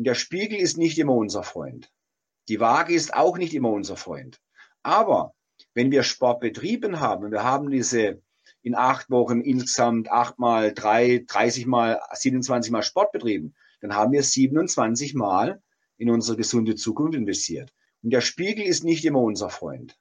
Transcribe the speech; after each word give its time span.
Und 0.00 0.04
der 0.04 0.14
Spiegel 0.14 0.58
ist 0.58 0.78
nicht 0.78 0.98
immer 0.98 1.12
unser 1.12 1.42
Freund. 1.42 1.92
Die 2.48 2.58
Waage 2.58 2.94
ist 2.94 3.12
auch 3.12 3.36
nicht 3.36 3.52
immer 3.52 3.68
unser 3.68 3.98
Freund. 3.98 4.40
Aber 4.82 5.34
wenn 5.74 5.90
wir 5.90 6.04
Sport 6.04 6.40
betrieben 6.40 7.00
haben 7.00 7.30
wir 7.30 7.44
haben 7.44 7.68
diese 7.68 8.22
in 8.62 8.74
acht 8.74 9.10
Wochen 9.10 9.42
insgesamt 9.42 10.10
acht 10.10 10.38
mal 10.38 10.72
drei, 10.72 11.22
30 11.28 11.66
mal, 11.66 12.00
27 12.14 12.72
mal 12.72 12.82
Sport 12.82 13.12
betrieben, 13.12 13.54
dann 13.82 13.94
haben 13.94 14.12
wir 14.12 14.22
27 14.22 15.14
mal 15.14 15.62
in 15.98 16.08
unsere 16.08 16.38
gesunde 16.38 16.76
Zukunft 16.76 17.14
investiert. 17.14 17.70
Und 18.02 18.08
der 18.08 18.22
Spiegel 18.22 18.64
ist 18.64 18.84
nicht 18.84 19.04
immer 19.04 19.20
unser 19.20 19.50
Freund. 19.50 19.98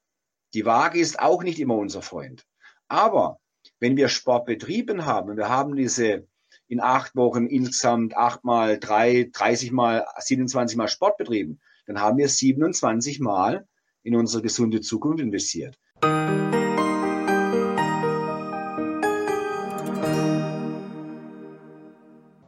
Die 0.54 0.66
Waage 0.66 0.98
ist 0.98 1.20
auch 1.20 1.44
nicht 1.44 1.60
immer 1.60 1.76
unser 1.76 2.02
Freund. 2.02 2.48
Aber 2.88 3.42
wenn 3.82 3.98
wir 3.98 4.08
Sport 4.08 4.46
betrieben 4.46 5.06
haben 5.06 5.32
und 5.32 5.36
wir 5.36 5.50
haben 5.50 5.76
diese 5.76 6.26
in 6.70 6.80
acht 6.80 7.16
Wochen 7.16 7.48
insgesamt 7.48 8.16
acht 8.16 8.44
mal 8.44 8.80
drei, 8.80 9.30
30 9.34 9.72
mal, 9.72 10.06
27 10.20 10.78
mal 10.78 10.88
Sport 10.88 11.18
betrieben, 11.18 11.60
dann 11.88 12.00
haben 12.00 12.18
wir 12.20 12.30
27 12.30 13.20
mal 13.20 13.68
in 14.04 14.16
unsere 14.16 14.44
gesunde 14.44 14.80
Zukunft 14.80 15.20
investiert. 15.20 15.80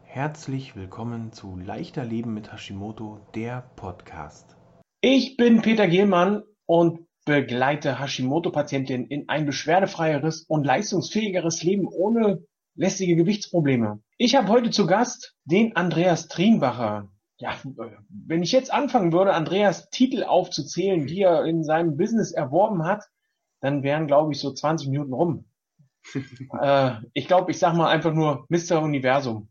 Herzlich 0.04 0.76
willkommen 0.76 1.34
zu 1.34 1.58
Leichter 1.58 2.06
Leben 2.06 2.36
mit 2.36 2.54
Hashimoto, 2.54 3.20
der 3.34 3.72
Podcast. 3.76 4.56
Ich 5.02 5.36
bin 5.36 5.64
Peter 5.64 5.88
Gehlmann 5.88 6.44
und 6.68 7.08
begleite 7.26 8.00
Hashimoto-Patientinnen 8.00 9.08
in 9.08 9.30
ein 9.30 9.48
beschwerdefreieres 9.48 10.44
und 10.44 10.64
leistungsfähigeres 10.64 11.64
Leben 11.64 11.88
ohne 11.88 12.44
lästige 12.76 13.16
Gewichtsprobleme. 13.16 14.00
Ich 14.24 14.36
habe 14.36 14.50
heute 14.50 14.70
zu 14.70 14.86
Gast 14.86 15.36
den 15.46 15.76
Andreas 15.76 16.28
Trienbacher. 16.28 17.10
Ja, 17.40 17.56
wenn 18.08 18.44
ich 18.44 18.52
jetzt 18.52 18.72
anfangen 18.72 19.12
würde, 19.12 19.34
Andreas 19.34 19.90
Titel 19.90 20.24
aufzuzählen, 20.24 21.08
die 21.08 21.24
er 21.24 21.46
in 21.46 21.64
seinem 21.64 21.98
Business 21.98 22.32
erworben 22.32 22.86
hat, 22.86 23.06
dann 23.62 23.82
wären, 23.82 24.06
glaube 24.06 24.32
ich, 24.32 24.40
so 24.40 24.54
20 24.54 24.90
Minuten 24.90 25.14
rum. 25.14 25.46
äh, 26.62 26.98
ich 27.14 27.28
glaube, 27.28 27.50
ich 27.50 27.58
sage 27.58 27.76
mal 27.76 27.88
einfach 27.88 28.14
nur 28.14 28.46
Mr. 28.50 28.84
Universum. 28.84 29.50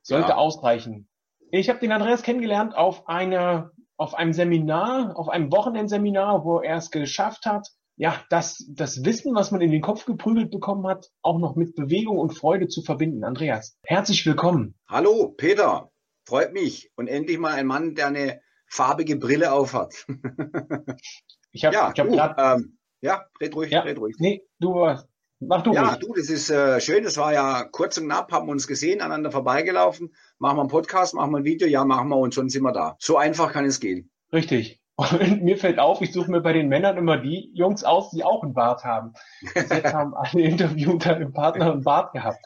Sollte 0.00 0.30
ja. 0.30 0.36
ausreichen. 0.36 1.06
Ich 1.50 1.68
habe 1.68 1.80
den 1.80 1.92
Andreas 1.92 2.22
kennengelernt 2.22 2.74
auf 2.74 3.06
einer 3.06 3.72
auf 3.98 4.14
einem 4.14 4.32
Seminar, 4.32 5.14
auf 5.18 5.28
einem 5.28 5.52
Wochenendseminar, 5.52 6.42
wo 6.42 6.60
er 6.60 6.78
es 6.78 6.90
geschafft 6.90 7.44
hat, 7.44 7.68
ja, 8.00 8.24
das, 8.30 8.64
das 8.66 9.04
Wissen, 9.04 9.34
was 9.34 9.50
man 9.50 9.60
in 9.60 9.70
den 9.70 9.82
Kopf 9.82 10.06
geprügelt 10.06 10.50
bekommen 10.50 10.86
hat, 10.86 11.10
auch 11.20 11.38
noch 11.38 11.54
mit 11.54 11.74
Bewegung 11.74 12.16
und 12.16 12.30
Freude 12.30 12.66
zu 12.66 12.80
verbinden. 12.80 13.24
Andreas, 13.24 13.76
herzlich 13.84 14.24
willkommen. 14.24 14.74
Hallo, 14.88 15.34
Peter. 15.36 15.92
Freut 16.24 16.54
mich. 16.54 16.90
Und 16.96 17.08
endlich 17.08 17.38
mal 17.38 17.52
ein 17.52 17.66
Mann, 17.66 17.94
der 17.94 18.06
eine 18.06 18.40
farbige 18.66 19.16
Brille 19.16 19.52
aufhat. 19.52 20.06
ich 21.52 21.66
habe 21.66 21.74
ja, 21.74 21.92
ich 21.94 22.00
hab 22.00 22.08
uh, 22.08 22.16
grad, 22.16 22.36
ähm, 22.38 22.78
ja, 23.02 23.26
red 23.38 23.54
ruhig, 23.54 23.70
ja, 23.70 23.82
red 23.82 23.98
ruhig. 23.98 24.16
Nee, 24.18 24.46
du, 24.60 24.96
Mach 25.40 25.62
du 25.62 25.74
Ja, 25.74 25.90
ruhig. 25.90 25.98
du, 25.98 26.14
das 26.14 26.30
ist 26.30 26.48
äh, 26.48 26.80
schön. 26.80 27.04
Das 27.04 27.18
war 27.18 27.34
ja 27.34 27.64
kurz 27.64 27.98
und 27.98 28.04
knapp, 28.06 28.32
haben 28.32 28.46
wir 28.46 28.52
uns 28.52 28.66
gesehen, 28.66 29.02
aneinander 29.02 29.30
vorbeigelaufen. 29.30 30.14
Machen 30.38 30.56
wir 30.56 30.62
einen 30.62 30.70
Podcast, 30.70 31.12
machen 31.12 31.32
wir 31.32 31.38
ein 31.38 31.44
Video, 31.44 31.68
ja, 31.68 31.84
machen 31.84 32.08
wir 32.08 32.16
und 32.16 32.34
schon 32.34 32.48
sind 32.48 32.62
wir 32.62 32.72
da. 32.72 32.96
So 32.98 33.18
einfach 33.18 33.52
kann 33.52 33.66
es 33.66 33.78
gehen. 33.78 34.10
Richtig. 34.32 34.79
Und 35.00 35.42
mir 35.42 35.56
fällt 35.56 35.78
auf, 35.78 36.02
ich 36.02 36.12
suche 36.12 36.30
mir 36.30 36.42
bei 36.42 36.52
den 36.52 36.68
Männern 36.68 36.98
immer 36.98 37.16
die 37.16 37.50
Jungs 37.54 37.84
aus, 37.84 38.10
die 38.10 38.22
auch 38.22 38.42
einen 38.42 38.52
Bart 38.52 38.84
haben. 38.84 39.14
Jetzt 39.54 39.94
haben 39.94 40.14
alle 40.14 40.42
Interviewter 40.42 41.16
einen 41.16 41.32
Partner 41.32 41.72
einen 41.72 41.84
Bart 41.84 42.12
gehabt. 42.12 42.44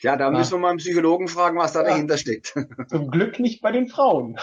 Ja, 0.00 0.16
da 0.16 0.30
müssen 0.30 0.52
wir 0.52 0.58
mal 0.58 0.70
einen 0.70 0.78
Psychologen 0.78 1.28
fragen, 1.28 1.58
was 1.58 1.74
da 1.74 1.82
ja. 1.82 1.90
dahinter 1.90 2.18
steckt. 2.18 2.54
Zum 2.88 3.08
Glück 3.08 3.38
nicht 3.38 3.62
bei 3.62 3.70
den 3.70 3.86
Frauen. 3.86 4.36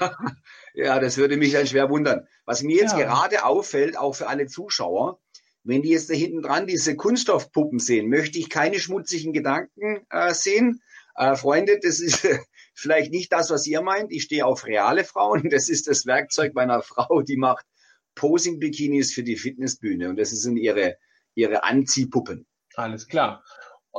ja, 0.74 1.00
das 1.00 1.16
würde 1.16 1.36
mich 1.36 1.52
dann 1.52 1.66
schwer 1.66 1.90
wundern. 1.90 2.28
Was 2.44 2.62
mir 2.62 2.76
jetzt 2.76 2.96
ja. 2.96 3.04
gerade 3.04 3.44
auffällt, 3.44 3.98
auch 3.98 4.14
für 4.14 4.28
alle 4.28 4.46
Zuschauer, 4.46 5.18
wenn 5.64 5.82
die 5.82 5.90
jetzt 5.90 6.10
da 6.10 6.14
hinten 6.14 6.42
dran 6.42 6.68
diese 6.68 6.94
Kunststoffpuppen 6.94 7.80
sehen, 7.80 8.08
möchte 8.08 8.38
ich 8.38 8.50
keine 8.50 8.78
schmutzigen 8.78 9.32
Gedanken 9.32 10.06
äh, 10.10 10.32
sehen. 10.32 10.80
Äh, 11.16 11.34
Freunde, 11.34 11.80
das 11.82 11.98
ist 11.98 12.24
vielleicht 12.74 13.12
nicht 13.12 13.32
das, 13.32 13.50
was 13.50 13.66
ihr 13.66 13.80
meint. 13.80 14.12
Ich 14.12 14.24
stehe 14.24 14.44
auf 14.44 14.66
reale 14.66 15.04
Frauen. 15.04 15.48
Das 15.50 15.68
ist 15.68 15.86
das 15.88 16.06
Werkzeug 16.06 16.54
meiner 16.54 16.82
Frau, 16.82 17.22
die 17.22 17.36
macht 17.36 17.64
Posing-Bikinis 18.16 19.12
für 19.12 19.22
die 19.22 19.36
Fitnessbühne. 19.36 20.08
Und 20.08 20.16
das 20.16 20.30
sind 20.30 20.56
ihre, 20.56 20.96
ihre 21.34 21.64
Anziehpuppen. 21.64 22.46
Alles 22.74 23.06
klar. 23.06 23.42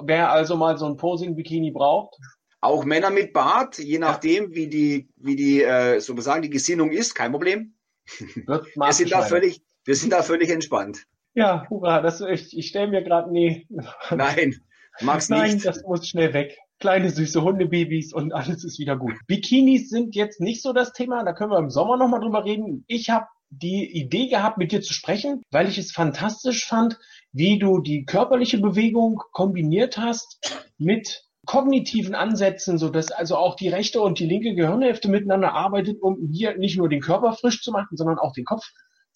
Wer 0.03 0.31
also 0.31 0.57
mal 0.57 0.77
so 0.77 0.85
ein 0.85 0.97
Posing-Bikini 0.97 1.71
braucht? 1.71 2.15
Auch 2.59 2.83
Männer 2.83 3.11
mit 3.11 3.31
Bart, 3.31 3.77
je 3.77 3.99
nachdem, 3.99 4.53
wie 4.53 4.67
die, 4.67 5.09
wie 5.17 5.35
die, 5.35 5.61
äh, 5.61 5.99
sozusagen 5.99 6.41
die 6.41 6.49
Gesinnung 6.49 6.91
ist, 6.91 7.13
kein 7.13 7.31
Problem. 7.31 7.75
wir 8.35 8.93
sind 8.93 9.11
da 9.11 9.21
völlig, 9.21 9.61
wir 9.85 9.95
sind 9.95 10.11
da 10.11 10.23
völlig 10.23 10.49
entspannt. 10.49 11.05
Ja, 11.33 11.67
hurra, 11.69 12.01
das, 12.01 12.21
ich, 12.21 12.57
ich 12.57 12.67
stelle 12.67 12.87
mir 12.87 13.03
gerade, 13.03 13.31
nee. 13.31 13.67
Nein, 14.09 14.61
mag's 15.01 15.29
nicht. 15.29 15.39
Nein, 15.39 15.61
das 15.61 15.83
muss 15.83 16.07
schnell 16.07 16.33
weg. 16.33 16.57
Kleine 16.79 17.09
süße 17.09 17.41
Hundebabys 17.41 18.13
und 18.13 18.33
alles 18.33 18.63
ist 18.63 18.79
wieder 18.79 18.97
gut. 18.97 19.13
Bikinis 19.27 19.89
sind 19.89 20.15
jetzt 20.15 20.41
nicht 20.41 20.61
so 20.61 20.73
das 20.73 20.93
Thema, 20.93 21.23
da 21.23 21.33
können 21.33 21.51
wir 21.51 21.59
im 21.59 21.69
Sommer 21.69 21.97
nochmal 21.97 22.19
drüber 22.19 22.43
reden. 22.43 22.83
Ich 22.87 23.09
habe 23.09 23.27
die 23.49 23.89
Idee 23.91 24.27
gehabt, 24.27 24.57
mit 24.57 24.71
dir 24.71 24.81
zu 24.81 24.93
sprechen, 24.93 25.41
weil 25.51 25.69
ich 25.69 25.77
es 25.77 25.91
fantastisch 25.91 26.65
fand, 26.65 26.99
wie 27.31 27.59
du 27.59 27.79
die 27.79 28.05
körperliche 28.05 28.59
Bewegung 28.59 29.21
kombiniert 29.31 29.97
hast 29.97 30.65
mit 30.77 31.23
kognitiven 31.45 32.15
Ansätzen, 32.15 32.77
so 32.77 32.89
dass 32.89 33.11
also 33.11 33.37
auch 33.37 33.55
die 33.55 33.69
rechte 33.69 34.01
und 34.01 34.19
die 34.19 34.25
linke 34.25 34.55
Gehirnhälfte 34.55 35.09
miteinander 35.09 35.53
arbeitet, 35.53 36.01
um 36.01 36.29
hier 36.31 36.57
nicht 36.57 36.77
nur 36.77 36.89
den 36.89 37.01
Körper 37.01 37.33
frisch 37.33 37.61
zu 37.61 37.71
machen, 37.71 37.97
sondern 37.97 38.17
auch 38.17 38.33
den 38.33 38.45
Kopf 38.45 38.65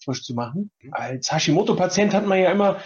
frisch 0.02 0.22
zu 0.22 0.34
machen. 0.34 0.70
Als 0.92 1.30
Hashimoto-Patient 1.30 2.14
hat 2.14 2.26
man 2.26 2.38
ja 2.38 2.52
immer, 2.52 2.78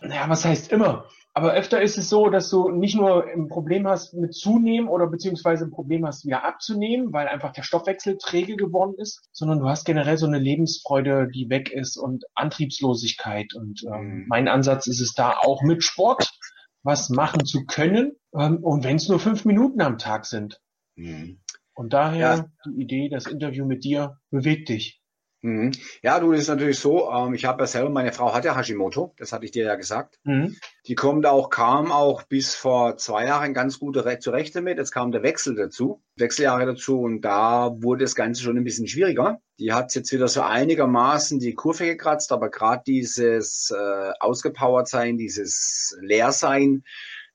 naja, 0.00 0.28
was 0.28 0.44
heißt 0.44 0.70
immer? 0.70 1.06
Aber 1.34 1.54
öfter 1.54 1.80
ist 1.80 1.96
es 1.96 2.10
so, 2.10 2.28
dass 2.28 2.50
du 2.50 2.68
nicht 2.68 2.94
nur 2.94 3.26
ein 3.26 3.48
Problem 3.48 3.86
hast 3.86 4.12
mit 4.12 4.34
zunehmen 4.34 4.88
oder 4.88 5.06
beziehungsweise 5.06 5.64
ein 5.64 5.70
Problem 5.70 6.06
hast, 6.06 6.26
wieder 6.26 6.44
abzunehmen, 6.44 7.12
weil 7.12 7.26
einfach 7.26 7.52
der 7.52 7.62
Stoffwechsel 7.62 8.18
träge 8.18 8.56
geworden 8.56 8.94
ist, 8.98 9.28
sondern 9.32 9.60
du 9.60 9.66
hast 9.66 9.84
generell 9.84 10.18
so 10.18 10.26
eine 10.26 10.38
Lebensfreude, 10.38 11.28
die 11.34 11.48
weg 11.48 11.72
ist 11.72 11.96
und 11.96 12.24
Antriebslosigkeit. 12.34 13.54
Und 13.54 13.82
ähm, 13.84 14.02
mhm. 14.04 14.24
mein 14.28 14.46
Ansatz 14.46 14.86
ist 14.86 15.00
es 15.00 15.14
da 15.14 15.38
auch 15.38 15.62
mit 15.62 15.82
Sport 15.82 16.30
was 16.82 17.08
machen 17.08 17.46
zu 17.46 17.64
können. 17.64 18.12
Ähm, 18.34 18.58
und 18.62 18.84
wenn 18.84 18.96
es 18.96 19.08
nur 19.08 19.18
fünf 19.18 19.44
Minuten 19.44 19.80
am 19.80 19.98
Tag 19.98 20.26
sind. 20.26 20.60
Mhm. 20.96 21.40
Und 21.74 21.94
daher 21.94 22.36
ja. 22.36 22.44
die 22.66 22.82
Idee, 22.82 23.08
das 23.08 23.26
Interview 23.26 23.64
mit 23.64 23.84
dir 23.84 24.18
bewegt 24.30 24.68
dich. 24.68 25.01
Mhm. 25.42 25.72
Ja, 26.02 26.20
du, 26.20 26.30
das 26.30 26.42
ist 26.42 26.48
natürlich 26.48 26.78
so, 26.78 27.10
ähm, 27.10 27.34
ich 27.34 27.44
habe 27.44 27.64
ja 27.64 27.66
selber, 27.66 27.90
meine 27.90 28.12
Frau 28.12 28.32
hat 28.32 28.44
ja 28.44 28.56
Hashimoto, 28.56 29.12
das 29.18 29.32
hatte 29.32 29.44
ich 29.44 29.50
dir 29.50 29.64
ja 29.64 29.74
gesagt. 29.74 30.20
Mhm. 30.22 30.56
Die 30.86 30.94
kommt 30.94 31.26
auch, 31.26 31.50
kam 31.50 31.90
auch 31.90 32.22
bis 32.22 32.54
vor 32.54 32.96
zwei 32.96 33.26
Jahren 33.26 33.52
ganz 33.52 33.80
gut 33.80 33.96
zurecht 34.20 34.54
damit. 34.54 34.78
Jetzt 34.78 34.92
kam 34.92 35.10
der 35.10 35.24
Wechsel 35.24 35.56
dazu, 35.56 36.00
Wechseljahre 36.16 36.64
dazu 36.64 37.00
und 37.00 37.22
da 37.22 37.72
wurde 37.82 38.04
das 38.04 38.14
Ganze 38.14 38.42
schon 38.42 38.56
ein 38.56 38.64
bisschen 38.64 38.86
schwieriger. 38.86 39.40
Die 39.58 39.72
hat 39.72 39.92
jetzt 39.96 40.12
wieder 40.12 40.28
so 40.28 40.42
einigermaßen 40.42 41.40
die 41.40 41.54
Kurve 41.54 41.86
gekratzt, 41.86 42.30
aber 42.30 42.48
gerade 42.48 42.84
dieses 42.86 43.72
äh, 43.76 44.12
ausgepowert 44.20 44.86
sein, 44.88 45.18
dieses 45.18 45.96
Leersein, 46.00 46.84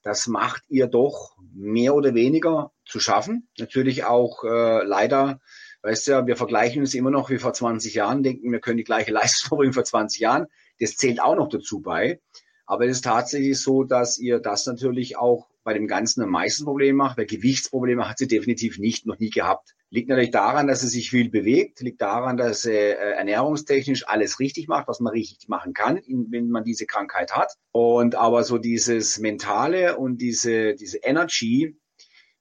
das 0.01 0.27
macht 0.27 0.63
ihr 0.69 0.87
doch 0.87 1.35
mehr 1.53 1.93
oder 1.93 2.15
weniger 2.15 2.71
zu 2.85 3.01
schaffen. 3.01 3.49
Natürlich 3.57 4.05
auch 4.05 4.45
äh, 4.45 4.83
leider 4.85 5.41
Weißt 5.83 6.07
du 6.07 6.11
ja, 6.11 6.27
wir 6.27 6.35
vergleichen 6.35 6.81
uns 6.81 6.93
immer 6.93 7.11
noch 7.11 7.29
wie 7.29 7.37
vor 7.37 7.53
20 7.53 7.93
Jahren, 7.93 8.23
denken, 8.23 8.51
wir 8.51 8.59
können 8.59 8.77
die 8.77 8.83
gleiche 8.83 9.11
Leistung 9.13 9.57
bringen 9.57 9.73
vor 9.73 9.83
20 9.83 10.19
Jahren. 10.19 10.47
Das 10.79 10.95
zählt 10.95 11.21
auch 11.21 11.35
noch 11.35 11.49
dazu 11.49 11.81
bei. 11.81 12.19
Aber 12.65 12.85
es 12.85 12.97
ist 12.97 13.05
tatsächlich 13.05 13.59
so, 13.59 13.85
dass 13.85 14.19
ihr 14.19 14.39
das 14.39 14.65
natürlich 14.65 15.17
auch 15.17 15.47
bei 15.63 15.73
dem 15.73 15.87
Ganzen 15.87 16.21
am 16.21 16.29
meisten 16.29 16.65
Problem 16.65 16.97
macht, 16.97 17.17
weil 17.17 17.25
Gewichtsprobleme 17.25 18.07
hat 18.07 18.17
sie 18.17 18.27
definitiv 18.27 18.77
nicht, 18.77 19.05
noch 19.05 19.19
nie 19.19 19.29
gehabt. 19.29 19.75
Liegt 19.89 20.09
natürlich 20.09 20.31
daran, 20.31 20.67
dass 20.67 20.81
sie 20.81 20.89
sich 20.89 21.09
viel 21.09 21.29
bewegt, 21.29 21.79
liegt 21.79 22.01
daran, 22.01 22.35
dass 22.35 22.63
sie 22.63 22.71
äh, 22.71 23.15
ernährungstechnisch 23.15 24.07
alles 24.07 24.39
richtig 24.39 24.67
macht, 24.67 24.87
was 24.89 24.99
man 24.99 25.11
richtig 25.11 25.47
machen 25.47 25.73
kann, 25.73 26.01
wenn 26.29 26.49
man 26.49 26.65
diese 26.65 26.85
Krankheit 26.85 27.35
hat. 27.35 27.53
Und 27.71 28.15
aber 28.15 28.43
so 28.43 28.57
dieses 28.57 29.17
Mentale 29.19 29.97
und 29.97 30.17
diese, 30.17 30.75
diese 30.75 30.99
Energy, 30.99 31.77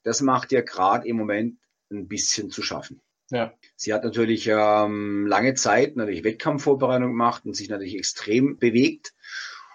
das 0.03 0.21
macht 0.23 0.51
ihr 0.51 0.63
gerade 0.63 1.07
im 1.07 1.17
Moment 1.17 1.59
ein 1.91 2.09
bisschen 2.09 2.51
zu 2.51 2.63
schaffen. 2.63 3.01
Ja. 3.31 3.55
Sie 3.77 3.93
hat 3.93 4.05
natürlich 4.05 4.49
ähm, 4.49 5.27
lange 5.27 5.55
Zeit 5.55 5.97
natürlich 5.97 6.25
Wettkampfvorbereitung 6.25 7.09
gemacht 7.09 7.45
und 7.45 7.57
sich 7.57 7.69
natürlich 7.69 7.97
extrem 7.97 8.59
bewegt. 8.59 9.15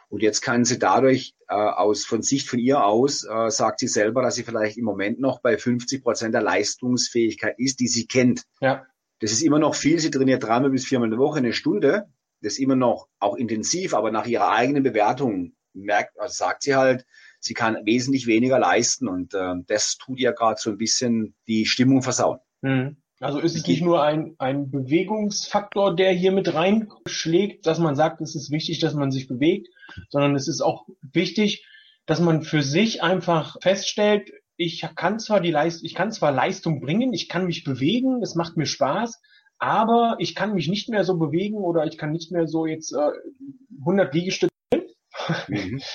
Und 0.09 0.21
jetzt 0.21 0.42
kann 0.42 0.65
sie 0.65 0.77
dadurch 0.77 1.36
äh, 1.48 1.53
aus 1.53 2.03
von 2.06 2.21
Sicht 2.21 2.50
von 2.50 2.59
ihr 2.59 2.83
aus, 2.83 3.24
äh, 3.24 3.50
sagt 3.50 3.80
sie 3.80 3.88
selber, 3.88 4.21
dass 4.21 4.36
sie 4.36 4.44
vielleicht 4.44 4.77
im 4.77 4.83
Moment 4.83 5.19
noch 5.19 5.39
bei 5.39 5.57
50 5.57 6.03
Prozent 6.03 6.33
der 6.33 6.42
Leistungsfähigkeit 6.42 7.57
ist, 7.57 7.80
die 7.80 7.88
sie 7.88 8.07
kennt. 8.07 8.44
Ja. 8.59 8.86
Das 9.19 9.31
ist 9.31 9.42
immer 9.42 9.59
noch 9.59 9.75
viel. 9.75 10.00
Sie 10.00 10.12
trainiert 10.12 10.44
dreimal 10.44 10.71
bis 10.71 10.86
viermal 10.86 11.07
in 11.07 11.12
der 11.12 11.19
Woche 11.19 11.38
eine 11.38 11.53
Stunde. 11.53 12.09
Das 12.42 12.53
ist 12.53 12.59
immer 12.59 12.75
noch 12.75 13.07
auch 13.19 13.36
intensiv, 13.36 13.94
aber 13.94 14.12
nach 14.12 14.25
ihrer 14.25 14.50
eigenen 14.50 14.83
Bewertung 14.83 15.53
merkt, 15.74 16.19
also 16.19 16.33
sagt 16.33 16.63
sie 16.63 16.75
halt, 16.75 17.06
sie 17.39 17.53
kann 17.53 17.77
wesentlich 17.86 18.27
weniger 18.27 18.59
leisten 18.59 19.07
und 19.07 19.33
äh, 19.33 19.56
das 19.68 19.98
tut 19.98 20.19
ihr 20.19 20.33
gerade 20.33 20.59
so 20.59 20.71
ein 20.71 20.77
bisschen 20.77 21.36
die 21.48 21.65
Stimmung 21.65 22.01
versauen. 22.01 22.39
Mhm. 22.62 23.00
Also 23.21 23.39
ist 23.39 23.56
es 23.56 23.68
nicht 23.68 23.83
nur 23.83 24.01
ein, 24.01 24.35
ein 24.39 24.71
Bewegungsfaktor, 24.71 25.95
der 25.95 26.12
hier 26.12 26.31
mit 26.31 26.56
reinschlägt, 26.56 27.68
dass 27.68 27.77
man 27.77 27.95
sagt, 27.95 28.19
es 28.19 28.35
ist 28.35 28.50
wichtig, 28.50 28.79
dass 28.79 28.95
man 28.95 29.12
sich 29.12 29.27
bewegt, 29.27 29.68
sondern 30.09 30.35
es 30.35 30.47
ist 30.47 30.62
auch 30.62 30.88
wichtig, 31.01 31.68
dass 32.07 32.19
man 32.19 32.41
für 32.41 32.63
sich 32.63 33.03
einfach 33.03 33.57
feststellt, 33.62 34.31
ich 34.57 34.88
kann 34.95 35.19
zwar 35.19 35.39
die 35.39 35.51
Leistung, 35.51 35.85
ich 35.85 35.94
kann 35.94 36.12
zwar 36.12 36.31
Leistung 36.31 36.81
bringen, 36.81 37.13
ich 37.13 37.29
kann 37.29 37.45
mich 37.45 37.63
bewegen, 37.63 38.23
es 38.23 38.33
macht 38.33 38.57
mir 38.57 38.65
Spaß, 38.65 39.21
aber 39.59 40.15
ich 40.17 40.33
kann 40.33 40.53
mich 40.53 40.67
nicht 40.67 40.89
mehr 40.89 41.03
so 41.03 41.17
bewegen 41.17 41.57
oder 41.57 41.85
ich 41.85 42.00
kann 42.00 42.12
nicht 42.12 42.31
mehr 42.31 42.47
so 42.47 42.65
jetzt 42.65 42.91
äh, 42.91 43.12
100 43.79 44.13
Liegestütze. 44.13 44.51
Mhm. 45.47 45.81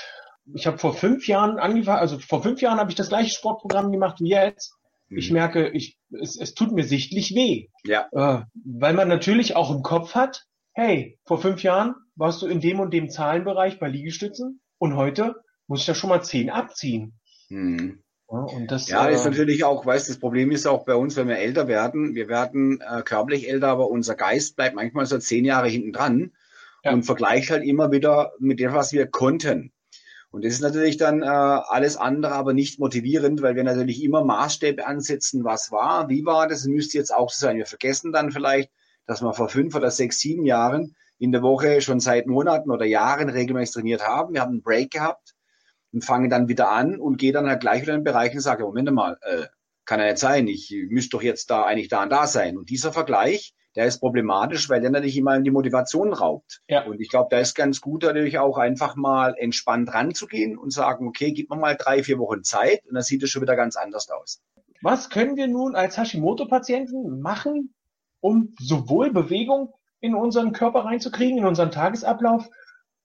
Ich 0.55 0.69
habe 0.69 0.79
vor 0.79 0.95
fünf 0.95 1.27
Jahren 1.27 1.59
angefangen, 1.59 1.99
also 1.99 2.21
vor 2.21 2.41
fünf 2.41 2.63
Jahren 2.63 2.79
habe 2.79 2.89
ich 2.89 2.95
das 2.95 3.09
gleiche 3.09 3.35
Sportprogramm 3.35 3.91
gemacht 3.91 4.21
wie 4.21 4.29
jetzt. 4.29 4.76
Mhm. 5.09 5.19
Ich 5.19 5.31
merke, 5.31 5.69
ich, 5.69 5.99
es, 6.11 6.39
es 6.39 6.55
tut 6.55 6.73
mir 6.73 6.85
sichtlich 6.85 7.35
weh. 7.35 7.69
Ja. 7.85 8.09
Äh, 8.13 8.45
weil 8.65 8.95
man 8.95 9.09
natürlich 9.09 9.57
auch 9.57 9.75
im 9.75 9.83
Kopf 9.83 10.15
hat, 10.15 10.45
hey, 10.73 11.19
vor 11.25 11.41
fünf 11.41 11.63
Jahren 11.63 11.95
warst 12.15 12.43
du 12.43 12.47
in 12.47 12.61
dem 12.61 12.81
und 12.81 12.93
dem 12.93 13.11
Zahlenbereich 13.11 13.79
bei 13.79 13.89
Liegestützen 13.89 14.61
und 14.79 14.97
heute 14.97 15.37
muss 15.67 15.81
ich 15.81 15.87
da 15.87 15.95
schon 15.95 16.11
mal 16.11 16.23
zehn 16.23 16.51
abziehen. 16.51 17.19
Mhm. 17.49 18.03
Ja, 18.31 18.39
und 18.39 18.71
das, 18.73 18.89
ja, 18.89 19.07
ist 19.07 19.25
äh, 19.25 19.31
natürlich 19.31 19.63
auch, 19.63 19.87
weißt 19.87 20.09
das 20.09 20.19
Problem 20.19 20.51
ist 20.51 20.67
auch 20.67 20.85
bei 20.85 20.97
uns, 20.97 21.17
wenn 21.17 21.29
wir 21.29 21.39
älter 21.39 21.69
werden, 21.69 22.15
wir 22.17 22.29
werden 22.29 22.81
äh, 22.81 23.03
körperlich 23.03 23.49
älter, 23.49 23.69
aber 23.69 23.89
unser 23.89 24.17
Geist 24.17 24.57
bleibt 24.57 24.75
manchmal 24.75 25.07
so 25.07 25.19
zehn 25.19 25.45
Jahre 25.45 25.69
hinten 25.69 25.93
dran 25.93 26.33
ja. 26.83 26.93
und 26.93 27.05
vergleicht 27.05 27.51
halt 27.51 27.63
immer 27.63 27.93
wieder 27.93 28.33
mit 28.41 28.59
dem, 28.59 28.73
was 28.73 28.93
wir 28.93 29.07
konnten. 29.07 29.73
Und 30.31 30.45
das 30.45 30.55
ist 30.55 30.61
natürlich 30.61 30.97
dann 30.97 31.23
äh, 31.23 31.27
alles 31.27 31.97
andere, 31.97 32.35
aber 32.35 32.53
nicht 32.53 32.79
motivierend, 32.79 33.43
weil 33.43 33.57
wir 33.57 33.65
natürlich 33.65 34.03
immer 34.03 34.25
Maßstäbe 34.25 34.87
ansetzen, 34.87 35.45
was 35.45 35.71
war, 35.71 36.09
wie 36.09 36.25
war 36.25 36.49
das, 36.49 36.67
müsste 36.67 36.99
jetzt 36.99 37.15
auch 37.15 37.31
so 37.31 37.47
sein. 37.47 37.57
Wir 37.57 37.67
vergessen 37.67 38.13
dann 38.13 38.33
vielleicht, 38.33 38.71
dass 39.07 39.23
wir 39.23 39.33
vor 39.33 39.49
fünf 39.49 39.75
oder 39.75 39.91
sechs, 39.91 40.19
sieben 40.19 40.45
Jahren 40.45 40.95
in 41.19 41.33
der 41.33 41.43
Woche 41.43 41.81
schon 41.81 42.01
seit 42.01 42.27
Monaten 42.27 42.71
oder 42.71 42.85
Jahren 42.85 43.29
regelmäßig 43.29 43.75
trainiert 43.75 44.07
haben. 44.07 44.35
Wir 44.35 44.43
haben 44.43 44.53
einen 44.53 44.63
Break 44.63 44.91
gehabt 44.91 45.35
und 45.93 46.05
fange 46.05 46.29
dann 46.29 46.49
wieder 46.49 46.71
an 46.71 46.99
und 47.01 47.17
gehe 47.17 47.33
dann 47.33 47.49
halt 47.49 47.61
gleich 47.61 47.83
wieder 47.83 47.95
in 47.95 48.01
den 48.01 48.05
Bereich 48.05 48.35
und 48.35 48.41
sage, 48.41 48.65
Moment 48.65 48.91
mal, 48.93 49.17
äh, 49.23 49.47
kann 49.87 50.01
ja 50.01 50.07
nicht 50.07 50.19
sein, 50.19 50.49
ich 50.49 50.75
müsste 50.91 51.17
doch 51.17 51.23
jetzt 51.23 51.49
da 51.51 51.63
eigentlich 51.63 51.89
da 51.89 52.03
und 52.03 52.11
da 52.11 52.27
sein. 52.27 52.59
Und 52.59 52.69
dieser 52.69 52.93
Vergleich, 52.93 53.55
der 53.77 53.87
ist 53.87 54.01
problematisch, 54.01 54.69
weil 54.69 54.81
der 54.81 54.91
natürlich 54.91 55.17
immer 55.17 55.39
die 55.39 55.51
Motivation 55.51 56.13
raubt. 56.13 56.63
Ja. 56.69 56.85
Und 56.85 57.01
ich 57.01 57.11
glaube, 57.11 57.29
da 57.31 57.39
ist 57.39 57.55
ganz 57.55 57.81
gut 57.81 58.03
natürlich 58.03 58.39
auch 58.39 58.57
einfach 58.57 58.97
mal 58.97 59.35
entspannt 59.39 59.93
ranzugehen 59.93 60.57
und 60.57 60.73
sagen, 60.73 61.07
okay, 61.07 61.33
gib 61.33 61.51
mir 61.51 61.57
mal 61.57 61.77
drei, 61.77 62.03
vier 62.03 62.19
Wochen 62.19 62.43
Zeit 62.43 62.85
und 62.89 62.95
dann 62.95 63.03
sieht 63.03 63.23
es 63.23 63.31
schon 63.31 63.43
wieder 63.43 63.57
ganz 63.57 63.77
anders 63.77 64.09
aus. 64.11 64.43
Was 64.83 65.11
können 65.11 65.37
wir 65.37 65.49
nun 65.49 65.75
als 65.75 65.99
Hashimoto-Patienten 65.99 67.21
machen, 67.21 67.75
um 68.21 68.55
sowohl 68.59 69.13
Bewegung 69.13 69.73
in 70.01 70.15
unseren 70.15 70.53
Körper 70.53 70.85
reinzukriegen, 70.85 71.39
in 71.39 71.47
unseren 71.47 71.71
Tagesablauf, 71.71 72.49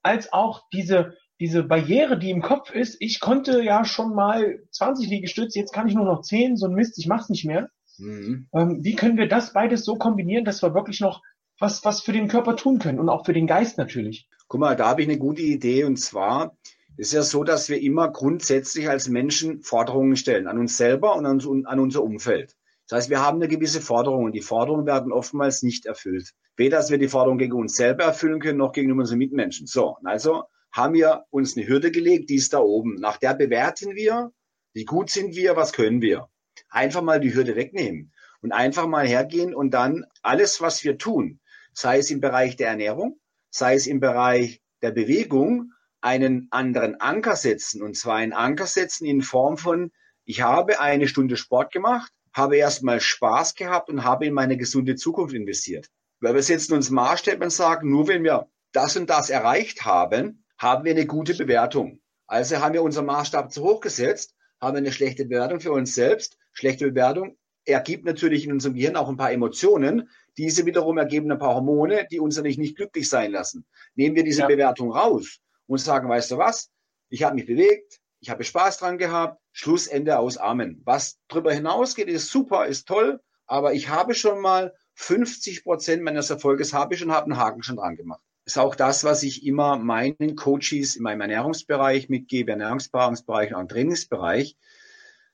als 0.03 0.33
auch 0.33 0.63
diese, 0.73 1.15
diese 1.39 1.63
Barriere, 1.63 2.17
die 2.17 2.31
im 2.31 2.41
Kopf 2.41 2.71
ist, 2.71 2.97
ich 2.99 3.19
konnte 3.19 3.61
ja 3.61 3.85
schon 3.85 4.13
mal 4.13 4.59
20 4.71 5.09
Liegestütze, 5.09 5.59
jetzt 5.59 5.73
kann 5.73 5.87
ich 5.87 5.95
nur 5.95 6.05
noch 6.05 6.21
10, 6.21 6.57
so 6.57 6.67
ein 6.67 6.73
Mist, 6.73 6.97
ich 6.97 7.07
mach's 7.07 7.29
nicht 7.29 7.45
mehr. 7.45 7.69
Mhm. 8.01 8.47
Ähm, 8.53 8.83
wie 8.83 8.95
können 8.95 9.17
wir 9.17 9.27
das 9.27 9.53
beides 9.53 9.85
so 9.85 9.95
kombinieren, 9.95 10.43
dass 10.43 10.63
wir 10.63 10.73
wirklich 10.73 10.99
noch 10.99 11.21
was, 11.59 11.85
was 11.85 12.01
für 12.01 12.11
den 12.11 12.27
Körper 12.27 12.55
tun 12.55 12.79
können 12.79 12.99
und 12.99 13.09
auch 13.09 13.25
für 13.25 13.33
den 13.33 13.47
Geist 13.47 13.77
natürlich? 13.77 14.27
Guck 14.47 14.59
mal, 14.59 14.75
da 14.75 14.87
habe 14.87 15.03
ich 15.03 15.07
eine 15.07 15.19
gute 15.19 15.43
Idee 15.43 15.83
und 15.83 15.97
zwar 15.97 16.57
ist 16.97 17.13
ja 17.13 17.21
so, 17.21 17.43
dass 17.43 17.69
wir 17.69 17.81
immer 17.81 18.11
grundsätzlich 18.11 18.89
als 18.89 19.07
Menschen 19.07 19.61
Forderungen 19.61 20.15
stellen 20.15 20.47
an 20.47 20.57
uns 20.57 20.77
selber 20.77 21.15
und 21.15 21.25
an, 21.25 21.65
an 21.65 21.79
unser 21.79 22.03
Umfeld. 22.03 22.55
Das 22.87 22.97
heißt, 22.97 23.09
wir 23.09 23.23
haben 23.23 23.37
eine 23.37 23.47
gewisse 23.47 23.79
Forderung 23.79 24.25
und 24.25 24.33
die 24.33 24.41
Forderungen 24.41 24.85
werden 24.85 25.13
oftmals 25.13 25.63
nicht 25.63 25.85
erfüllt. 25.85 26.31
Weder, 26.57 26.77
dass 26.77 26.91
wir 26.91 26.97
die 26.97 27.07
Forderung 27.07 27.37
gegen 27.37 27.53
uns 27.53 27.75
selber 27.75 28.03
erfüllen 28.03 28.41
können, 28.41 28.57
noch 28.57 28.73
gegenüber 28.73 29.01
unseren 29.01 29.19
Mitmenschen. 29.19 29.67
So, 29.67 29.95
also 30.03 30.43
haben 30.71 30.95
wir 30.95 31.25
uns 31.29 31.55
eine 31.55 31.67
Hürde 31.67 31.91
gelegt, 31.91 32.29
die 32.29 32.35
ist 32.35 32.53
da 32.53 32.59
oben. 32.59 32.95
Nach 32.95 33.17
der 33.17 33.35
bewerten 33.35 33.95
wir, 33.95 34.31
wie 34.73 34.85
gut 34.85 35.09
sind 35.09 35.35
wir, 35.35 35.55
was 35.55 35.71
können 35.71 36.01
wir 36.01 36.27
einfach 36.71 37.01
mal 37.01 37.19
die 37.19 37.33
Hürde 37.33 37.55
wegnehmen 37.55 38.11
und 38.41 38.51
einfach 38.51 38.87
mal 38.87 39.07
hergehen 39.07 39.53
und 39.53 39.71
dann 39.71 40.05
alles, 40.23 40.61
was 40.61 40.83
wir 40.83 40.97
tun, 40.97 41.39
sei 41.73 41.99
es 41.99 42.09
im 42.09 42.21
Bereich 42.21 42.55
der 42.55 42.69
Ernährung, 42.69 43.19
sei 43.49 43.75
es 43.75 43.85
im 43.85 43.99
Bereich 43.99 44.61
der 44.81 44.91
Bewegung, 44.91 45.71
einen 46.01 46.47
anderen 46.49 46.99
Anker 46.99 47.35
setzen. 47.35 47.83
Und 47.83 47.95
zwar 47.95 48.15
einen 48.15 48.33
Anker 48.33 48.65
setzen 48.65 49.05
in 49.05 49.21
Form 49.21 49.57
von, 49.57 49.91
ich 50.25 50.41
habe 50.41 50.79
eine 50.79 51.07
Stunde 51.07 51.37
Sport 51.37 51.71
gemacht, 51.71 52.11
habe 52.33 52.57
erstmal 52.57 52.99
Spaß 52.99 53.55
gehabt 53.55 53.89
und 53.89 54.03
habe 54.03 54.25
in 54.25 54.33
meine 54.33 54.57
gesunde 54.57 54.95
Zukunft 54.95 55.35
investiert. 55.35 55.87
Weil 56.19 56.33
wir 56.33 56.43
setzen 56.43 56.73
uns 56.73 56.89
Maßstäbe 56.89 57.43
und 57.43 57.51
sagen, 57.51 57.89
nur 57.89 58.07
wenn 58.07 58.23
wir 58.23 58.47
das 58.71 58.95
und 58.97 59.09
das 59.09 59.29
erreicht 59.29 59.85
haben, 59.85 60.45
haben 60.57 60.85
wir 60.85 60.91
eine 60.91 61.05
gute 61.05 61.35
Bewertung. 61.35 61.99
Also 62.25 62.59
haben 62.59 62.73
wir 62.73 62.83
unseren 62.83 63.05
Maßstab 63.05 63.51
zu 63.51 63.63
hoch 63.63 63.81
gesetzt, 63.81 64.35
haben 64.59 64.75
wir 64.75 64.79
eine 64.79 64.91
schlechte 64.91 65.25
Bewertung 65.25 65.59
für 65.59 65.71
uns 65.71 65.93
selbst 65.93 66.37
Schlechte 66.51 66.87
Bewertung 66.87 67.37
ergibt 67.65 68.05
natürlich 68.05 68.45
in 68.45 68.51
unserem 68.51 68.75
Gehirn 68.75 68.95
auch 68.95 69.09
ein 69.09 69.17
paar 69.17 69.31
Emotionen. 69.31 70.09
Diese 70.37 70.65
wiederum 70.65 70.97
ergeben 70.97 71.31
ein 71.31 71.37
paar 71.39 71.55
Hormone, 71.55 72.07
die 72.11 72.19
uns 72.19 72.35
natürlich 72.35 72.57
nicht 72.57 72.75
glücklich 72.75 73.09
sein 73.09 73.31
lassen. 73.31 73.65
Nehmen 73.95 74.15
wir 74.15 74.23
diese 74.23 74.41
ja. 74.41 74.47
Bewertung 74.47 74.91
raus 74.91 75.39
und 75.67 75.79
sagen, 75.79 76.09
weißt 76.09 76.31
du 76.31 76.37
was? 76.37 76.69
Ich 77.09 77.23
habe 77.23 77.35
mich 77.35 77.45
bewegt, 77.45 77.99
ich 78.19 78.29
habe 78.29 78.43
Spaß 78.43 78.77
dran 78.77 78.97
gehabt, 78.97 79.39
Schlussende 79.51 80.17
aus 80.17 80.37
Amen. 80.37 80.81
Was 80.85 81.17
darüber 81.27 81.53
hinausgeht, 81.53 82.07
ist 82.07 82.29
super, 82.29 82.65
ist 82.67 82.87
toll, 82.87 83.19
aber 83.47 83.73
ich 83.73 83.89
habe 83.89 84.13
schon 84.13 84.39
mal 84.39 84.73
50 84.95 85.63
Prozent 85.63 86.03
meines 86.03 86.29
Erfolges 86.29 86.73
habe 86.73 86.93
ich 86.93 87.03
und 87.03 87.11
habe 87.11 87.25
einen 87.25 87.37
Haken 87.37 87.63
schon 87.63 87.77
dran 87.77 87.95
gemacht. 87.95 88.21
Ist 88.45 88.57
auch 88.57 88.75
das, 88.75 89.03
was 89.03 89.23
ich 89.23 89.45
immer 89.45 89.77
meinen 89.77 90.35
Coaches 90.35 90.95
in 90.95 91.03
meinem 91.03 91.21
Ernährungsbereich 91.21 92.09
mitgebe, 92.09 92.51
Ernährungsberatungsbereich 92.51 93.53
und 93.53 93.69
Trainingsbereich. 93.69 94.55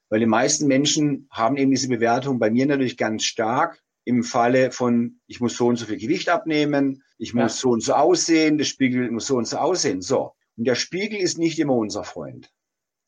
Weil 0.09 0.19
die 0.19 0.25
meisten 0.25 0.67
Menschen 0.67 1.27
haben 1.31 1.57
eben 1.57 1.71
diese 1.71 1.89
Bewertung 1.89 2.39
bei 2.39 2.49
mir 2.49 2.65
natürlich 2.65 2.97
ganz 2.97 3.23
stark 3.23 3.81
im 4.05 4.23
Falle 4.23 4.71
von, 4.71 5.19
ich 5.27 5.41
muss 5.41 5.57
so 5.57 5.67
und 5.67 5.75
so 5.75 5.85
viel 5.85 5.97
Gewicht 5.97 6.29
abnehmen, 6.29 7.03
ich 7.17 7.33
muss 7.33 7.55
ja. 7.55 7.61
so 7.61 7.69
und 7.71 7.83
so 7.83 7.93
aussehen, 7.93 8.57
der 8.57 8.65
Spiegel 8.65 9.11
muss 9.11 9.27
so 9.27 9.35
und 9.35 9.47
so 9.47 9.57
aussehen. 9.57 10.01
So. 10.01 10.33
Und 10.55 10.65
der 10.65 10.75
Spiegel 10.75 11.19
ist 11.19 11.37
nicht 11.37 11.59
immer 11.59 11.73
unser 11.73 12.03
Freund. 12.03 12.51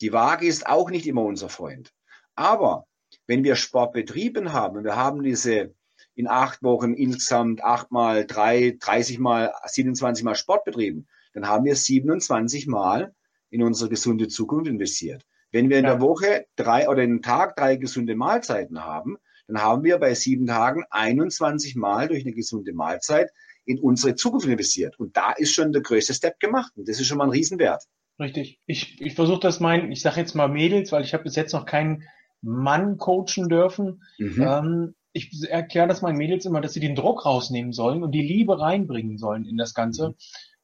Die 0.01 0.11
Waage 0.11 0.45
ist 0.45 0.67
auch 0.67 0.89
nicht 0.89 1.07
immer 1.07 1.23
unser 1.23 1.49
Freund. 1.49 1.93
Aber 2.35 2.85
wenn 3.27 3.43
wir 3.43 3.55
Sport 3.55 3.93
betrieben 3.93 4.53
haben, 4.53 4.83
wir 4.83 4.95
haben 4.95 5.23
diese 5.23 5.73
in 6.15 6.27
acht 6.27 6.63
Wochen 6.63 6.93
insgesamt 6.93 7.63
acht 7.63 7.91
mal 7.91 8.25
drei, 8.25 8.77
30 8.79 9.19
mal, 9.19 9.53
27 9.65 10.25
mal 10.25 10.35
Sport 10.35 10.65
betrieben, 10.65 11.07
dann 11.33 11.47
haben 11.47 11.65
wir 11.65 11.75
27 11.75 12.67
mal 12.67 13.13
in 13.49 13.63
unsere 13.63 13.89
gesunde 13.89 14.27
Zukunft 14.27 14.69
investiert. 14.69 15.25
Wenn 15.51 15.69
wir 15.69 15.79
in 15.79 15.85
ja. 15.85 15.91
der 15.91 16.01
Woche 16.01 16.45
drei 16.55 16.87
oder 16.89 17.03
in 17.03 17.21
Tag 17.21 17.55
drei 17.55 17.75
gesunde 17.75 18.15
Mahlzeiten 18.15 18.83
haben, 18.83 19.17
dann 19.47 19.61
haben 19.61 19.83
wir 19.83 19.97
bei 19.97 20.13
sieben 20.13 20.45
Tagen 20.45 20.83
21 20.91 21.75
Mal 21.75 22.07
durch 22.07 22.23
eine 22.23 22.33
gesunde 22.33 22.73
Mahlzeit 22.73 23.31
in 23.65 23.79
unsere 23.79 24.15
Zukunft 24.15 24.47
investiert. 24.47 24.99
Und 24.99 25.17
da 25.17 25.31
ist 25.31 25.53
schon 25.53 25.71
der 25.71 25.81
größte 25.81 26.13
Step 26.13 26.39
gemacht. 26.39 26.71
Und 26.75 26.87
das 26.87 26.99
ist 26.99 27.07
schon 27.07 27.17
mal 27.17 27.25
ein 27.25 27.31
Riesenwert. 27.31 27.83
Richtig. 28.19 28.59
Ich, 28.65 29.01
ich 29.01 29.15
versuche 29.15 29.39
das 29.39 29.59
meinen, 29.59 29.91
ich 29.91 30.01
sage 30.01 30.19
jetzt 30.19 30.35
mal 30.35 30.47
Mädels, 30.47 30.91
weil 30.91 31.03
ich 31.03 31.13
habe 31.13 31.23
bis 31.23 31.35
jetzt 31.35 31.53
noch 31.53 31.65
keinen 31.65 32.03
Mann 32.41 32.97
coachen 32.97 33.49
dürfen. 33.49 34.03
Mhm. 34.19 34.41
Ähm, 34.41 34.95
ich 35.13 35.31
erkläre 35.49 35.87
das 35.87 36.01
meinen 36.01 36.17
Mädels 36.17 36.45
immer, 36.45 36.61
dass 36.61 36.73
sie 36.73 36.79
den 36.79 36.95
Druck 36.95 37.25
rausnehmen 37.25 37.73
sollen 37.73 38.03
und 38.03 38.11
die 38.11 38.21
Liebe 38.21 38.59
reinbringen 38.59 39.17
sollen 39.17 39.45
in 39.45 39.57
das 39.57 39.73
Ganze. 39.73 40.09
Mhm 40.09 40.15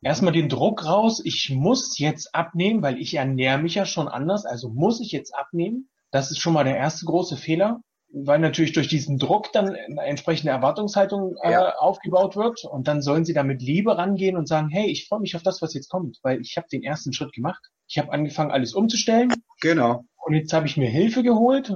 erstmal 0.06 0.34
den 0.34 0.50
Druck 0.50 0.86
raus, 0.86 1.20
ich 1.26 1.50
muss 1.50 1.98
jetzt 1.98 2.36
abnehmen, 2.36 2.84
weil 2.84 3.00
ich 3.00 3.16
ernähre 3.16 3.58
mich 3.58 3.74
ja 3.74 3.86
schon 3.86 4.08
anders, 4.08 4.46
also 4.46 4.70
muss 4.70 5.02
ich 5.02 5.12
jetzt 5.12 5.34
abnehmen. 5.34 5.90
Das 6.12 6.30
ist 6.30 6.38
schon 6.38 6.54
mal 6.54 6.64
der 6.64 6.78
erste 6.78 7.06
große 7.06 7.36
Fehler, 7.36 7.82
weil 8.14 8.38
natürlich 8.38 8.72
durch 8.72 8.88
diesen 8.88 9.18
Druck 9.18 9.52
dann 9.52 9.70
eine 9.70 10.02
entsprechende 10.04 10.52
Erwartungshaltung 10.52 11.36
äh, 11.42 11.52
ja. 11.52 11.76
aufgebaut 11.78 12.36
wird 12.36 12.66
und 12.66 12.88
dann 12.88 13.02
sollen 13.02 13.26
sie 13.26 13.34
da 13.34 13.44
mit 13.44 13.64
Liebe 13.64 13.98
rangehen 13.98 14.38
und 14.38 14.48
sagen, 14.48 14.70
hey, 14.70 14.86
ich 14.86 15.08
freue 15.08 15.22
mich 15.22 15.36
auf 15.36 15.42
das, 15.42 15.64
was 15.64 15.74
jetzt 15.74 15.90
kommt, 15.90 16.20
weil 16.22 16.40
ich 16.40 16.56
habe 16.56 16.68
den 16.72 16.84
ersten 16.84 17.12
Schritt 17.12 17.34
gemacht. 17.34 17.66
Ich 17.88 17.98
habe 17.98 18.14
angefangen, 18.14 18.52
alles 18.52 18.76
umzustellen. 18.76 19.34
Genau. 19.60 20.06
Und 20.24 20.36
jetzt 20.36 20.54
habe 20.54 20.68
ich 20.68 20.78
mir 20.78 20.88
Hilfe 20.88 21.24
geholt 21.24 21.76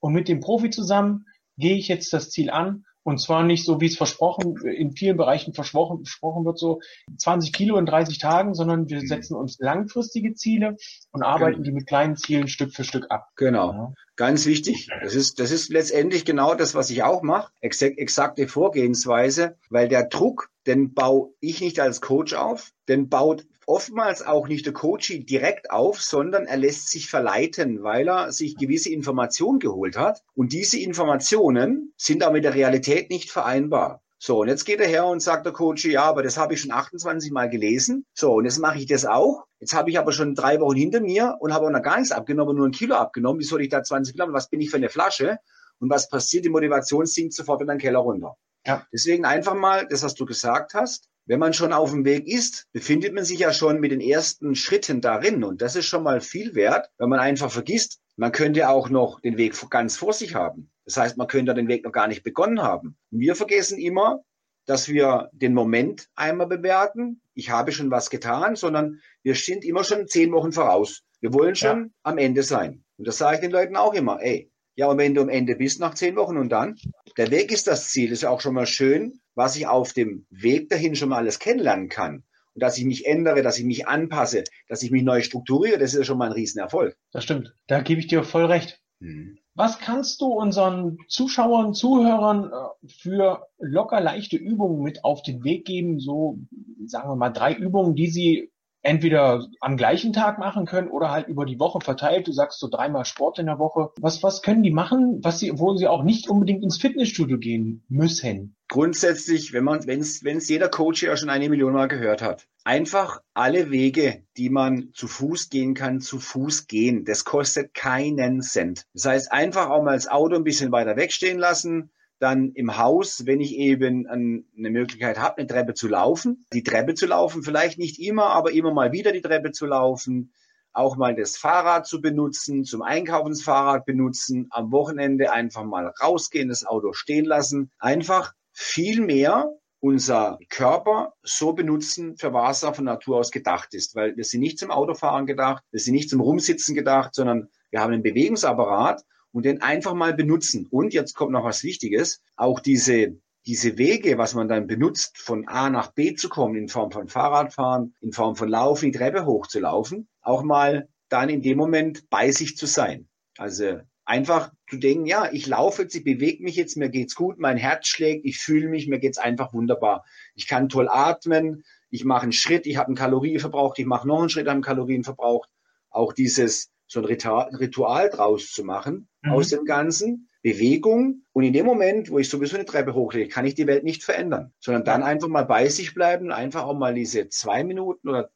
und 0.00 0.12
mit 0.12 0.28
dem 0.28 0.40
Profi 0.40 0.68
zusammen 0.68 1.24
gehe 1.56 1.76
ich 1.76 1.88
jetzt 1.88 2.12
das 2.12 2.28
Ziel 2.28 2.50
an 2.50 2.84
und 3.04 3.20
zwar 3.20 3.42
nicht 3.42 3.64
so, 3.64 3.80
wie 3.80 3.86
es 3.86 3.96
versprochen, 3.96 4.56
in 4.64 4.92
vielen 4.92 5.16
Bereichen 5.16 5.54
versprochen, 5.54 5.98
versprochen 5.98 6.44
wird, 6.44 6.58
so 6.58 6.80
20 7.16 7.52
Kilo 7.52 7.76
in 7.76 7.86
30 7.86 8.18
Tagen, 8.18 8.54
sondern 8.54 8.88
wir 8.88 9.02
mhm. 9.02 9.06
setzen 9.06 9.34
uns 9.34 9.58
langfristige 9.58 10.34
Ziele 10.34 10.76
und 11.10 11.22
arbeiten 11.22 11.62
genau. 11.62 11.64
die 11.64 11.72
mit 11.72 11.86
kleinen 11.86 12.16
Zielen 12.16 12.48
Stück 12.48 12.72
für 12.74 12.84
Stück 12.84 13.10
ab. 13.10 13.28
Genau. 13.36 13.72
Ja. 13.72 13.92
Ganz 14.16 14.46
wichtig. 14.46 14.88
Das 15.02 15.14
ist, 15.14 15.40
das 15.40 15.50
ist 15.50 15.70
letztendlich 15.70 16.24
genau 16.24 16.54
das, 16.54 16.74
was 16.74 16.90
ich 16.90 17.02
auch 17.02 17.22
mache. 17.22 17.50
Exakt, 17.60 17.98
exakte 17.98 18.46
Vorgehensweise, 18.46 19.56
weil 19.70 19.88
der 19.88 20.04
Druck, 20.04 20.50
den 20.66 20.94
baue 20.94 21.30
ich 21.40 21.60
nicht 21.60 21.80
als 21.80 22.00
Coach 22.00 22.34
auf, 22.34 22.72
den 22.88 23.08
baut 23.08 23.46
oftmals 23.66 24.22
auch 24.22 24.48
nicht 24.48 24.66
der 24.66 24.72
Coach 24.72 25.12
direkt 25.28 25.70
auf, 25.70 26.00
sondern 26.00 26.46
er 26.46 26.56
lässt 26.56 26.90
sich 26.90 27.08
verleiten, 27.08 27.82
weil 27.82 28.08
er 28.08 28.32
sich 28.32 28.56
gewisse 28.56 28.90
Informationen 28.90 29.58
geholt 29.58 29.96
hat. 29.96 30.22
Und 30.34 30.52
diese 30.52 30.78
Informationen 30.78 31.92
sind 31.96 32.24
auch 32.24 32.32
mit 32.32 32.44
der 32.44 32.54
Realität 32.54 33.10
nicht 33.10 33.30
vereinbar. 33.30 34.02
So, 34.18 34.40
und 34.42 34.48
jetzt 34.48 34.64
geht 34.64 34.78
er 34.78 34.86
her 34.86 35.06
und 35.06 35.20
sagt 35.20 35.46
der 35.46 35.52
Coach, 35.52 35.84
ja, 35.84 36.04
aber 36.04 36.22
das 36.22 36.36
habe 36.36 36.54
ich 36.54 36.60
schon 36.60 36.70
28 36.70 37.32
Mal 37.32 37.50
gelesen. 37.50 38.06
So, 38.14 38.34
und 38.34 38.44
jetzt 38.44 38.58
mache 38.58 38.78
ich 38.78 38.86
das 38.86 39.04
auch. 39.04 39.46
Jetzt 39.58 39.74
habe 39.74 39.90
ich 39.90 39.98
aber 39.98 40.12
schon 40.12 40.36
drei 40.36 40.60
Wochen 40.60 40.76
hinter 40.76 41.00
mir 41.00 41.38
und 41.40 41.52
habe 41.52 41.66
auch 41.66 41.70
noch 41.70 41.82
gar 41.82 41.96
nichts 41.96 42.12
abgenommen, 42.12 42.56
nur 42.56 42.68
ein 42.68 42.72
Kilo 42.72 42.94
abgenommen. 42.94 43.40
Wie 43.40 43.44
soll 43.44 43.62
ich 43.62 43.68
da 43.68 43.82
20 43.82 44.14
Kilo? 44.14 44.32
Was 44.32 44.48
bin 44.48 44.60
ich 44.60 44.70
für 44.70 44.76
eine 44.76 44.90
Flasche? 44.90 45.38
Und 45.80 45.90
was 45.90 46.08
passiert? 46.08 46.44
Die 46.44 46.50
Motivation 46.50 47.04
sinkt 47.04 47.34
sofort 47.34 47.62
in 47.62 47.66
den 47.66 47.78
Keller 47.78 47.98
runter. 47.98 48.36
Ja. 48.64 48.86
Deswegen 48.92 49.24
einfach 49.24 49.54
mal 49.54 49.88
das, 49.88 50.04
was 50.04 50.14
du 50.14 50.24
gesagt 50.24 50.74
hast. 50.74 51.08
Wenn 51.26 51.38
man 51.38 51.52
schon 51.52 51.72
auf 51.72 51.90
dem 51.90 52.04
Weg 52.04 52.26
ist, 52.26 52.66
befindet 52.72 53.14
man 53.14 53.24
sich 53.24 53.38
ja 53.38 53.52
schon 53.52 53.80
mit 53.80 53.92
den 53.92 54.00
ersten 54.00 54.54
Schritten 54.54 55.00
darin. 55.00 55.44
Und 55.44 55.62
das 55.62 55.76
ist 55.76 55.86
schon 55.86 56.02
mal 56.02 56.20
viel 56.20 56.54
wert, 56.54 56.90
wenn 56.98 57.08
man 57.08 57.20
einfach 57.20 57.50
vergisst, 57.50 58.00
man 58.16 58.32
könnte 58.32 58.68
auch 58.68 58.90
noch 58.90 59.20
den 59.20 59.36
Weg 59.36 59.54
ganz 59.70 59.96
vor 59.96 60.12
sich 60.12 60.34
haben. 60.34 60.70
Das 60.84 60.96
heißt, 60.96 61.16
man 61.16 61.28
könnte 61.28 61.54
den 61.54 61.68
Weg 61.68 61.84
noch 61.84 61.92
gar 61.92 62.08
nicht 62.08 62.22
begonnen 62.22 62.60
haben. 62.60 62.96
Wir 63.10 63.34
vergessen 63.36 63.78
immer, 63.78 64.22
dass 64.66 64.88
wir 64.88 65.30
den 65.32 65.54
Moment 65.54 66.08
einmal 66.14 66.46
bewerten. 66.46 67.20
Ich 67.34 67.50
habe 67.50 67.72
schon 67.72 67.90
was 67.90 68.10
getan, 68.10 68.56
sondern 68.56 69.00
wir 69.22 69.34
sind 69.34 69.64
immer 69.64 69.84
schon 69.84 70.08
zehn 70.08 70.32
Wochen 70.32 70.52
voraus. 70.52 71.02
Wir 71.20 71.32
wollen 71.32 71.54
schon 71.54 71.84
ja. 71.84 71.90
am 72.02 72.18
Ende 72.18 72.42
sein. 72.42 72.84
Und 72.98 73.06
das 73.06 73.18
sage 73.18 73.36
ich 73.36 73.40
den 73.40 73.50
Leuten 73.50 73.76
auch 73.76 73.94
immer. 73.94 74.20
Ey, 74.20 74.50
ja, 74.74 74.86
und 74.86 74.98
wenn 74.98 75.14
du 75.14 75.22
am 75.22 75.28
Ende 75.28 75.56
bist 75.56 75.80
nach 75.80 75.94
zehn 75.94 76.16
Wochen 76.16 76.36
und 76.36 76.50
dann, 76.50 76.76
der 77.16 77.30
Weg 77.30 77.52
ist 77.52 77.66
das 77.66 77.90
Ziel. 77.90 78.12
Ist 78.12 78.22
ja 78.22 78.30
auch 78.30 78.40
schon 78.40 78.54
mal 78.54 78.66
schön, 78.66 79.20
was 79.34 79.56
ich 79.56 79.66
auf 79.66 79.92
dem 79.92 80.26
Weg 80.30 80.68
dahin 80.68 80.94
schon 80.94 81.10
mal 81.10 81.18
alles 81.18 81.38
kennenlernen 81.38 81.88
kann. 81.88 82.24
Und 82.54 82.62
dass 82.62 82.76
ich 82.76 82.84
mich 82.84 83.06
ändere, 83.06 83.42
dass 83.42 83.58
ich 83.58 83.64
mich 83.64 83.86
anpasse, 83.86 84.44
dass 84.68 84.82
ich 84.82 84.90
mich 84.90 85.02
neu 85.02 85.22
strukturiere, 85.22 85.78
das 85.78 85.94
ist 85.94 86.00
ja 86.00 86.04
schon 86.04 86.18
mal 86.18 86.26
ein 86.26 86.32
Riesenerfolg. 86.32 86.96
Das 87.10 87.24
stimmt. 87.24 87.54
Da 87.66 87.80
gebe 87.80 88.00
ich 88.00 88.08
dir 88.08 88.24
voll 88.24 88.44
recht. 88.44 88.80
Hm. 89.00 89.38
Was 89.54 89.78
kannst 89.78 90.20
du 90.20 90.26
unseren 90.26 90.96
Zuschauern, 91.08 91.74
Zuhörern 91.74 92.50
äh, 92.50 92.88
für 92.88 93.46
locker 93.58 94.00
leichte 94.00 94.36
Übungen 94.36 94.82
mit 94.82 95.04
auf 95.04 95.22
den 95.22 95.44
Weg 95.44 95.66
geben? 95.66 96.00
So, 96.00 96.38
sagen 96.86 97.08
wir 97.10 97.16
mal, 97.16 97.30
drei 97.30 97.54
Übungen, 97.54 97.94
die 97.94 98.08
sie 98.08 98.50
entweder 98.82 99.46
am 99.60 99.76
gleichen 99.76 100.12
Tag 100.12 100.38
machen 100.38 100.66
können 100.66 100.88
oder 100.88 101.10
halt 101.10 101.28
über 101.28 101.46
die 101.46 101.58
Woche 101.58 101.80
verteilt. 101.80 102.26
Du 102.26 102.32
sagst 102.32 102.58
so 102.58 102.68
dreimal 102.68 103.04
Sport 103.04 103.38
in 103.38 103.46
der 103.46 103.58
Woche. 103.58 103.90
Was, 104.00 104.22
was 104.22 104.42
können 104.42 104.62
die 104.62 104.72
machen, 104.72 105.20
was 105.22 105.38
sie, 105.38 105.58
wo 105.58 105.74
sie 105.76 105.88
auch 105.88 106.02
nicht 106.02 106.28
unbedingt 106.28 106.62
ins 106.62 106.78
Fitnessstudio 106.78 107.38
gehen 107.38 107.84
müssen? 107.88 108.56
Grundsätzlich, 108.68 109.52
wenn 109.52 109.64
man, 109.64 109.86
wenn 109.86 110.00
es 110.00 110.48
jeder 110.48 110.68
Coach 110.68 111.02
ja 111.02 111.16
schon 111.16 111.30
eine 111.30 111.48
Million 111.48 111.74
Mal 111.74 111.88
gehört 111.88 112.22
hat, 112.22 112.48
einfach 112.64 113.20
alle 113.34 113.70
Wege, 113.70 114.24
die 114.36 114.50
man 114.50 114.90
zu 114.94 115.08
Fuß 115.08 115.50
gehen 115.50 115.74
kann, 115.74 116.00
zu 116.00 116.18
Fuß 116.18 116.66
gehen. 116.66 117.04
Das 117.04 117.24
kostet 117.24 117.74
keinen 117.74 118.40
Cent. 118.40 118.86
Das 118.94 119.04
heißt, 119.04 119.32
einfach 119.32 119.68
auch 119.68 119.82
mal 119.82 119.94
das 119.94 120.08
Auto 120.08 120.36
ein 120.36 120.44
bisschen 120.44 120.72
weiter 120.72 120.96
wegstehen 120.96 121.38
lassen, 121.38 121.90
dann 122.22 122.52
im 122.52 122.78
Haus, 122.78 123.26
wenn 123.26 123.40
ich 123.40 123.56
eben 123.56 124.06
eine 124.06 124.70
Möglichkeit 124.70 125.18
habe, 125.18 125.38
eine 125.38 125.48
Treppe 125.48 125.74
zu 125.74 125.88
laufen, 125.88 126.46
die 126.52 126.62
Treppe 126.62 126.94
zu 126.94 127.06
laufen, 127.06 127.42
vielleicht 127.42 127.78
nicht 127.78 127.98
immer, 127.98 128.26
aber 128.26 128.52
immer 128.52 128.72
mal 128.72 128.92
wieder 128.92 129.10
die 129.10 129.22
Treppe 129.22 129.50
zu 129.50 129.66
laufen, 129.66 130.32
auch 130.72 130.96
mal 130.96 131.16
das 131.16 131.36
Fahrrad 131.36 131.84
zu 131.84 132.00
benutzen, 132.00 132.64
zum 132.64 132.82
Einkaufen 132.82 133.30
das 133.30 133.42
Fahrrad 133.42 133.86
benutzen, 133.86 134.46
am 134.50 134.70
Wochenende 134.70 135.32
einfach 135.32 135.64
mal 135.64 135.92
rausgehen, 136.00 136.48
das 136.48 136.64
Auto 136.64 136.92
stehen 136.92 137.24
lassen, 137.24 137.72
einfach 137.80 138.34
viel 138.52 139.00
mehr 139.00 139.50
unser 139.80 140.38
Körper 140.48 141.14
so 141.24 141.54
benutzen, 141.54 142.16
für 142.16 142.32
was 142.32 142.62
er 142.62 142.72
von 142.72 142.84
Natur 142.84 143.18
aus 143.18 143.32
gedacht 143.32 143.74
ist. 143.74 143.96
Weil 143.96 144.16
wir 144.16 144.22
sind 144.22 144.40
nicht 144.40 144.60
zum 144.60 144.70
Autofahren 144.70 145.26
gedacht, 145.26 145.64
wir 145.72 145.80
sind 145.80 145.94
nicht 145.94 146.08
zum 146.08 146.20
Rumsitzen 146.20 146.76
gedacht, 146.76 147.16
sondern 147.16 147.48
wir 147.70 147.80
haben 147.80 147.92
einen 147.92 148.04
Bewegungsapparat 148.04 149.02
und 149.32 149.44
den 149.44 149.62
einfach 149.62 149.94
mal 149.94 150.14
benutzen. 150.14 150.66
Und 150.70 150.94
jetzt 150.94 151.14
kommt 151.14 151.32
noch 151.32 151.44
was 151.44 151.64
Wichtiges, 151.64 152.22
auch 152.36 152.60
diese 152.60 153.16
diese 153.46 153.76
Wege, 153.76 154.18
was 154.18 154.34
man 154.34 154.48
dann 154.48 154.66
benutzt, 154.66 155.18
von 155.18 155.48
A 155.48 155.68
nach 155.68 155.92
B 155.92 156.14
zu 156.14 156.28
kommen, 156.28 156.54
in 156.54 156.68
Form 156.68 156.92
von 156.92 157.08
Fahrradfahren, 157.08 157.94
in 158.00 158.12
Form 158.12 158.36
von 158.36 158.48
Laufen, 158.48 158.92
die 158.92 158.98
Treppe 158.98 159.26
hochzulaufen, 159.26 160.08
auch 160.20 160.42
mal 160.42 160.88
dann 161.08 161.28
in 161.28 161.42
dem 161.42 161.58
Moment 161.58 162.08
bei 162.08 162.30
sich 162.30 162.56
zu 162.56 162.66
sein. 162.66 163.08
Also 163.36 163.80
einfach 164.04 164.52
zu 164.68 164.76
denken, 164.76 165.06
ja, 165.06 165.30
ich 165.32 165.46
laufe 165.46 165.82
jetzt, 165.82 165.94
ich 165.94 166.04
bewege 166.04 166.42
mich 166.42 166.56
jetzt, 166.56 166.76
mir 166.76 166.88
geht's 166.88 167.14
gut, 167.14 167.38
mein 167.38 167.56
Herz 167.56 167.88
schlägt, 167.88 168.24
ich 168.24 168.38
fühle 168.38 168.68
mich, 168.68 168.86
mir 168.86 168.98
geht's 168.98 169.18
einfach 169.18 169.52
wunderbar. 169.52 170.04
Ich 170.34 170.46
kann 170.46 170.68
toll 170.68 170.88
atmen, 170.88 171.64
ich 171.90 172.04
mache 172.04 172.22
einen 172.22 172.32
Schritt, 172.32 172.66
ich 172.66 172.76
habe 172.76 172.88
einen 172.88 172.96
Kalorienverbrauch, 172.96 173.74
ich 173.76 173.86
mache 173.86 174.06
noch 174.06 174.20
einen 174.20 174.28
Schritt 174.28 174.48
am 174.48 174.62
Kalorienverbrauch. 174.62 175.46
Auch 175.90 176.12
dieses 176.12 176.70
so 176.92 177.00
ein 177.00 177.06
Ritual 177.06 178.10
draus 178.10 178.52
zu 178.52 178.64
machen 178.64 179.08
mhm. 179.22 179.32
aus 179.32 179.48
dem 179.48 179.64
Ganzen. 179.64 180.28
Bewegung 180.42 181.22
und 181.32 181.44
in 181.44 181.52
dem 181.52 181.64
Moment, 181.64 182.10
wo 182.10 182.18
ich 182.18 182.28
sowieso 182.28 182.56
eine 182.56 182.64
Treppe 182.64 182.94
hochlege, 182.94 183.28
kann 183.28 183.46
ich 183.46 183.54
die 183.54 183.68
Welt 183.68 183.84
nicht 183.84 184.02
verändern, 184.02 184.52
sondern 184.58 184.84
dann 184.84 185.02
einfach 185.04 185.28
mal 185.28 185.44
bei 185.44 185.68
sich 185.68 185.94
bleiben, 185.94 186.32
einfach 186.32 186.64
auch 186.64 186.76
mal 186.76 186.94
diese 186.94 187.28
zwei 187.28 187.62
Minuten 187.62 188.08
oder 188.08 188.30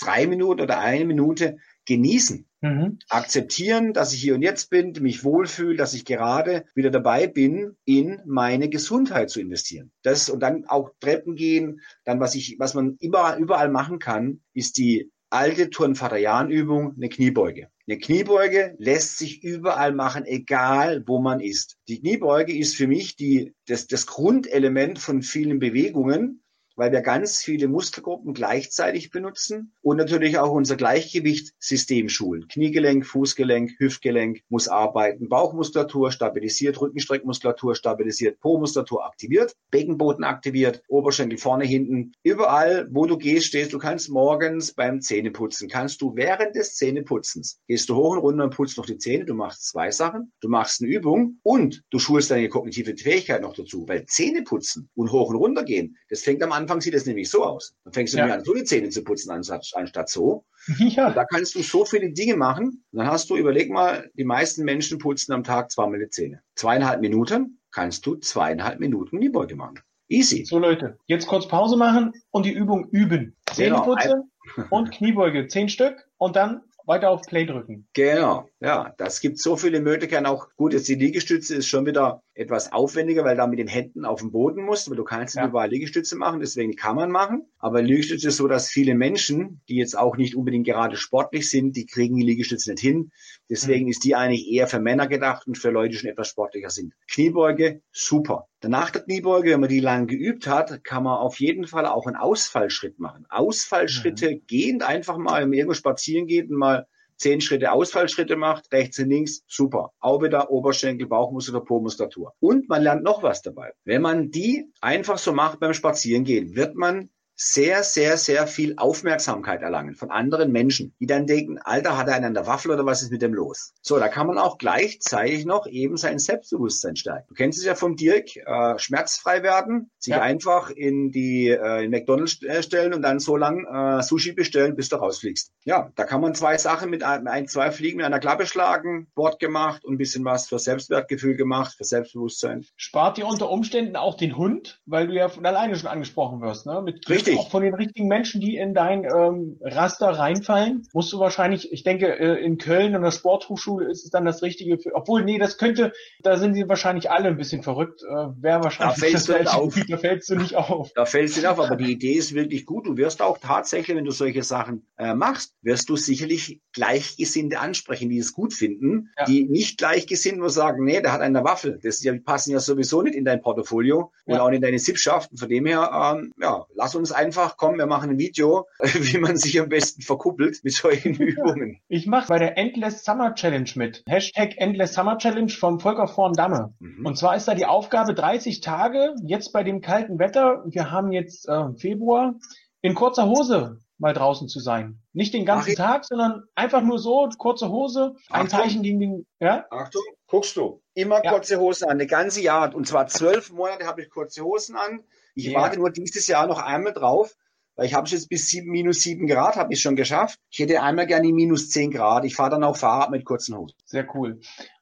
drei 0.00 0.26
Minuten 0.26 0.62
oder 0.62 0.78
eine 0.78 1.04
Minute 1.04 1.58
genießen. 1.84 2.48
Mhm. 2.62 2.98
Akzeptieren, 3.08 3.92
dass 3.92 4.12
ich 4.12 4.20
hier 4.20 4.34
und 4.34 4.42
jetzt 4.42 4.70
bin, 4.70 4.92
mich 5.00 5.24
wohlfühle, 5.24 5.76
dass 5.76 5.94
ich 5.94 6.04
gerade 6.04 6.64
wieder 6.74 6.90
dabei 6.90 7.26
bin, 7.26 7.76
in 7.84 8.20
meine 8.26 8.68
Gesundheit 8.68 9.30
zu 9.30 9.40
investieren. 9.40 9.92
Das 10.02 10.30
und 10.30 10.40
dann 10.40 10.64
auch 10.66 10.90
Treppen 11.00 11.36
gehen, 11.36 11.80
dann 12.04 12.20
was 12.20 12.34
ich, 12.34 12.56
was 12.58 12.74
man 12.74 12.96
überall, 13.00 13.38
überall 13.38 13.70
machen 13.70 13.98
kann, 13.98 14.40
ist 14.54 14.78
die 14.78 15.10
alte 15.30 15.70
Turnvater-Jan-Übung, 15.70 16.94
eine 16.96 17.08
Kniebeuge. 17.08 17.70
Eine 17.88 17.98
Kniebeuge 17.98 18.74
lässt 18.78 19.18
sich 19.18 19.42
überall 19.42 19.92
machen, 19.92 20.24
egal 20.26 21.04
wo 21.06 21.20
man 21.20 21.40
ist. 21.40 21.78
Die 21.88 22.00
Kniebeuge 22.00 22.56
ist 22.56 22.76
für 22.76 22.86
mich 22.86 23.16
die, 23.16 23.54
das, 23.66 23.86
das 23.86 24.06
Grundelement 24.06 24.98
von 24.98 25.22
vielen 25.22 25.58
Bewegungen, 25.58 26.42
weil 26.76 26.92
wir 26.92 27.00
ganz 27.00 27.42
viele 27.42 27.68
Muskelgruppen 27.68 28.34
gleichzeitig 28.34 29.10
benutzen 29.10 29.72
und 29.82 29.96
natürlich 29.96 30.38
auch 30.38 30.50
unser 30.50 30.76
Gleichgewichtssystem 30.76 32.08
schulen. 32.08 32.48
Kniegelenk, 32.48 33.06
Fußgelenk, 33.06 33.72
Hüftgelenk 33.78 34.40
muss 34.48 34.68
arbeiten, 34.68 35.28
Bauchmuskulatur 35.28 36.10
stabilisiert, 36.10 36.80
Rückenstreckmuskulatur 36.80 37.74
stabilisiert, 37.74 38.40
Po-Muskulatur 38.40 39.04
aktiviert, 39.04 39.54
Beckenboden 39.70 40.24
aktiviert, 40.24 40.82
Oberschenkel 40.88 41.38
vorne, 41.38 41.64
hinten. 41.64 42.12
Überall, 42.22 42.88
wo 42.90 43.06
du 43.06 43.18
gehst, 43.18 43.46
stehst 43.48 43.72
du 43.72 43.78
kannst 43.78 44.08
morgens 44.08 44.72
beim 44.72 45.00
Zähneputzen, 45.00 45.68
kannst 45.68 46.00
du 46.00 46.14
während 46.16 46.54
des 46.54 46.76
Zähneputzens, 46.76 47.60
gehst 47.66 47.88
du 47.88 47.96
hoch 47.96 48.12
und 48.12 48.18
runter 48.18 48.44
und 48.44 48.54
putzt 48.54 48.78
noch 48.78 48.86
die 48.86 48.98
Zähne, 48.98 49.24
du 49.24 49.34
machst 49.34 49.68
zwei 49.68 49.90
Sachen, 49.90 50.32
du 50.40 50.48
machst 50.48 50.80
eine 50.80 50.90
Übung 50.90 51.38
und 51.42 51.82
du 51.90 51.98
schulst 51.98 52.30
deine 52.30 52.48
kognitive 52.48 52.96
Fähigkeit 52.96 53.42
noch 53.42 53.54
dazu, 53.54 53.86
weil 53.86 54.06
Zähneputzen 54.06 54.88
und 54.94 55.12
hoch 55.12 55.28
und 55.30 55.36
runter 55.36 55.64
gehen, 55.64 55.96
das 56.08 56.22
fängt 56.22 56.42
am 56.42 56.52
Anfang 56.52 56.59
Anfang 56.60 56.80
sieht 56.80 56.94
es 56.94 57.06
nämlich 57.06 57.30
so 57.30 57.44
aus. 57.44 57.74
Dann 57.84 57.92
fängst 57.92 58.14
du 58.14 58.18
ja. 58.18 58.26
an, 58.26 58.44
so 58.44 58.54
die 58.54 58.64
Zähne 58.64 58.90
zu 58.90 59.02
putzen, 59.02 59.30
anstatt, 59.30 59.66
anstatt 59.74 60.08
so. 60.08 60.44
Ja. 60.78 61.10
Da 61.10 61.24
kannst 61.24 61.54
du 61.54 61.62
so 61.62 61.84
viele 61.84 62.12
Dinge 62.12 62.36
machen. 62.36 62.84
Dann 62.92 63.06
hast 63.06 63.30
du, 63.30 63.36
überleg 63.36 63.70
mal, 63.70 64.10
die 64.14 64.24
meisten 64.24 64.64
Menschen 64.64 64.98
putzen 64.98 65.32
am 65.32 65.42
Tag 65.42 65.70
zweimal 65.70 65.98
die 65.98 66.10
Zähne. 66.10 66.42
Zweieinhalb 66.54 67.00
Minuten 67.00 67.58
kannst 67.72 68.04
du 68.06 68.16
zweieinhalb 68.16 68.80
Minuten 68.80 69.20
die 69.20 69.28
Beuge 69.28 69.56
machen. 69.56 69.80
Easy. 70.08 70.44
So 70.44 70.58
Leute, 70.58 70.98
jetzt 71.06 71.28
kurz 71.28 71.46
Pause 71.46 71.76
machen 71.76 72.12
und 72.30 72.44
die 72.44 72.52
Übung 72.52 72.88
üben. 72.90 73.36
Zähneputze 73.54 74.24
genau. 74.54 74.66
und 74.70 74.90
Kniebeuge, 74.90 75.46
zehn 75.46 75.68
Stück 75.68 76.08
und 76.18 76.36
dann 76.36 76.62
weiter 76.86 77.10
auf 77.10 77.22
Play 77.22 77.46
drücken. 77.46 77.86
Genau, 77.92 78.48
ja, 78.58 78.92
das 78.98 79.20
gibt 79.20 79.38
so 79.38 79.56
viele 79.56 79.80
Möglichkeiten. 79.80 80.26
Auch 80.26 80.48
gut, 80.56 80.72
jetzt 80.72 80.88
die 80.88 80.96
Liegestütze 80.96 81.54
ist 81.54 81.68
schon 81.68 81.86
wieder 81.86 82.22
etwas 82.40 82.72
aufwendiger, 82.72 83.22
weil 83.24 83.36
da 83.36 83.46
mit 83.46 83.58
den 83.58 83.68
Händen 83.68 84.06
auf 84.06 84.20
dem 84.20 84.32
Boden 84.32 84.64
musst, 84.64 84.88
weil 84.88 84.96
du 84.96 85.04
kannst 85.04 85.36
ja. 85.36 85.46
überall 85.46 85.68
Liegestütze 85.68 86.16
machen, 86.16 86.40
deswegen 86.40 86.74
kann 86.74 86.96
man 86.96 87.10
machen. 87.10 87.46
Aber 87.58 87.82
Liegestütze 87.82 88.28
ist 88.28 88.38
so, 88.38 88.48
dass 88.48 88.70
viele 88.70 88.94
Menschen, 88.94 89.60
die 89.68 89.76
jetzt 89.76 89.96
auch 89.96 90.16
nicht 90.16 90.34
unbedingt 90.34 90.66
gerade 90.66 90.96
sportlich 90.96 91.50
sind, 91.50 91.76
die 91.76 91.84
kriegen 91.84 92.16
die 92.16 92.24
Liegestütze 92.24 92.70
nicht 92.70 92.80
hin. 92.80 93.10
Deswegen 93.50 93.84
mhm. 93.84 93.90
ist 93.90 94.04
die 94.04 94.16
eigentlich 94.16 94.50
eher 94.50 94.68
für 94.68 94.80
Männer 94.80 95.06
gedacht 95.06 95.46
und 95.46 95.58
für 95.58 95.68
Leute, 95.68 95.90
die 95.90 95.98
schon 95.98 96.08
etwas 96.08 96.28
sportlicher 96.28 96.70
sind. 96.70 96.94
Kniebeuge, 97.08 97.82
super. 97.92 98.48
Danach 98.60 98.90
der 98.90 99.02
Kniebeuge, 99.02 99.50
wenn 99.50 99.60
man 99.60 99.68
die 99.68 99.80
lang 99.80 100.06
geübt 100.06 100.46
hat, 100.46 100.82
kann 100.82 101.02
man 101.02 101.18
auf 101.18 101.40
jeden 101.40 101.66
Fall 101.66 101.84
auch 101.84 102.06
einen 102.06 102.16
Ausfallschritt 102.16 102.98
machen. 102.98 103.26
Ausfallschritte 103.28 104.30
mhm. 104.30 104.42
gehend 104.46 104.82
einfach 104.82 105.18
mal, 105.18 105.42
wenn 105.42 105.50
man 105.50 105.58
irgendwo 105.58 105.74
spazieren 105.74 106.26
geht 106.26 106.48
und 106.48 106.56
mal 106.56 106.86
zehn 107.20 107.40
Schritte 107.40 107.70
Ausfallschritte 107.72 108.36
macht, 108.36 108.72
rechts 108.72 108.98
und 108.98 109.10
links, 109.10 109.44
super. 109.46 109.92
Auch 110.00 110.22
wieder 110.22 110.50
Oberschenkel, 110.50 111.06
Bauchmuskulatur, 111.06 111.66
Po-Muskulatur. 111.66 112.34
Und 112.40 112.68
man 112.68 112.82
lernt 112.82 113.02
noch 113.02 113.22
was 113.22 113.42
dabei. 113.42 113.72
Wenn 113.84 114.02
man 114.02 114.30
die 114.30 114.72
einfach 114.80 115.18
so 115.18 115.32
macht 115.32 115.60
beim 115.60 115.74
Spazierengehen, 115.74 116.56
wird 116.56 116.74
man 116.74 117.10
sehr, 117.42 117.82
sehr, 117.84 118.18
sehr 118.18 118.46
viel 118.46 118.74
Aufmerksamkeit 118.76 119.62
erlangen 119.62 119.94
von 119.94 120.10
anderen 120.10 120.52
Menschen, 120.52 120.94
die 121.00 121.06
dann 121.06 121.26
denken, 121.26 121.56
Alter, 121.56 121.96
hat 121.96 122.06
er 122.08 122.14
einen 122.14 122.26
an 122.26 122.34
der 122.34 122.46
Waffel 122.46 122.70
oder 122.70 122.84
was 122.84 123.00
ist 123.00 123.10
mit 123.10 123.22
dem 123.22 123.32
los? 123.32 123.72
So, 123.80 123.98
da 123.98 124.08
kann 124.08 124.26
man 124.26 124.36
auch 124.36 124.58
gleichzeitig 124.58 125.46
noch 125.46 125.66
eben 125.66 125.96
sein 125.96 126.18
Selbstbewusstsein 126.18 126.96
stärken. 126.96 127.24
Du 127.28 127.34
kennst 127.34 127.58
es 127.58 127.64
ja 127.64 127.74
vom 127.74 127.96
Dirk, 127.96 128.36
äh, 128.36 128.78
schmerzfrei 128.78 129.42
werden, 129.42 129.90
sich 129.98 130.12
ja. 130.12 130.20
einfach 130.20 130.68
in 130.68 131.12
die 131.12 131.48
äh, 131.48 131.84
in 131.84 131.90
McDonalds 131.90 132.42
äh, 132.42 132.62
stellen 132.62 132.92
und 132.92 133.00
dann 133.00 133.20
so 133.20 133.38
lang 133.38 133.64
äh, 133.64 134.02
Sushi 134.02 134.32
bestellen, 134.32 134.76
bis 134.76 134.90
du 134.90 134.96
rausfliegst. 134.96 135.50
Ja, 135.64 135.90
da 135.96 136.04
kann 136.04 136.20
man 136.20 136.34
zwei 136.34 136.58
Sachen 136.58 136.90
mit 136.90 137.02
ein, 137.02 137.26
ein 137.26 137.48
zwei 137.48 137.70
Fliegen 137.70 137.96
mit 137.96 138.06
einer 138.06 138.20
Klappe 138.20 138.44
schlagen, 138.44 139.06
Wort 139.14 139.40
gemacht 139.40 139.82
und 139.86 139.94
ein 139.94 139.98
bisschen 139.98 140.26
was 140.26 140.46
für 140.46 140.58
Selbstwertgefühl 140.58 141.36
gemacht, 141.36 141.74
für 141.78 141.84
Selbstbewusstsein. 141.84 142.66
Spart 142.76 143.16
dir 143.16 143.26
unter 143.26 143.48
Umständen 143.48 143.96
auch 143.96 144.18
den 144.18 144.36
Hund, 144.36 144.82
weil 144.84 145.06
du 145.06 145.14
ja 145.14 145.30
von 145.30 145.46
alleine 145.46 145.74
schon 145.76 145.88
angesprochen 145.88 146.42
wirst, 146.42 146.66
ne? 146.66 146.82
Mit 146.82 147.08
Richtig. 147.08 147.29
Auch 147.38 147.50
von 147.50 147.62
den 147.62 147.74
richtigen 147.74 148.08
Menschen, 148.08 148.40
die 148.40 148.56
in 148.56 148.74
dein 148.74 149.04
ähm, 149.04 149.58
Raster 149.60 150.08
reinfallen, 150.08 150.86
musst 150.92 151.12
du 151.12 151.18
wahrscheinlich, 151.18 151.72
ich 151.72 151.82
denke, 151.82 152.18
äh, 152.18 152.44
in 152.44 152.58
Köln 152.58 152.94
an 152.94 153.02
der 153.02 153.10
Sporthochschule 153.10 153.90
ist 153.90 154.04
es 154.04 154.10
dann 154.10 154.24
das 154.24 154.42
Richtige 154.42 154.78
für, 154.78 154.94
obwohl, 154.94 155.24
nee, 155.24 155.38
das 155.38 155.58
könnte, 155.58 155.92
da 156.22 156.36
sind 156.36 156.54
sie 156.54 156.68
wahrscheinlich 156.68 157.10
alle 157.10 157.28
ein 157.28 157.36
bisschen 157.36 157.62
verrückt, 157.62 158.02
äh, 158.02 158.14
wäre 158.40 158.64
wahrscheinlich, 158.64 158.96
da 158.96 159.06
fällst, 159.06 159.28
du 159.28 159.38
nicht 159.38 159.54
auf. 159.54 159.74
da 159.88 159.96
fällst 159.96 160.30
du 160.30 160.36
nicht 160.36 160.56
auf. 160.56 160.92
Da 160.94 161.04
fällst 161.06 161.36
du 161.36 161.40
nicht 161.40 161.48
auf, 161.48 161.60
aber 161.60 161.76
die 161.76 161.92
Idee 161.92 162.14
ist 162.14 162.34
wirklich 162.34 162.66
gut. 162.66 162.86
Du 162.86 162.96
wirst 162.96 163.22
auch 163.22 163.38
tatsächlich, 163.38 163.96
wenn 163.96 164.04
du 164.04 164.10
solche 164.10 164.42
Sachen 164.42 164.86
äh, 164.98 165.14
machst, 165.14 165.54
wirst 165.62 165.88
du 165.88 165.96
sicherlich 165.96 166.60
Gleichgesinnte 166.72 167.58
ansprechen, 167.58 168.08
die 168.08 168.18
es 168.18 168.32
gut 168.32 168.54
finden, 168.54 169.10
ja. 169.18 169.24
die 169.24 169.44
nicht 169.44 169.78
gleichgesinnt 169.78 170.38
nur 170.38 170.50
sagen, 170.50 170.84
nee, 170.84 171.00
der 171.00 171.12
hat 171.12 171.20
eine 171.20 171.44
Waffe. 171.44 171.78
Das 171.82 172.00
die 172.00 172.10
passen 172.18 172.52
ja 172.52 172.60
sowieso 172.60 173.02
nicht 173.02 173.14
in 173.14 173.24
dein 173.24 173.40
Portfolio 173.40 174.12
ja. 174.26 174.34
und 174.34 174.40
auch 174.40 174.48
nicht 174.48 174.56
in 174.56 174.62
deine 174.62 174.78
Sippschaften. 174.78 175.36
Von 175.36 175.48
dem 175.48 175.66
her, 175.66 176.16
ähm, 176.16 176.32
ja, 176.40 176.66
lass 176.74 176.94
uns 176.94 177.12
einfach 177.20 177.56
kommen, 177.56 177.78
wir 177.78 177.86
machen 177.86 178.10
ein 178.10 178.18
Video, 178.18 178.66
wie 178.80 179.18
man 179.18 179.36
sich 179.36 179.60
am 179.60 179.68
besten 179.68 180.02
verkuppelt 180.02 180.60
mit 180.62 180.72
solchen 180.72 181.14
Übungen. 181.14 181.80
Ich 181.88 182.06
mache 182.06 182.28
bei 182.28 182.38
der 182.38 182.56
Endless 182.56 183.04
Summer 183.04 183.34
Challenge 183.34 183.70
mit. 183.74 184.02
Hashtag 184.08 184.54
Endless 184.56 184.94
Summer 184.94 185.18
Challenge 185.18 185.50
vom 185.50 185.80
Volker 185.80 186.08
Vorn 186.08 186.32
Damme. 186.32 186.74
Mhm. 186.78 187.04
Und 187.04 187.18
zwar 187.18 187.36
ist 187.36 187.46
da 187.46 187.54
die 187.54 187.66
Aufgabe 187.66 188.14
30 188.14 188.60
Tage, 188.60 189.14
jetzt 189.22 189.52
bei 189.52 189.62
dem 189.62 189.80
kalten 189.80 190.18
Wetter, 190.18 190.64
wir 190.66 190.90
haben 190.90 191.12
jetzt 191.12 191.48
äh, 191.48 191.72
Februar, 191.76 192.34
in 192.80 192.94
kurzer 192.94 193.26
Hose 193.26 193.78
mal 193.98 194.14
draußen 194.14 194.48
zu 194.48 194.60
sein. 194.60 194.98
Nicht 195.12 195.34
den 195.34 195.44
ganzen 195.44 195.72
Ach, 195.72 195.76
Tag, 195.76 196.04
sondern 196.06 196.44
einfach 196.54 196.82
nur 196.82 196.98
so, 196.98 197.28
kurze 197.36 197.68
Hose, 197.68 198.14
ein 198.30 198.46
Achtung. 198.46 198.48
Zeichen 198.48 198.82
gegen 198.82 198.98
den, 198.98 199.26
ja? 199.40 199.66
Achtung, 199.70 200.02
guckst 200.26 200.56
du. 200.56 200.80
Immer 200.94 201.22
ja. 201.22 201.32
kurze 201.32 201.60
Hosen 201.60 201.84
an, 201.84 201.92
eine 201.92 202.06
ganze 202.06 202.40
Jahr. 202.40 202.74
Und 202.74 202.86
zwar 202.86 203.06
zwölf 203.08 203.52
Monate 203.52 203.86
habe 203.86 204.00
ich 204.02 204.08
kurze 204.08 204.42
Hosen 204.42 204.76
an. 204.76 205.04
Ich 205.34 205.46
ja. 205.46 205.58
warte 205.58 205.78
nur 205.78 205.90
dieses 205.90 206.26
Jahr 206.26 206.46
noch 206.46 206.58
einmal 206.58 206.92
drauf, 206.92 207.36
weil 207.76 207.86
ich 207.86 207.94
habe 207.94 208.04
es 208.04 208.12
jetzt 208.12 208.28
bis 208.28 208.48
sieben, 208.48 208.70
minus 208.70 209.00
sieben 209.00 209.26
Grad, 209.26 209.56
habe 209.56 209.72
ich 209.72 209.80
schon 209.80 209.96
geschafft. 209.96 210.38
Ich 210.50 210.58
hätte 210.58 210.82
einmal 210.82 211.06
gerne 211.06 211.32
minus 211.32 211.70
zehn 211.70 211.90
Grad. 211.90 212.24
Ich 212.24 212.34
fahre 212.36 212.50
dann 212.50 212.64
auch 212.64 212.76
Fahrrad 212.76 213.10
mit 213.10 213.24
kurzen 213.24 213.56
Hosen. 213.56 213.76
Sehr 213.84 214.06
cool. 214.14 214.40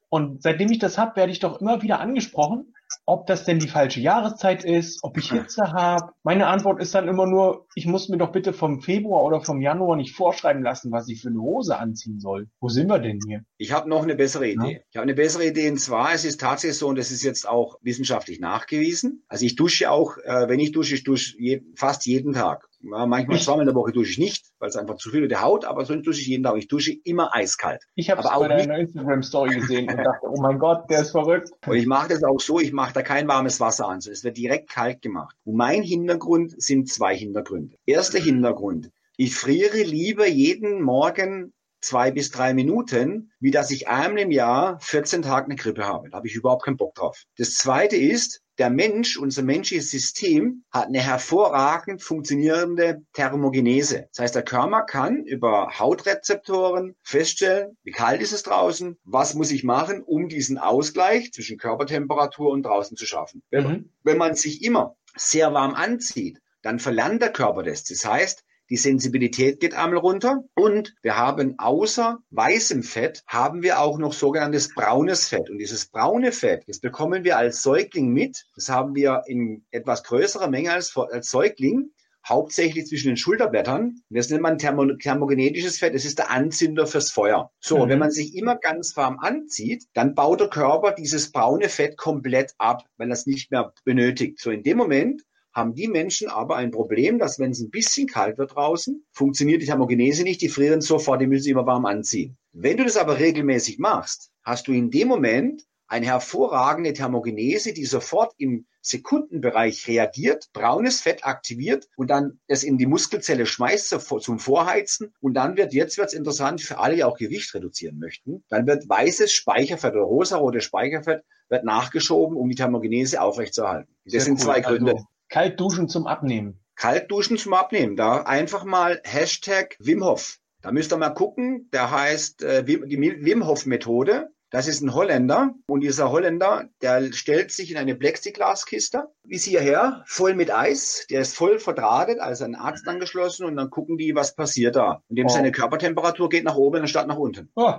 Und 0.09 0.43
seitdem 0.43 0.71
ich 0.71 0.79
das 0.79 0.99
habe, 0.99 1.17
werde 1.17 1.33
ich 1.33 1.39
doch 1.39 1.61
immer 1.61 1.83
wieder 1.83 2.01
angesprochen, 2.01 2.75
ob 3.09 3.27
das 3.27 3.47
denn 3.47 3.59
die 3.59 3.69
falsche 3.69 4.01
Jahreszeit 4.01 4.65
ist, 4.65 4.99
ob 5.03 5.17
ich 5.17 5.31
Hitze 5.33 5.73
habe. 5.73 6.13
Meine 6.25 6.47
Antwort 6.47 6.79
ist 6.79 6.95
dann 6.95 7.09
immer 7.09 7.25
nur, 7.25 7.67
ich 7.75 7.87
muss 7.87 8.11
mir 8.11 8.19
doch 8.19 8.33
bitte 8.33 8.53
vom 8.53 8.83
Februar 8.83 9.25
oder 9.25 9.41
vom 9.41 9.63
Januar 9.63 9.97
nicht 9.97 10.15
vorschreiben 10.15 10.63
lassen, 10.63 10.93
was 10.93 11.09
ich 11.09 11.23
für 11.23 11.29
eine 11.29 11.41
Hose 11.41 11.79
anziehen 11.79 12.21
soll. 12.21 12.49
Wo 12.61 12.69
sind 12.69 12.89
wir 12.89 12.99
denn 12.99 13.19
hier? 13.27 13.45
Ich 13.57 13.73
habe 13.73 13.89
noch 13.89 14.03
eine 14.03 14.15
bessere 14.15 14.47
Idee. 14.47 14.73
Ja. 14.73 14.79
Ich 14.91 14.97
habe 14.97 15.05
eine 15.05 15.15
bessere 15.15 15.47
Idee 15.47 15.71
und 15.71 15.81
zwar, 15.81 16.13
es 16.13 16.27
ist 16.27 16.39
tatsächlich 16.39 16.77
so, 16.77 16.89
und 16.89 16.99
das 16.99 17.11
ist 17.11 17.23
jetzt 17.23 17.49
auch 17.49 17.79
wissenschaftlich 17.81 18.41
nachgewiesen. 18.41 19.25
Also 19.27 19.47
ich 19.47 19.57
dusche 19.57 19.91
auch, 19.91 20.19
äh, 20.19 20.47
wenn 20.49 20.61
ich 20.61 20.73
dusche, 20.73 20.95
ich 20.95 21.05
dusche 21.05 21.35
je, 21.39 21.63
fast 21.77 22.05
jeden 22.05 22.35
Tag. 22.35 22.68
Ja, 22.81 23.07
manchmal 23.07 23.39
zweimal 23.41 23.63
in 23.63 23.67
der 23.67 23.75
Woche 23.75 23.93
dusche 23.93 24.13
ich 24.13 24.19
nicht, 24.19 24.47
weil 24.59 24.69
es 24.69 24.77
einfach 24.77 24.97
zu 24.97 25.11
viel 25.11 25.21
mit 25.21 25.31
der 25.31 25.43
Haut, 25.43 25.65
aber 25.65 25.85
sonst 25.85 26.07
dusche 26.07 26.21
ich 26.21 26.29
jeden 26.29 26.45
Tag. 26.45 26.57
Ich 26.57 26.69
dusche 26.69 26.93
immer 27.05 27.35
eiskalt. 27.35 27.85
Ich 27.95 28.11
habe 28.11 28.21
es 28.21 28.29
bei 28.29 28.49
deiner 28.49 28.79
Instagram-Story 28.79 29.57
gesehen 29.57 29.91
und 29.91 29.97
dachte, 29.97 30.27
oh 30.29 30.41
mein 30.41 30.59
Gott, 30.59 30.89
der 30.89 31.01
ist 31.01 31.11
verrückt. 31.11 31.51
Und 31.67 31.77
ich 31.77 31.87
mache 31.87 32.09
das 32.09 32.23
auch 32.23 32.39
so, 32.39 32.61
ich 32.61 32.73
mache 32.73 32.95
da 32.95 33.03
kein 33.03 33.27
warmes 33.27 33.59
Wasser 33.59 33.89
an, 33.89 34.01
sondern 34.01 34.15
es 34.15 34.25
wird 34.25 34.37
direkt 34.37 34.71
kalt 34.71 35.03
gemacht. 35.03 35.37
Und 35.45 35.57
mein 35.57 35.83
Hintergrund 35.83 36.61
sind 36.63 36.89
zwei 36.89 37.17
Hintergründe. 37.17 37.77
Erster 37.85 38.21
Hintergrund. 38.21 38.91
Ich 39.17 39.35
friere 39.35 39.83
lieber 39.83 40.29
jeden 40.29 40.81
Morgen 40.81 41.53
zwei 41.81 42.11
bis 42.11 42.31
drei 42.31 42.55
Minuten, 42.55 43.33
wie 43.41 43.51
dass 43.51 43.71
ich 43.71 43.89
einmal 43.89 44.23
im 44.23 44.31
Jahr 44.31 44.79
14 44.81 45.23
Tage 45.23 45.47
eine 45.47 45.57
Grippe 45.57 45.85
habe. 45.85 46.11
Da 46.11 46.19
habe 46.19 46.27
ich 46.27 46.35
überhaupt 46.35 46.65
keinen 46.65 46.77
Bock 46.77 46.95
drauf. 46.95 47.25
Das 47.37 47.55
zweite 47.55 47.97
ist, 47.97 48.43
der 48.59 48.71
Mensch, 48.71 49.17
unser 49.17 49.43
menschliches 49.43 49.91
System, 49.91 50.65
hat 50.71 50.87
eine 50.87 51.01
hervorragend 51.01 52.03
funktionierende 52.03 53.03
Thermogenese. 53.13 54.09
Das 54.13 54.25
heißt, 54.25 54.35
der 54.35 54.43
Körper 54.43 54.83
kann 54.83 55.25
über 55.25 55.79
Hautrezeptoren 55.79 56.97
feststellen, 57.03 57.77
wie 57.85 57.93
kalt 57.93 58.21
ist 58.21 58.33
es 58.33 58.43
draußen, 58.43 58.99
was 59.05 59.35
muss 59.35 59.51
ich 59.51 59.65
machen, 59.65 60.03
um 60.03 60.29
diesen 60.29 60.59
Ausgleich 60.59 61.33
zwischen 61.33 61.59
Körpertemperatur 61.59 62.51
und 62.51 62.65
draußen 62.65 62.97
zu 62.97 63.07
schaffen. 63.07 63.43
Wenn, 63.51 63.67
mhm. 63.67 63.93
wenn 64.03 64.19
man 64.19 64.35
sich 64.35 64.63
immer 64.63 64.97
sehr 65.17 65.55
warm 65.55 65.75
anzieht, 65.75 66.41
dann 66.63 66.81
verlernt 66.81 67.23
der 67.23 67.33
Körper 67.33 67.63
das. 67.63 67.85
Das 67.85 68.05
heißt, 68.05 68.45
die 68.71 68.77
Sensibilität 68.77 69.61
geht 69.61 69.75
einmal 69.75 69.99
runter 69.99 70.45
und 70.55 70.95
wir 71.03 71.17
haben 71.17 71.59
außer 71.59 72.19
weißem 72.31 72.83
Fett 72.83 73.23
haben 73.27 73.63
wir 73.63 73.81
auch 73.81 73.99
noch 73.99 74.13
sogenanntes 74.13 74.75
braunes 74.75 75.29
Fett. 75.29 75.49
Und 75.51 75.59
dieses 75.59 75.87
braune 75.87 76.33
Fett, 76.33 76.65
das 76.67 76.81
bekommen 76.81 77.25
wir 77.25 77.39
als 77.39 77.63
Säugling 77.63 78.13
mit. 78.13 78.45
Das 78.55 78.69
haben 78.69 78.95
wir 78.95 79.23
in 79.27 79.65
etwas 79.71 80.05
größerer 80.05 80.49
Menge 80.49 80.73
als, 80.73 80.95
als 80.97 81.31
Säugling 81.31 81.91
hauptsächlich 82.29 82.87
zwischen 82.87 83.09
den 83.09 83.17
Schulterblättern. 83.17 84.03
Das 84.11 84.29
nennt 84.29 84.43
man 84.43 84.59
thermo 84.59 84.85
thermogenetisches 84.95 85.79
Fett. 85.79 85.95
Das 85.95 86.05
ist 86.05 86.19
der 86.19 86.31
Anzünder 86.31 86.87
fürs 86.87 87.11
Feuer. 87.11 87.51
So, 87.61 87.85
mhm. 87.85 87.89
wenn 87.89 87.99
man 87.99 88.11
sich 88.11 88.37
immer 88.37 88.57
ganz 88.57 88.97
warm 88.97 89.19
anzieht, 89.19 89.85
dann 89.95 90.15
baut 90.15 90.41
der 90.41 90.49
Körper 90.49 90.93
dieses 90.93 91.33
braune 91.33 91.69
Fett 91.69 91.97
komplett 91.97 92.53
ab, 92.59 92.85
weil 92.97 93.09
er 93.09 93.15
es 93.15 93.27
nicht 93.27 93.51
mehr 93.51 93.73
benötigt. 93.85 94.41
So, 94.41 94.51
in 94.51 94.63
dem 94.63 94.77
Moment 94.77 95.23
haben 95.59 95.75
die 95.75 95.89
Menschen 95.89 96.29
aber 96.29 96.57
ein 96.57 96.71
Problem, 96.71 97.19
dass 97.19 97.39
wenn 97.39 97.51
es 97.51 97.61
ein 97.61 97.71
bisschen 97.71 98.07
kalt 98.07 98.39
wird 98.39 98.55
draußen, 98.55 99.05
funktioniert 99.13 99.61
die 99.61 99.67
Thermogenese 99.67 100.23
nicht, 100.23 100.41
die 100.41 100.49
frieren 100.49 100.81
sofort, 100.81 101.21
die 101.21 101.27
müssen 101.27 101.43
sich 101.43 101.53
immer 101.53 101.67
warm 101.67 101.85
anziehen. 101.85 102.39
Wenn 102.53 102.77
du 102.77 102.85
das 102.85 102.97
aber 102.97 103.19
regelmäßig 103.19 103.79
machst, 103.79 104.31
hast 104.43 104.69
du 104.69 104.73
in 104.73 104.91
dem 104.91 105.09
Moment 105.09 105.65
eine 105.89 106.07
hervorragende 106.07 106.93
Thermogenese, 106.93 107.73
die 107.73 107.87
sofort 107.87 108.35
im 108.37 108.67
Sekundenbereich 108.83 109.89
reagiert, 109.89 110.49
braunes 110.53 111.01
Fett 111.01 111.25
aktiviert 111.25 111.89
und 111.97 112.11
dann 112.11 112.41
es 112.47 112.63
in 112.63 112.79
die 112.79 112.87
Muskelzelle 112.87 113.47
schmeißt 113.47 113.89
zum 114.21 114.39
Vorheizen. 114.39 115.15
Und 115.21 115.35
dann 115.35 115.57
wird, 115.57 115.73
jetzt 115.73 115.99
wird 115.99 116.09
es 116.09 116.15
interessant 116.15 116.61
für 116.61 116.79
alle, 116.79 116.97
die 116.97 117.05
auch 117.05 117.17
Gewicht 117.17 117.55
reduzieren 117.55 117.99
möchten, 117.99 118.45
dann 118.49 118.67
wird 118.67 118.89
weißes 118.89 119.33
Speicherfett 119.33 119.95
oder 119.95 120.05
rosarotes 120.05 120.65
Speicherfett 120.65 121.23
wird 121.49 121.65
nachgeschoben, 121.65 122.37
um 122.37 122.49
die 122.49 122.55
Thermogenese 122.55 123.21
aufrechtzuerhalten. 123.21 123.95
Das 124.05 124.13
Sehr 124.13 124.21
sind 124.21 124.35
cool. 124.35 124.45
zwei 124.45 124.61
Gründe. 124.61 124.93
Also 124.93 125.07
Kalt 125.29 125.61
duschen 125.61 125.89
zum 125.89 126.07
Abnehmen. 126.07 126.61
Kalt 126.75 127.11
duschen 127.11 127.39
zum 127.39 127.55
Abnehmen. 127.55 127.97
Da 127.97 128.23
einfach 128.23 128.65
mal 128.65 129.01
Hashtag 129.05 129.77
Wim 129.81 130.05
Hof. 130.05 130.39
Da 130.63 130.73
müsst 130.73 130.93
ihr 130.93 130.97
mal 130.97 131.11
gucken. 131.11 131.69
Der 131.73 131.91
heißt 131.91 132.43
äh, 132.43 132.65
die 132.65 132.81
Wim 132.81 133.47
Hof 133.47 133.67
Methode. 133.67 134.31
Das 134.51 134.67
ist 134.67 134.81
ein 134.81 134.95
Holländer 134.95 135.55
und 135.67 135.81
dieser 135.81 136.11
Holländer, 136.11 136.71
der 136.81 137.13
stellt 137.13 137.51
sich 137.53 137.71
in 137.71 137.77
eine 137.77 137.95
Plexiglaskiste, 137.95 139.05
bis 139.23 139.45
hierher, 139.45 140.03
voll 140.07 140.35
mit 140.35 140.51
Eis. 140.51 141.05
Der 141.11 141.21
ist 141.21 141.37
voll 141.37 141.59
verdrahtet, 141.59 142.19
also 142.19 142.45
ein 142.45 142.55
Arzt 142.55 142.89
angeschlossen 142.89 143.45
und 143.45 143.57
dann 143.57 143.69
gucken 143.69 143.99
die, 143.99 144.15
was 144.15 144.35
passiert 144.35 144.77
da. 144.77 145.03
Und 145.09 145.17
dem 145.19 145.27
oh. 145.27 145.29
seine 145.29 145.53
Körpertemperatur 145.53 146.31
geht 146.31 146.45
nach 146.45 146.57
oben 146.57 146.81
anstatt 146.81 147.09
nach 147.09 147.19
unten. 147.19 147.51
Oh. 147.57 147.75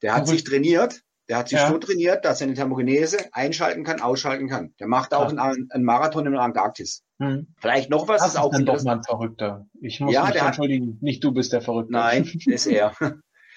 Der 0.00 0.14
hat 0.14 0.28
sich 0.28 0.44
trainiert 0.44 1.02
der 1.28 1.38
hat 1.38 1.48
sich 1.48 1.58
ja. 1.58 1.68
so 1.68 1.78
trainiert, 1.78 2.24
dass 2.24 2.40
er 2.40 2.46
eine 2.46 2.54
Thermogenese 2.54 3.18
einschalten 3.32 3.84
kann, 3.84 4.00
ausschalten 4.00 4.48
kann. 4.48 4.74
Der 4.80 4.88
macht 4.88 5.14
auch 5.14 5.28
einen, 5.28 5.70
einen 5.70 5.84
Marathon 5.84 6.26
in 6.26 6.32
der 6.32 6.42
Antarktis. 6.42 7.04
Hm. 7.20 7.46
Vielleicht 7.58 7.90
noch 7.90 8.08
was, 8.08 8.20
das 8.22 8.34
ist 8.34 8.38
auch 8.38 8.50
dann 8.50 8.66
doch 8.66 8.82
mal 8.82 8.96
ein 8.96 9.04
Verrückter. 9.04 9.66
Ich 9.80 10.00
muss 10.00 10.12
ja, 10.12 10.26
mich 10.26 10.34
entschuldigen, 10.34 10.94
hat, 10.94 11.02
nicht 11.02 11.22
du 11.22 11.32
bist 11.32 11.52
der 11.52 11.62
Verrückte. 11.62 11.92
Nein, 11.92 12.24
ist 12.46 12.66
er. 12.66 12.94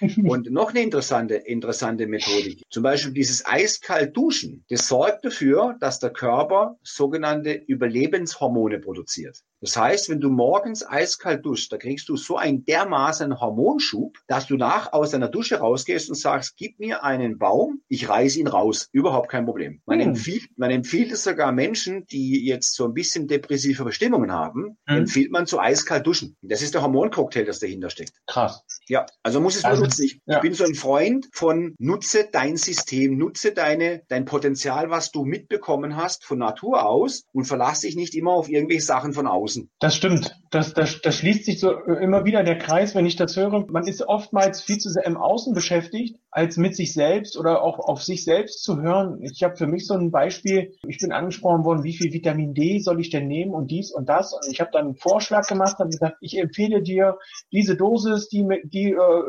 Und 0.02 0.52
noch 0.52 0.72
eine 0.72 0.82
interessante, 0.82 1.36
interessante 1.36 2.06
Methodik. 2.06 2.64
Zum 2.70 2.84
Beispiel 2.84 3.14
dieses 3.14 3.46
eiskalt 3.46 4.16
Duschen. 4.16 4.66
Das 4.70 4.88
sorgt 4.88 5.24
dafür, 5.24 5.78
dass 5.80 6.00
der 6.00 6.10
Körper 6.10 6.78
sogenannte 6.84 7.54
Überlebenshormone 7.54 8.80
produziert. 8.80 9.40
Das 9.66 9.78
heißt, 9.78 10.10
wenn 10.10 10.20
du 10.20 10.30
morgens 10.30 10.88
eiskalt 10.88 11.44
duschst, 11.44 11.72
da 11.72 11.78
kriegst 11.78 12.08
du 12.08 12.16
so 12.18 12.38
einen 12.38 12.66
dermaßen 12.66 13.42
Hormonschub, 13.42 14.16
dass 14.28 14.46
du 14.46 14.58
nach 14.58 14.94
aus 14.94 15.10
deiner 15.10 15.28
Dusche 15.28 15.58
rausgehst 15.58 16.08
und 16.08 16.16
sagst, 16.16 16.56
gib 16.56 16.78
mir 16.80 17.04
einen 17.04 17.40
Baum, 17.40 17.82
ich 17.88 18.08
reiße 18.08 18.40
ihn 18.40 18.46
raus. 18.46 18.90
Überhaupt 18.92 19.28
kein 19.28 19.46
Problem. 19.46 19.82
Man, 19.88 20.00
hm. 20.00 20.10
empfiehlt, 20.10 20.50
man 20.56 20.70
empfiehlt 20.70 21.12
es 21.12 21.24
sogar 21.24 21.52
Menschen, 21.52 22.06
die 22.06 22.46
jetzt 22.46 22.76
so 22.76 22.86
ein 22.86 22.94
bisschen 22.94 23.28
depressive 23.28 23.84
Bestimmungen 23.84 24.32
haben, 24.32 24.78
hm. 24.86 24.98
empfiehlt 24.98 25.32
man 25.32 25.48
zu 25.48 25.60
eiskalt 25.60 26.06
duschen. 26.06 26.38
Das 26.44 26.62
ist 26.62 26.76
der 26.76 26.84
Hormoncocktail, 26.84 27.46
das 27.46 27.58
dahinter 27.58 27.90
steckt. 27.90 28.14
Krass. 28.28 28.64
Ja, 28.88 29.08
also 29.24 29.42
muss 29.42 29.56
es 29.56 29.66
also, 29.66 29.82
benutzen. 29.82 30.04
Ich, 30.04 30.22
ja. 30.28 30.42
bin 30.42 30.54
so 30.54 30.64
ein 30.64 30.76
Freund 30.76 31.28
von 31.32 31.74
nutze 31.80 32.30
dein 32.32 32.56
System, 32.58 33.18
nutze 33.18 33.52
deine, 33.52 34.04
dein 34.10 34.26
Potenzial, 34.26 34.92
was 34.92 35.12
du 35.12 35.26
mitbekommen 35.26 35.96
hast 35.96 36.24
von 36.24 36.38
Natur 36.38 36.86
aus 36.86 37.24
und 37.34 37.46
verlass 37.46 37.80
dich 37.80 37.96
nicht 37.96 38.14
immer 38.14 38.34
auf 38.34 38.48
irgendwelche 38.48 38.84
Sachen 38.84 39.14
von 39.14 39.26
außen. 39.26 39.55
Müssen. 39.56 39.72
Das 39.80 39.96
stimmt. 39.96 40.40
Das, 40.52 40.74
das, 40.74 41.02
das 41.02 41.18
schließt 41.18 41.46
sich 41.46 41.60
so 41.60 41.72
äh, 41.72 42.04
immer 42.04 42.26
wieder 42.26 42.44
der 42.44 42.58
Kreis, 42.58 42.96
wenn 42.96 43.06
ich 43.06 43.16
das 43.16 43.36
höre. 43.36 43.66
Man 43.72 43.88
ist 43.88 44.08
oftmals 44.08 44.62
viel 44.62 44.78
zu 44.78 44.90
sehr 44.90 45.06
im 45.06 45.18
Außen 45.18 45.54
beschäftigt, 45.54 46.18
als 46.32 46.58
mit 46.58 46.76
sich 46.76 46.94
selbst 46.94 47.38
oder 47.38 47.62
auch 47.62 47.80
auf 47.80 48.04
sich 48.04 48.24
selbst 48.24 48.64
zu 48.64 48.82
hören. 48.82 49.22
Ich 49.22 49.44
habe 49.44 49.56
für 49.56 49.68
mich 49.68 49.88
so 49.88 49.94
ein 49.96 50.12
Beispiel. 50.12 50.76
Ich 50.88 51.00
bin 51.00 51.12
angesprochen 51.12 51.66
worden, 51.66 51.84
wie 51.84 51.96
viel 51.96 52.14
Vitamin 52.14 52.54
D 52.54 52.80
soll 52.80 53.00
ich 53.00 53.10
denn 53.10 53.28
nehmen 53.28 53.54
und 53.54 53.72
dies 53.72 53.92
und 53.92 54.10
das. 54.10 54.34
Und 54.34 54.52
ich 54.52 54.62
habe 54.62 54.72
dann 54.72 54.86
einen 54.86 54.96
Vorschlag 54.96 55.48
gemacht 55.48 55.80
und 55.80 55.92
gesagt, 55.92 56.18
ich 56.22 56.38
empfehle 56.38 56.82
dir 56.82 57.18
diese 57.52 57.76
Dosis, 57.76 58.30
die, 58.30 58.48
die 58.66 58.92
äh, 58.92 59.24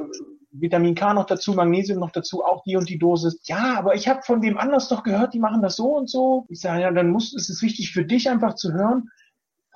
Vitamin 0.59 0.95
K 0.95 1.13
noch 1.13 1.27
dazu, 1.27 1.53
Magnesium 1.53 1.99
noch 1.99 2.13
dazu, 2.13 2.43
auch 2.43 2.63
die 2.65 2.77
und 2.77 2.89
die 2.89 2.99
Dosis. 2.99 3.41
Ja, 3.45 3.77
aber 3.77 3.95
ich 3.95 4.09
habe 4.09 4.23
von 4.23 4.43
wem 4.43 4.57
anders 4.57 4.89
doch 4.89 5.03
gehört, 5.03 5.35
die 5.35 5.39
machen 5.39 5.61
das 5.61 5.77
so 5.77 5.97
und 5.97 6.09
so. 6.09 6.47
Ich 6.49 6.61
sage, 6.61 6.83
ja, 6.83 6.91
dann 6.91 7.11
muss 7.11 7.35
ist 7.35 7.51
es 7.51 7.63
wichtig 7.63 7.93
für 7.93 8.05
dich 8.05 8.31
einfach 8.31 8.55
zu 8.55 8.73
hören, 8.73 9.11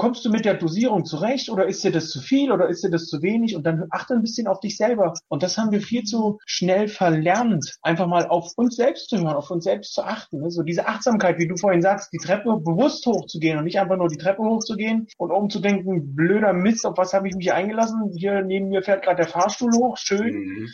kommst 0.01 0.25
du 0.25 0.31
mit 0.31 0.47
der 0.47 0.55
Dosierung 0.55 1.05
zurecht 1.05 1.51
oder 1.51 1.67
ist 1.67 1.85
dir 1.85 1.93
das 1.93 2.09
zu 2.09 2.23
viel 2.23 2.53
oder 2.53 2.71
ist 2.71 2.83
dir 2.83 2.89
das 2.89 3.05
zu 3.05 3.21
wenig? 3.21 3.55
Und 3.55 3.67
dann 3.67 3.85
achte 3.91 4.15
ein 4.15 4.23
bisschen 4.23 4.47
auf 4.47 4.59
dich 4.59 4.79
selber. 4.79 5.13
Und 5.29 5.43
das 5.43 5.59
haben 5.59 5.73
wir 5.73 5.83
viel 5.83 6.05
zu 6.05 6.39
schnell 6.47 6.89
verlernt, 6.89 7.77
einfach 7.83 8.07
mal 8.07 8.27
auf 8.27 8.55
uns 8.57 8.77
selbst 8.77 9.11
zu 9.11 9.19
hören, 9.19 9.37
auf 9.37 9.51
uns 9.51 9.65
selbst 9.65 9.93
zu 9.93 10.03
achten. 10.03 10.41
Ne? 10.41 10.51
So 10.51 10.63
diese 10.63 10.89
Achtsamkeit, 10.89 11.39
wie 11.39 11.49
du 11.49 11.59
vorhin 11.59 11.83
sagst, 11.83 12.15
die 12.15 12.17
Treppe 12.17 12.57
bewusst 12.65 13.05
hochzugehen 13.05 13.59
und 13.59 13.65
nicht 13.65 13.79
einfach 13.79 13.99
nur 13.99 14.09
die 14.09 14.17
Treppe 14.17 14.43
hochzugehen 14.43 15.07
und 15.19 15.33
um 15.33 15.51
zu 15.51 15.61
denken, 15.61 16.17
blöder 16.17 16.55
Mist, 16.55 16.87
auf 16.87 16.97
was 16.97 17.13
habe 17.13 17.29
ich 17.29 17.35
mich 17.35 17.53
eingelassen? 17.53 18.11
Hier 18.17 18.41
neben 18.41 18.71
mir 18.71 18.83
fährt 18.83 19.03
gerade 19.03 19.19
der 19.19 19.29
Fahrstuhl 19.29 19.73
hoch, 19.75 19.99
schön. 19.99 20.35
Mhm 20.35 20.69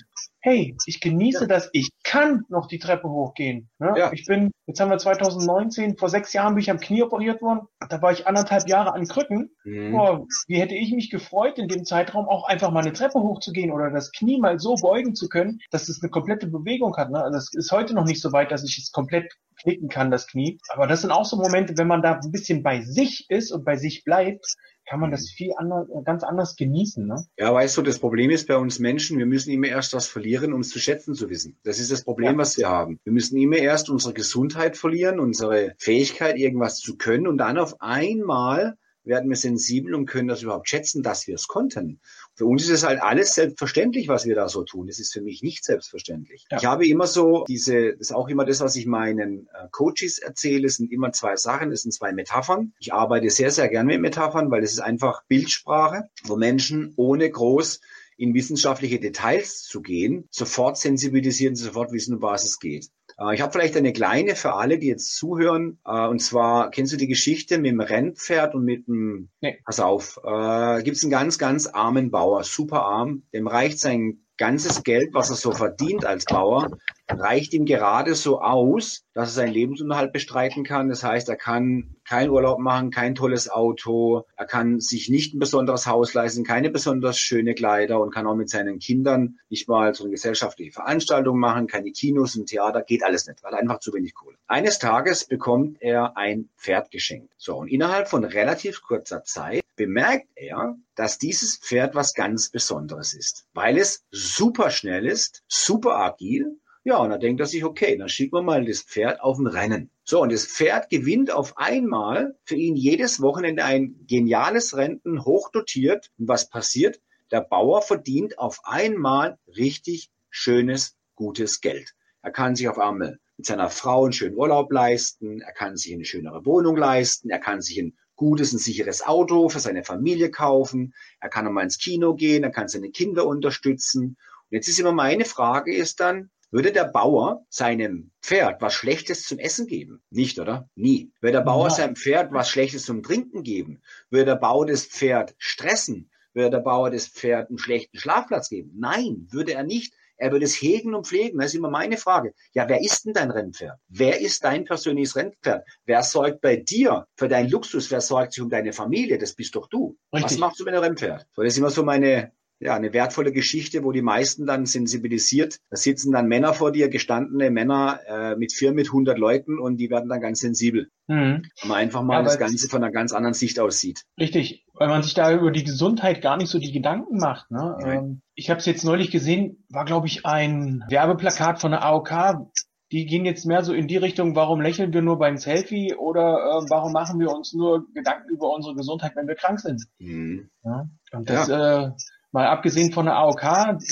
hey, 0.47 0.77
ich 0.87 1.01
genieße 1.01 1.43
ja. 1.43 1.47
das, 1.49 1.69
ich 1.73 1.91
kann 2.05 2.45
noch 2.49 2.69
die 2.69 2.79
Treppe 2.79 3.11
hochgehen. 3.11 3.69
Ne? 3.81 3.95
Ja. 3.97 4.13
Ich 4.13 4.27
bin, 4.27 4.53
jetzt 4.67 4.79
haben 4.79 4.91
wir 4.91 4.99
2019, 4.99 5.97
vor 5.97 6.09
sechs 6.09 6.33
Jahren 6.33 6.55
bin 6.55 6.63
ich 6.63 6.71
am 6.71 6.79
Knie 6.79 7.03
operiert 7.03 7.43
worden, 7.43 7.67
da 7.89 8.01
war 8.01 8.13
ich 8.13 8.29
anderthalb 8.29 8.69
Jahre 8.69 8.95
an 8.95 9.09
Krücken. 9.09 9.51
Mhm. 9.65 9.91
Boah, 9.91 10.25
wie 10.47 10.61
hätte 10.61 10.77
ich 10.77 10.93
mich 10.93 11.11
gefreut, 11.11 11.59
in 11.59 11.67
dem 11.67 11.85
Zeitraum 11.85 12.29
auch 12.29 12.47
einfach 12.47 12.71
mal 12.71 12.81
eine 12.81 12.93
Treppe 12.93 13.19
hochzugehen 13.19 13.73
oder 13.73 13.91
das 13.91 14.13
Knie 14.13 14.39
mal 14.39 14.61
so 14.61 14.77
beugen 14.77 15.17
zu 15.17 15.29
können, 15.29 15.59
dass 15.73 15.89
es 15.89 16.01
eine 16.01 16.11
komplette 16.11 16.47
Bewegung 16.47 16.97
hat. 16.97 17.11
Ne? 17.11 17.21
Also 17.21 17.39
es 17.39 17.53
ist 17.53 17.73
heute 17.73 17.95
noch 17.95 18.05
nicht 18.05 18.23
so 18.23 18.31
weit, 18.31 18.53
dass 18.53 18.63
ich 18.63 18.79
es 18.79 18.93
komplett 18.93 19.35
knicken 19.57 19.89
kann, 19.89 20.11
das 20.11 20.27
Knie. 20.27 20.59
Aber 20.69 20.87
das 20.87 21.03
sind 21.03 21.11
auch 21.11 21.25
so 21.25 21.37
Momente, 21.37 21.77
wenn 21.77 21.89
man 21.89 22.03
da 22.03 22.21
ein 22.21 22.33
bisschen 22.33 22.63
bei 22.63 22.83
sich 22.83 23.27
ist 23.29 23.53
und 23.53 23.65
bei 23.65 23.77
sich 23.77 24.05
bleibt, 24.05 24.57
kann 24.89 25.01
man 25.01 25.11
das 25.11 25.31
viel 25.31 25.53
anders, 25.57 25.89
ganz 26.05 26.23
anders 26.23 26.57
genießen. 26.57 27.07
Ne? 27.07 27.27
Ja, 27.37 27.53
weißt 27.53 27.77
du, 27.77 27.83
das 27.83 27.99
Problem 27.99 28.31
ist 28.31 28.47
bei 28.47 28.57
uns 28.57 28.79
Menschen, 28.79 29.19
wir 29.19 29.27
müssen 29.27 29.51
immer 29.51 29.67
erst 29.67 29.95
was 29.95 30.07
verlieren, 30.07 30.53
um 30.53 30.61
es 30.61 30.69
zu 30.69 30.79
schätzen 30.79 31.15
zu 31.15 31.29
wissen. 31.29 31.59
Das 31.65 31.81
ist 31.81 31.91
das 31.91 32.05
Problem, 32.05 32.33
ja. 32.33 32.39
was 32.39 32.57
wir 32.57 32.69
haben. 32.69 33.01
Wir 33.05 33.13
müssen 33.13 33.37
immer 33.37 33.57
erst 33.57 33.91
unsere 33.91 34.15
Gesundheit 34.15 34.77
verlieren, 34.77 35.19
unsere 35.19 35.75
Fähigkeit, 35.79 36.37
irgendwas 36.37 36.79
zu 36.79 36.97
können 36.97 37.27
und 37.27 37.39
dann 37.39 37.59
auf 37.59 37.81
einmal 37.81 38.77
werden 39.07 39.31
wir 39.31 39.37
sensibel 39.37 39.95
und 39.95 40.07
können 40.07 40.29
das 40.29 40.43
überhaupt 40.43 40.69
schätzen, 40.69 41.03
dass 41.03 41.27
wir 41.27 41.37
es 41.37 41.47
konnten. 41.47 42.01
Für 42.37 42.45
uns 42.45 42.65
ist 42.65 42.71
es 42.71 42.85
halt 42.85 43.01
alles 43.01 43.35
selbstverständlich, 43.35 44.09
was 44.09 44.27
wir 44.27 44.35
da 44.35 44.49
so 44.49 44.63
tun. 44.63 44.87
Das 44.87 44.99
ist 44.99 45.13
für 45.13 45.23
mich 45.23 45.43
nicht 45.43 45.65
selbstverständlich. 45.65 46.47
Ja. 46.51 46.59
Ich 46.59 46.67
habe 46.67 46.87
immer 46.87 47.07
so 47.07 47.45
diese, 47.49 47.93
das 47.93 48.09
ist 48.09 48.13
auch 48.13 48.29
immer 48.29 48.45
das, 48.45 48.61
was 48.61 48.77
ich 48.77 48.87
meinen 48.87 49.49
äh, 49.55 49.69
Coaches 49.71 50.19
erzähle, 50.19 50.67
es 50.67 50.77
sind 50.77 50.93
immer 50.93 51.13
zwei 51.13 51.37
Sachen, 51.37 51.73
es 51.73 51.83
sind 51.83 51.93
zwei 51.93 52.13
Metaphern. 52.13 52.75
Ich 52.79 52.93
arbeite 52.93 53.31
sehr, 53.31 53.51
sehr 53.51 53.69
gerne 53.69 53.93
mit 53.93 54.03
Metaphern, 54.03 54.51
weil 54.51 54.63
es 54.63 54.73
ist 54.73 54.81
einfach 54.81 55.23
Bildsprache, 55.29 56.11
wo 56.25 56.37
Menschen 56.37 56.93
ohne 56.97 57.31
groß 57.31 57.81
in 58.19 58.35
wissenschaftliche 58.35 58.99
Details 58.99 59.63
zu 59.63 59.83
gehen, 59.83 60.29
sofort 60.31 60.79
sensibilisieren, 60.79 61.55
sofort 61.55 61.93
wissen, 61.93 62.17
um 62.17 62.23
was 62.23 62.45
es 62.45 62.59
geht. 62.59 62.91
Äh, 63.19 63.35
ich 63.35 63.41
habe 63.41 63.53
vielleicht 63.53 63.77
eine 63.77 63.93
kleine 63.93 64.37
für 64.37 64.55
alle, 64.55 64.79
die 64.79 64.89
jetzt 64.89 65.17
zuhören. 65.17 65.79
Äh, 65.85 66.07
und 66.07 66.21
zwar, 66.21 66.71
kennst 66.71 66.93
du 66.93 66.97
die 66.97 67.07
Geschichte 67.07 67.59
mit 67.59 67.73
dem 67.73 67.81
Rennpferd 67.81 68.55
und 68.55 68.65
mit 68.65 68.87
dem, 68.87 69.29
nee. 69.41 69.59
pass 69.65 69.81
auf, 69.81 70.21
äh, 70.25 70.83
gibt 70.83 70.97
es 70.97 71.03
einen 71.03 71.13
ganz, 71.13 71.39
ganz 71.39 71.67
armen 71.67 72.11
Bauer, 72.11 72.45
super 72.45 72.83
arm, 72.83 73.23
dem 73.33 73.47
reicht 73.47 73.81
sein 73.81 74.21
ganzes 74.37 74.83
Geld, 74.83 75.15
was 75.15 75.31
er 75.31 75.37
so 75.37 75.53
verdient 75.53 76.05
als 76.05 76.27
Bauer, 76.27 76.69
reicht 77.09 77.53
ihm 77.53 77.67
gerade 77.67 78.15
so 78.15 78.41
aus, 78.41 79.05
dass 79.15 79.31
er 79.31 79.43
seinen 79.43 79.53
Lebensunterhalt 79.53 80.13
bestreiten 80.13 80.65
kann. 80.65 80.89
Das 80.89 81.03
heißt, 81.03 81.29
er 81.29 81.37
kann 81.37 81.97
keinen 82.05 82.31
Urlaub 82.31 82.59
machen, 82.59 82.91
kein 82.91 83.15
tolles 83.15 83.49
Auto, 83.49 84.27
er 84.37 84.47
kann 84.47 84.81
sich 84.81 85.09
nicht 85.09 85.35
ein 85.35 85.39
besonderes 85.39 85.87
Haus 85.87 86.15
leisten, 86.15 86.45
keine 86.45 86.71
besonders 86.71 87.19
schöne 87.19 87.55
Kleider 87.55 88.01
und 88.01 88.13
kann 88.13 88.27
auch 88.27 88.35
mit 88.35 88.51
seinen 88.51 88.79
Kindern 88.79 89.39
nicht 89.49 89.69
mal 89.69 89.95
so 89.95 90.05
eine 90.05 90.13
gesellschaftliche 90.13 90.73
Veranstaltung 90.73 91.39
machen, 91.39 91.67
keine 91.67 91.91
Kinos, 91.93 92.37
ein 92.37 92.47
Theater, 92.47 92.83
geht 92.83 93.03
alles 93.03 93.27
nicht, 93.27 93.43
weil 93.43 93.53
er 93.53 93.59
einfach 93.59 93.81
zu 93.81 93.93
wenig 93.93 94.15
Kohle. 94.15 94.37
Eines 94.47 94.79
Tages 94.79 95.25
bekommt 95.25 95.79
er 95.81 96.17
ein 96.17 96.49
Pferd 96.57 96.91
geschenkt. 96.91 97.33
So, 97.37 97.57
und 97.57 97.69
innerhalb 97.69 98.09
von 98.09 98.25
relativ 98.25 98.83
kurzer 98.83 99.25
Zeit 99.25 99.63
bemerkt 99.77 100.29
er, 100.35 100.77
dass 100.95 101.19
dieses 101.19 101.57
Pferd 101.59 101.95
was 101.95 102.15
ganz 102.15 102.51
Besonderes 102.51 103.15
ist, 103.15 103.47
weil 103.53 103.77
es 103.79 104.05
super 104.11 104.71
schnell 104.71 105.07
ist, 105.07 105.43
super 105.49 105.97
agil 105.99 106.59
ja, 106.87 106.99
und 106.99 107.11
dann 107.11 107.19
denkt 107.19 107.41
er 107.41 107.47
sich, 107.47 107.65
okay, 107.65 107.97
dann 107.97 108.09
schicken 108.09 108.37
wir 108.37 108.43
mal 108.43 108.65
das 108.65 108.81
Pferd 108.81 109.21
auf 109.21 109.41
ein 109.41 109.49
Rennen. 109.49 109.91
So, 110.05 110.23
und 110.23 110.31
das 110.31 110.47
Pferd 110.47 110.89
gewinnt 110.89 111.33
auf 111.33 111.59
einmal 111.59 112.39
für 112.45 112.55
ihn 112.55 112.77
jedes 112.77 113.21
Wochenende 113.21 113.65
ein 113.65 113.97
geniales 114.07 114.77
Rennen, 114.77 115.25
hochdotiert. 115.25 116.13
Und 116.17 116.29
was 116.29 116.49
passiert? 116.49 117.01
Der 117.33 117.41
Bauer 117.41 117.83
verdient 117.83 118.39
auf 118.39 118.61
einmal 118.63 119.37
richtig 119.49 120.13
schönes, 120.31 120.97
gutes 121.17 121.61
Geld. 121.61 121.93
Er 122.23 122.31
kann 122.31 122.55
sich 122.55 122.69
auf 122.69 122.79
einmal 122.79 123.19
mit 123.37 123.47
seiner 123.47 123.69
Frau 123.69 124.05
einen 124.05 124.13
schönen 124.13 124.37
Urlaub 124.37 124.71
leisten, 124.71 125.41
er 125.41 125.53
kann 125.55 125.77
sich 125.77 125.93
eine 125.93 126.05
schönere 126.05 126.47
Wohnung 126.47 126.77
leisten, 126.77 127.31
er 127.31 127.41
kann 127.41 127.63
sich 127.63 127.81
ein 127.81 127.99
gutes, 128.15 128.53
ein 128.53 128.59
sicheres 128.59 129.05
Auto 129.05 129.49
für 129.49 129.59
seine 129.59 129.83
Familie 129.83 130.31
kaufen, 130.31 130.95
er 131.19 131.31
kann 131.31 131.47
nochmal 131.47 131.65
ins 131.65 131.79
Kino 131.79 132.15
gehen, 132.15 132.45
er 132.45 132.51
kann 132.51 132.69
seine 132.69 132.91
Kinder 132.91 133.27
unterstützen. 133.27 134.17
Und 134.49 134.53
jetzt 134.53 134.69
ist 134.69 134.79
immer 134.79 134.93
meine 134.93 135.25
Frage 135.25 135.75
ist 135.75 135.99
dann, 135.99 136.31
würde 136.51 136.73
der 136.73 136.85
Bauer 136.85 137.45
seinem 137.49 138.11
Pferd 138.23 138.63
was 138.63 138.75
Schlechtes 138.75 139.25
zum 139.25 139.39
Essen 139.39 139.67
geben? 139.67 140.03
Nicht, 140.11 140.39
oder? 140.39 140.69
Nie. 140.75 141.13
Würde 141.21 141.39
der 141.39 141.45
Bauer 141.45 141.69
Nein. 141.69 141.77
seinem 141.77 141.97
Pferd 141.97 142.33
was 142.33 142.49
Schlechtes 142.49 142.85
zum 142.85 143.03
Trinken 143.03 143.43
geben? 143.43 143.83
Würde 144.11 144.27
der 144.27 144.37
Bauer 144.37 144.67
das 144.67 144.87
Pferd 144.87 145.35
stressen? 145.39 146.11
Würde 146.33 146.51
der 146.51 146.61
Bauer 146.61 146.91
das 146.91 147.09
Pferd 147.09 147.49
einen 147.49 147.59
schlechten 147.59 147.99
Schlafplatz 147.99 148.49
geben? 148.49 148.73
Nein, 148.77 149.27
würde 149.31 149.55
er 149.55 149.65
nicht. 149.65 149.95
Er 150.19 150.33
würde 150.33 150.47
es 150.47 150.55
hegen 150.61 150.95
und 150.95 151.07
pflegen. 151.07 151.39
Das 151.39 151.49
ist 151.49 151.55
immer 151.55 151.71
meine 151.71 151.99
Frage. 151.99 152.33
Ja, 152.53 152.69
wer 152.69 152.81
ist 152.81 153.05
denn 153.05 153.13
dein 153.13 153.31
Rennpferd? 153.31 153.79
Wer 153.89 154.21
ist 154.21 154.45
dein 154.45 154.65
persönliches 154.65 155.17
Rennpferd? 155.17 155.67
Wer 155.85 156.03
sorgt 156.03 156.41
bei 156.41 156.57
dir 156.57 157.07
für 157.17 157.29
deinen 157.29 157.51
Luxus? 157.51 157.91
Wer 157.91 158.01
sorgt 158.01 158.33
sich 158.33 158.43
um 158.43 158.49
deine 158.49 158.73
Familie? 158.73 159.19
Das 159.19 159.35
bist 159.35 159.55
doch 159.57 159.69
du. 159.69 159.97
Richtig. 160.13 160.33
Was 160.33 160.39
machst 160.39 160.61
du 160.61 160.65
mit 160.65 160.75
einem 160.75 160.85
Rennpferd? 160.85 161.27
So, 161.35 161.43
das 161.43 161.53
ist 161.53 161.59
immer 161.59 161.71
so 161.71 161.83
meine, 161.83 162.33
ja, 162.59 162.75
eine 162.75 162.93
wertvolle 162.93 163.33
Geschichte, 163.33 163.85
wo 163.85 163.93
die 163.93 164.03
meisten 164.03 164.47
dann 164.47 164.67
sensibilisiert. 164.67 165.59
Da 165.71 165.77
sitzen 165.77 166.13
dann 166.13 166.27
Männer 166.27 166.55
vor 166.55 166.73
dir, 166.73 166.89
gestandene 166.89 167.51
Männer 167.51 168.01
äh, 168.07 168.37
mit 168.37 168.53
vier, 168.53 168.73
mit 168.73 168.93
hundert 168.93 169.19
Leuten 169.19 169.59
und 169.59 169.77
die 169.77 169.91
werden 169.91 170.09
dann 170.09 170.21
ganz 170.21 170.41
sensibel. 170.41 170.89
Mhm. 171.07 171.43
Wenn 171.61 171.69
man 171.69 171.79
einfach 171.79 172.03
mal 172.03 172.19
ja, 172.19 172.23
das 172.23 172.39
Ganze 172.39 172.69
von 172.69 172.83
einer 172.83 172.93
ganz 172.93 173.13
anderen 173.13 173.35
Sicht 173.35 173.61
aussieht. 173.61 174.05
Richtig, 174.19 174.65
weil 174.75 174.89
man 174.89 175.03
sich 175.03 175.15
da 175.15 175.33
über 175.33 175.51
die 175.51 175.65
Gesundheit 175.65 176.23
gar 176.23 176.37
nicht 176.37 176.49
so 176.49 176.59
die 176.59 176.73
Gedanken 176.73 177.19
macht. 177.19 177.51
Ne? 177.51 177.77
Ähm, 177.85 178.23
ich 178.35 178.49
habe 178.49 178.61
es 178.61 178.67
jetzt 178.67 178.85
neulich 178.85 179.11
gesehen, 179.11 179.65
war 179.69 179.85
glaube 179.85 180.07
ich 180.07 180.25
ein 180.25 180.83
Werbeplakat 180.89 181.61
von 181.61 181.73
der 181.73 181.85
AOK. 181.85 182.49
Die 182.93 183.05
gehen 183.05 183.25
jetzt 183.25 183.45
mehr 183.47 183.65
so 183.65 183.73
in 183.75 183.89
die 183.89 183.97
Richtung, 183.97 184.37
warum 184.37 184.61
lächeln 184.61 184.93
wir 184.93 185.03
nur 185.03 185.19
beim 185.19 185.37
Selfie 185.37 185.95
oder 185.95 186.37
äh, 186.37 186.71
warum 186.71 186.93
machen 186.93 187.19
wir 187.19 187.33
uns 187.33 187.53
nur 187.53 187.85
Gedanken 187.93 188.31
über 188.31 188.55
unsere 188.55 188.77
Gesundheit, 188.77 189.13
wenn 189.17 189.27
wir 189.27 189.35
krank 189.35 189.61
sind. 189.61 189.85
Mhm. 189.99 190.49
Ja? 190.65 190.89
Und 191.13 191.29
das 191.29 191.49
ja. 191.49 191.87
äh, 191.87 191.93
mal 192.33 192.47
abgesehen 192.47 192.93
von 192.93 193.07
der 193.07 193.17
AOK, 193.17 193.43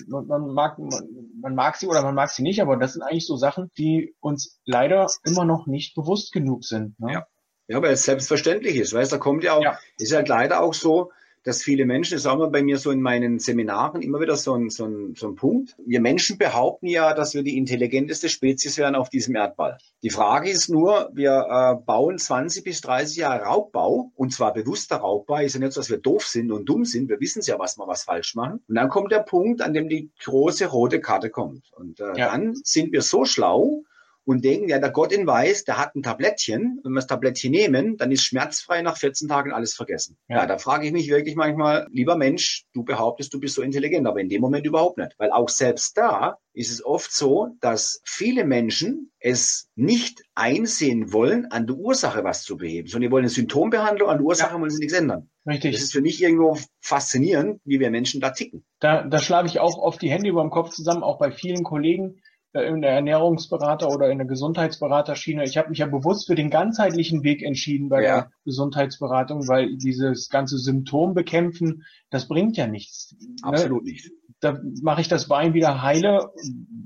man 0.09 0.53
mag, 0.53 0.79
man 0.79 1.55
mag 1.55 1.77
sie 1.77 1.87
oder 1.87 2.03
man 2.03 2.15
mag 2.15 2.31
sie 2.31 2.43
nicht, 2.43 2.61
aber 2.61 2.77
das 2.77 2.95
sind 2.95 3.03
eigentlich 3.03 3.27
so 3.27 3.37
Sachen, 3.37 3.71
die 3.79 4.15
uns 4.21 4.61
leider 4.65 5.07
immer 5.25 5.45
noch 5.45 5.67
nicht 5.67 5.95
bewusst 5.95 6.33
genug 6.33 6.65
sind. 6.65 6.99
Ne? 7.01 7.13
Ja. 7.13 7.27
ja, 7.69 7.83
weil 7.83 7.93
es 7.93 8.05
selbstverständlich 8.05 8.77
ist. 8.77 8.93
Weißt, 8.93 9.13
da 9.13 9.19
kommt 9.19 9.45
ja 9.45 9.55
auch, 9.55 9.63
ja. 9.63 9.79
ist 9.99 10.15
halt 10.15 10.29
leider 10.29 10.61
auch 10.63 10.75
so, 10.75 11.11
dass 11.45 11.63
viele 11.63 11.85
Menschen, 11.85 12.15
das 12.15 12.27
auch 12.27 12.39
mal 12.39 12.49
bei 12.49 12.63
mir 12.63 12.79
so 12.79 12.91
in 12.91 13.03
meinen 13.03 13.39
Seminaren 13.39 14.03
immer 14.03 14.19
wieder 14.21 14.37
so 14.37 14.55
ein, 14.55 14.71
so, 14.71 14.87
ein, 14.87 15.15
so 15.15 15.29
ein 15.29 15.37
Punkt. 15.37 15.77
Wir 15.85 16.01
Menschen 16.01 16.39
behaupten 16.39 16.87
ja, 16.87 17.13
dass 17.15 17.35
wir 17.35 17.43
die 17.43 17.59
intelligenteste 17.59 18.31
Spezies 18.31 18.79
wären 18.79 18.95
auf 18.95 19.11
diesem 19.11 19.37
Erdball. 19.37 19.79
Die 20.03 20.11
Frage 20.11 20.51
ist 20.51 20.71
nur, 20.71 21.11
wir 21.13 21.47
äh, 21.49 21.85
bauen 21.85 22.19
20 22.19 22.65
bis 22.65 22.81
30 22.81 23.19
Jahre 23.19 23.45
Raubbau 23.45 24.11
und 24.15 24.33
zwar 24.33 24.55
bewusster 24.55 24.97
Raubbau. 24.97 25.39
Ist 25.39 25.55
ja 25.55 25.61
nicht 25.61 25.73
so, 25.73 25.81
dass 25.81 25.91
wir 25.91 25.99
doof 25.99 26.27
sind 26.27 26.51
und 26.51 26.67
dumm 26.67 26.87
sind. 26.87 27.11
Wir 27.11 27.21
wissen 27.21 27.43
ja, 27.45 27.59
was 27.59 27.77
wir 27.77 27.87
was 27.87 28.05
falsch 28.05 28.35
machen. 28.35 28.61
Und 28.67 28.75
dann 28.75 28.89
kommt 28.89 29.13
der 29.13 29.21
Punkt, 29.21 29.61
an 29.61 29.75
dem 29.75 29.89
die 29.89 30.11
große 30.25 30.67
rote 30.67 31.01
Karte 31.01 31.29
kommt. 31.29 31.71
Und 31.73 32.01
äh, 32.01 32.19
ja. 32.19 32.31
dann 32.31 32.55
sind 32.65 32.93
wir 32.93 33.03
so 33.03 33.27
schlau, 33.27 33.83
und 34.25 34.45
denken, 34.45 34.69
ja, 34.69 34.79
der 34.79 34.91
Gott 34.91 35.13
in 35.13 35.27
Weiß, 35.27 35.65
der 35.65 35.79
hat 35.79 35.95
ein 35.95 36.03
Tablettchen. 36.03 36.81
Wenn 36.83 36.93
wir 36.93 37.01
das 37.01 37.07
Tablettchen 37.07 37.51
nehmen, 37.51 37.97
dann 37.97 38.11
ist 38.11 38.25
schmerzfrei 38.25 38.83
nach 38.83 38.97
14 38.97 39.29
Tagen 39.29 39.53
alles 39.53 39.75
vergessen. 39.75 40.17
Ja, 40.29 40.39
ja 40.39 40.47
da 40.47 40.59
frage 40.59 40.87
ich 40.87 40.93
mich 40.93 41.11
wirklich 41.11 41.37
manchmal, 41.37 41.87
lieber 41.91 42.17
Mensch, 42.17 42.65
du 42.73 42.85
behauptest, 42.85 43.35
du 43.35 43.41
bist 43.41 43.55
so 43.55 43.63
intelligent, 43.63 44.07
aber 44.07 44.21
in 44.21 44.29
dem 44.29 44.41
Moment 44.41 44.67
überhaupt 44.67 44.99
nicht. 44.99 45.15
Weil 45.19 45.31
auch 45.31 45.49
selbst 45.49 45.97
da 45.99 46.39
ist 46.55 46.71
es 46.71 46.85
oft 46.85 47.13
so, 47.13 47.49
dass 47.61 48.01
viele 48.05 48.45
Menschen 48.45 49.11
es 49.19 49.69
nicht 49.75 50.23
einsehen 50.35 51.13
wollen, 51.13 51.47
an 51.51 51.67
der 51.67 51.77
Ursache 51.77 52.25
was 52.25 52.43
zu 52.43 52.57
beheben, 52.57 52.89
sondern 52.89 53.09
die 53.09 53.13
wollen 53.13 53.25
eine 53.25 53.31
Symptombehandlung, 53.31 54.09
an 54.09 54.19
der 54.19 54.27
Ursache 54.27 54.55
ja. 54.55 54.61
wollen 54.61 54.71
sie 54.71 54.79
nichts 54.79 54.95
ändern. 54.95 55.31
Richtig. 55.47 55.73
Das 55.73 55.83
ist 55.83 55.93
für 55.93 56.01
mich 56.01 56.23
irgendwo 56.23 56.59
faszinierend, 56.81 57.61
wie 57.65 57.81
wir 57.81 57.91
Menschen 57.91 58.21
da 58.21 58.31
ticken. 58.31 58.65
Da, 58.81 59.03
da 59.03 59.19
schlage 59.19 59.49
ich 59.49 59.61
auch 59.61 59.79
oft 59.79 60.01
die 60.01 60.11
Hände 60.11 60.29
über 60.29 60.43
dem 60.43 60.51
Kopf 60.51 60.71
zusammen, 60.71 61.03
auch 61.03 61.19
bei 61.19 61.31
vielen 61.33 61.65
Kollegen 61.65 62.23
in 62.55 62.83
der 62.83 62.93
Ernährungsberater 62.93 63.89
oder 63.89 64.11
in 64.11 64.19
der 64.19 64.27
Gesundheitsberaterschiene. 64.27 65.45
Ich 65.45 65.57
habe 65.57 65.71
mich 65.71 65.79
ja 65.79 65.87
bewusst 65.87 66.27
für 66.27 66.37
den 66.37 66.51
ganzheitlichen 66.51 67.25
Weg 67.25 67.43
entschieden 67.43 67.89
bei 67.89 68.03
ja. 68.03 68.15
der 68.15 68.31
Gesundheitsberatung, 68.45 69.49
weil 69.49 69.77
dieses 69.77 70.29
ganze 70.29 70.59
Symptom 70.59 71.15
bekämpfen, 71.15 71.85
das 72.11 72.29
bringt 72.29 72.57
ja 72.57 72.67
nichts. 72.67 73.17
Ne? 73.21 73.37
Absolut 73.43 73.85
ne? 73.85 73.93
nicht. 73.93 74.11
Da 74.41 74.61
mache 74.83 75.01
ich 75.01 75.09
das 75.09 75.27
Bein 75.27 75.55
wieder 75.55 75.83
heile, 75.83 76.31